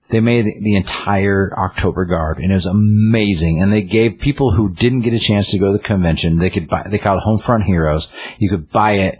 [0.09, 3.61] they made the entire October Guard, and it was amazing.
[3.61, 6.49] And they gave people who didn't get a chance to go to the convention, they
[6.49, 6.87] could buy.
[6.89, 8.11] They called it Homefront Heroes.
[8.37, 9.19] You could buy it,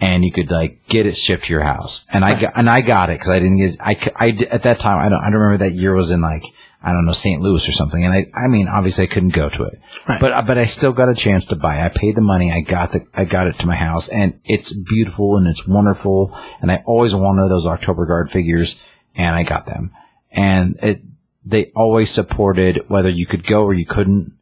[0.00, 2.06] and you could like get it shipped to your house.
[2.12, 3.76] And I got and I got it because I didn't get.
[3.80, 6.10] I, c- I d- at that time I don't I don't remember that year was
[6.10, 6.44] in like
[6.80, 7.40] I don't know St.
[7.42, 8.04] Louis or something.
[8.04, 10.20] And I I mean obviously I couldn't go to it, Right.
[10.20, 11.78] but but I still got a chance to buy.
[11.78, 11.84] it.
[11.84, 12.52] I paid the money.
[12.52, 16.36] I got the I got it to my house, and it's beautiful and it's wonderful.
[16.60, 18.84] And I always wanted those October Guard figures,
[19.16, 19.90] and I got them
[20.30, 21.02] and it
[21.44, 24.34] they always supported whether you could go or you couldn't.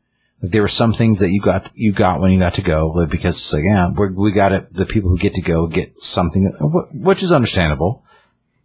[0.42, 3.06] Like there were some things that you got you got when you got to go,
[3.06, 4.72] because it's like yeah, we're, we got it.
[4.72, 6.46] The people who get to go get something,
[6.92, 8.04] which is understandable.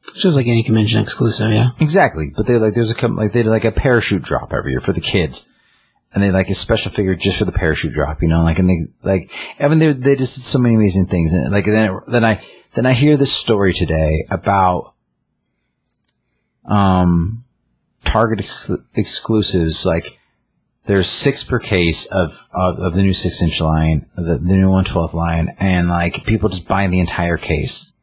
[0.07, 1.67] It's just like any convention exclusive, yeah.
[1.79, 4.79] Exactly, but they like there's a like they did like a parachute drop every year
[4.79, 5.47] for the kids,
[6.13, 8.69] and they like a special figure just for the parachute drop, you know, like and
[8.69, 11.99] they like I mean they they just did so many amazing things, and like then
[12.07, 12.43] then I
[12.73, 14.95] then I hear this story today about
[16.71, 17.43] um
[18.03, 19.85] Target ex- exclusives.
[19.85, 20.17] Like
[20.85, 24.69] there's six per case of of, of the new six inch line, the, the new
[24.69, 27.93] one twelfth line, and like people just buying the entire case.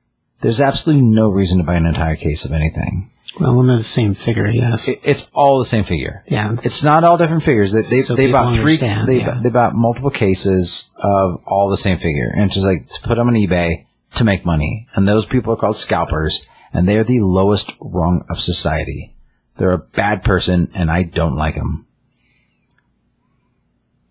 [0.40, 3.10] There's absolutely no reason to buy an entire case of anything.
[3.40, 4.88] Well, when they're the same figure, yes.
[4.88, 6.22] It, it's all the same figure.
[6.26, 6.56] yeah.
[6.62, 7.72] It's not all different figures.
[7.72, 8.76] They they, So they bought three.
[8.76, 9.40] They, yeah.
[9.42, 13.16] they bought multiple cases of all the same figure, and it's just like to put
[13.16, 14.86] them on eBay to make money.
[14.94, 19.14] And those people are called scalpers, and they are the lowest rung of society.
[19.56, 21.86] They're a bad person, and I don't like them.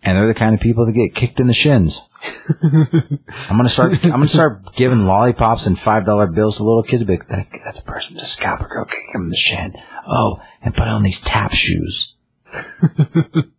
[0.03, 2.07] And they're the kind of people that get kicked in the shins.
[2.63, 4.03] I'm gonna start.
[4.05, 7.03] I'm gonna start giving lollipops and five dollar bills to little kids.
[7.03, 8.67] Be like, that, that's a person with a scalper.
[8.67, 9.73] Go kick him in the shin.
[10.07, 12.15] Oh, and put on these tap shoes.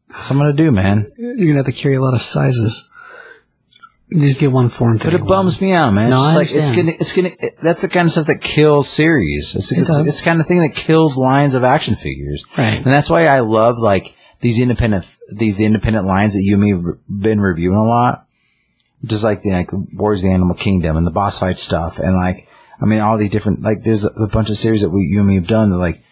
[0.09, 1.07] That's what I'm gonna do, man.
[1.19, 2.91] You're gonna have to carry a lot of sizes.
[4.11, 6.09] You just get one form But it bums me out, man.
[6.11, 7.31] No, it's I like it's gonna, it's gonna.
[7.39, 9.55] It, that's the kind of stuff that kills series.
[9.55, 9.99] It's, it's, does.
[9.99, 12.45] it's the kind of thing that kills lines of action figures.
[12.57, 12.77] Right.
[12.77, 16.71] And that's why I love like these independent, these independent lines that you and me
[16.71, 18.27] have been reviewing a lot.
[19.05, 22.17] Just like the like Wars of the Animal Kingdom and the boss fight stuff, and
[22.17, 22.49] like
[22.81, 25.19] I mean all these different like there's a, a bunch of series that we you
[25.19, 26.03] and me have done that like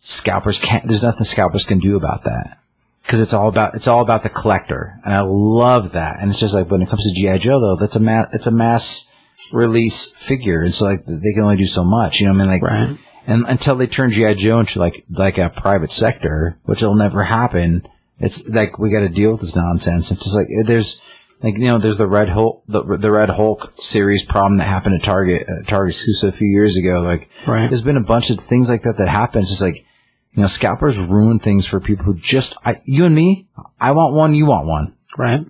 [0.00, 0.86] scalpers can't.
[0.86, 2.58] There's nothing scalpers can do about that
[3.04, 6.16] because it's all about it's all about the collector, and I love that.
[6.20, 8.46] And it's just like when it comes to GI Joe, though, that's a mass it's
[8.46, 9.10] a mass
[9.52, 12.20] release figure, and so like they can only do so much.
[12.20, 12.50] You know what I mean?
[12.50, 12.98] Like, Right.
[13.26, 17.24] and until they turn GI Joe into like like a private sector, which will never
[17.24, 17.86] happen.
[18.20, 20.10] It's like we got to deal with this nonsense.
[20.12, 21.02] It's just like there's
[21.42, 24.94] like you know there's the Red Hulk the, the Red Hulk series problem that happened
[24.94, 27.00] at Target uh, Target exclusive a few years ago.
[27.02, 27.66] Like Right.
[27.68, 29.40] there's been a bunch of things like that that happen.
[29.40, 29.84] It's just like
[30.34, 33.48] you know scalpers ruin things for people who just I you and me.
[33.80, 34.96] I want one, you want one.
[35.16, 35.46] Right.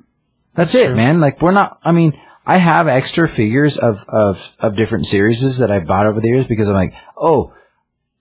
[0.55, 1.21] That's it, man.
[1.21, 1.81] Like we're not.
[1.83, 6.21] I mean, I have extra figures of of of different series that I've bought over
[6.21, 7.55] the years because I'm like, oh,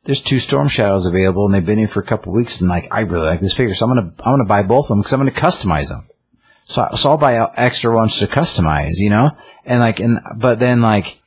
[0.05, 2.69] there's two Storm Shadows available and they've been here for a couple of weeks and
[2.69, 4.99] like I really like this figure, so I'm gonna I'm gonna buy both of them
[4.99, 6.07] because I'm gonna customize them.
[6.65, 9.31] So so I'll buy extra ones to customize, you know,
[9.65, 11.21] and like and but then like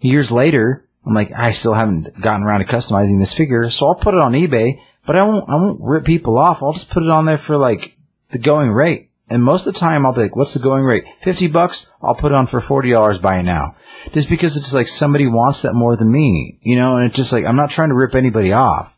[0.00, 3.94] years later, I'm like I still haven't gotten around to customizing this figure, so I'll
[3.94, 6.62] put it on eBay, but I won't I won't rip people off.
[6.62, 7.96] I'll just put it on there for like
[8.30, 9.08] the going rate.
[9.28, 11.04] And most of the time, I'll be like, "What's the going rate?
[11.22, 11.90] Fifty bucks?
[12.02, 13.18] I'll put it on for forty dollars.
[13.18, 13.76] Buy it now."
[14.12, 16.96] Just because it's like somebody wants that more than me, you know.
[16.96, 18.94] And it's just like I'm not trying to rip anybody off.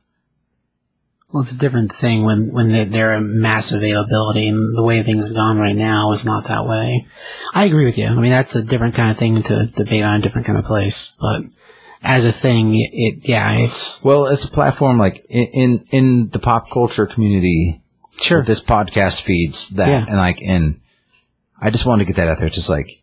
[1.31, 5.02] Well, it's a different thing when when they- they're a mass availability, and the way
[5.02, 7.06] things have gone right now is not that way.
[7.55, 8.06] I agree with you.
[8.06, 10.64] I mean, that's a different kind of thing to debate on a different kind of
[10.64, 11.12] place.
[11.20, 11.43] But
[12.05, 16.39] as a thing, it, yeah, it's Well, it's a platform like in in, in the
[16.39, 17.81] pop culture community.
[18.20, 18.43] Sure.
[18.43, 20.05] This podcast feeds that, Yeah.
[20.06, 20.81] and like, and
[21.60, 22.47] I just wanted to get that out there.
[22.47, 23.02] It's just like,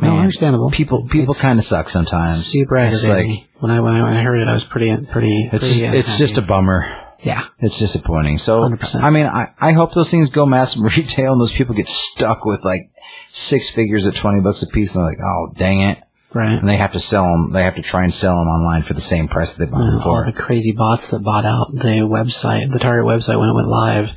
[0.00, 0.70] No, man, understandable.
[0.70, 2.46] People people kind of suck sometimes.
[2.46, 3.36] super It's aggravating.
[3.38, 5.48] like when I when I when I heard it, I was pretty pretty.
[5.52, 6.86] it's pretty just, it's just a bummer.
[7.20, 7.46] yeah.
[7.58, 8.38] It's disappointing.
[8.38, 9.02] So, 100%.
[9.02, 12.44] I mean, I, I hope those things go mass retail and those people get stuck
[12.44, 12.90] with like
[13.26, 15.98] six figures at 20 bucks a piece and they're like, oh, dang it.
[16.34, 16.58] Right.
[16.58, 18.94] And they have to sell them, they have to try and sell them online for
[18.94, 20.24] the same price that they bought them And all for.
[20.24, 24.12] the crazy bots that bought out the website, the Target website when it went live.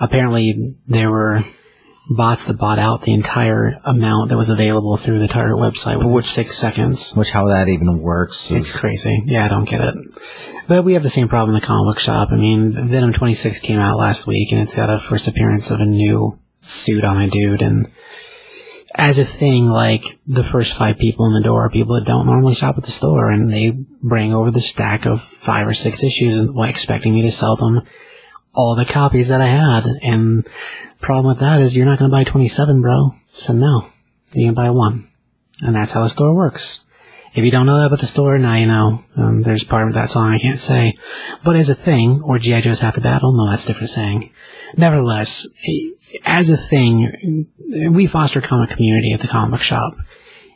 [0.00, 1.40] Apparently, there were
[2.10, 6.22] bots that bought out the entire amount that was available through the Target website within
[6.22, 7.12] six seconds.
[7.14, 8.50] Which, how that even works.
[8.50, 9.22] It's crazy.
[9.26, 9.94] Yeah, I don't get it.
[10.68, 12.28] But we have the same problem in the comic book shop.
[12.30, 15.80] I mean, Venom 26 came out last week, and it's got a first appearance of
[15.80, 17.62] a new suit on a dude.
[17.62, 17.90] And
[18.98, 22.26] as a thing, like the first five people in the door are people that don't
[22.26, 23.70] normally shop at the store, and they
[24.02, 27.82] bring over the stack of five or six issues, expecting me to sell them
[28.52, 29.84] all the copies that I had.
[30.02, 30.46] And
[31.00, 33.14] problem with that is you're not going to buy 27, bro.
[33.24, 33.88] So no,
[34.32, 35.08] you can buy one,
[35.62, 36.84] and that's how the store works.
[37.34, 39.04] If you don't know that about the store, now you know.
[39.16, 40.98] Um, there's part of that song I can't say.
[41.44, 42.62] But as a thing, or G.I.
[42.62, 44.32] Joe's Half the Battle, no, that's a different saying.
[44.76, 45.90] Nevertheless, eh,
[46.24, 47.46] as a thing,
[47.90, 49.96] we foster comic community at the comic book shop.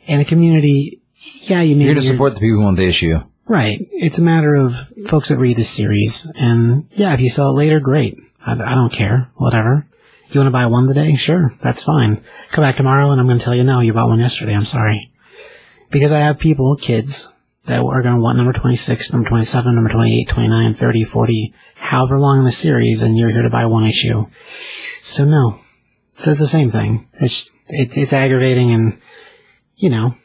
[0.07, 1.01] And a community,
[1.41, 3.19] yeah, you you're mean here to support the people who want the issue.
[3.47, 3.79] Right.
[3.91, 6.29] It's a matter of folks that read the series.
[6.35, 8.17] And yeah, if you sell it later, great.
[8.45, 9.29] I, I don't care.
[9.35, 9.85] Whatever.
[10.29, 11.13] You want to buy one today?
[11.13, 11.53] Sure.
[11.61, 12.23] That's fine.
[12.49, 14.53] Come back tomorrow and I'm going to tell you, no, you bought one yesterday.
[14.53, 15.11] I'm sorry.
[15.91, 17.33] Because I have people, kids,
[17.65, 21.53] that are going to want number 26, number 27, number 28, 29, 30, 40,
[21.83, 24.25] however long in the series, and you're here to buy one issue.
[25.01, 25.59] So no.
[26.11, 27.07] So it's the same thing.
[27.13, 28.99] It's, it, it's aggravating and,
[29.75, 30.15] you know,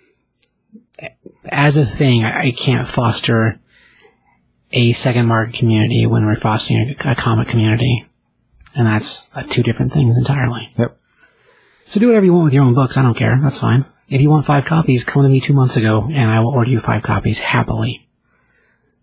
[1.50, 3.58] as a thing, I I can't foster
[4.72, 8.06] a second market community when we're fostering a, a comic community.
[8.74, 10.70] And that's uh, two different things entirely.
[10.76, 10.98] Yep.
[11.84, 12.96] So do whatever you want with your own books.
[12.96, 13.38] I don't care.
[13.42, 13.86] That's fine.
[14.08, 16.70] if you want five copies, come to me two months ago, and I will order
[16.70, 18.08] you five copies happily.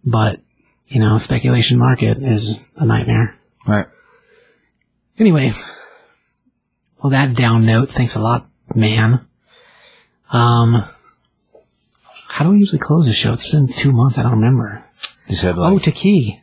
[0.04, 0.40] But
[0.88, 3.36] you know, speculation market is a nightmare.
[3.68, 3.88] Right.
[5.18, 5.54] Anyway,
[7.02, 7.90] well, that down note.
[7.90, 9.26] Thanks a lot, man.
[10.32, 10.84] Um,
[12.28, 13.34] how do we usually close the show?
[13.34, 14.18] It's been two months.
[14.18, 14.84] I don't remember.
[15.28, 16.42] You said Oh, like, Taki.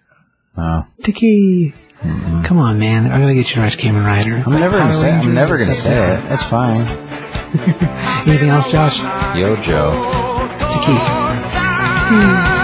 [0.57, 0.87] oh.
[1.03, 1.75] Taki.
[2.03, 3.13] Come on, man.
[3.13, 4.39] I'm gonna get you Rice Kamen Rider.
[4.39, 5.13] It's I'm like never gonna say.
[5.13, 6.29] I'm never gonna say it.
[6.29, 6.81] That's fine.
[8.27, 9.03] Anything else, Josh?
[9.37, 9.93] Yo, Joe.
[10.59, 12.62] Taki.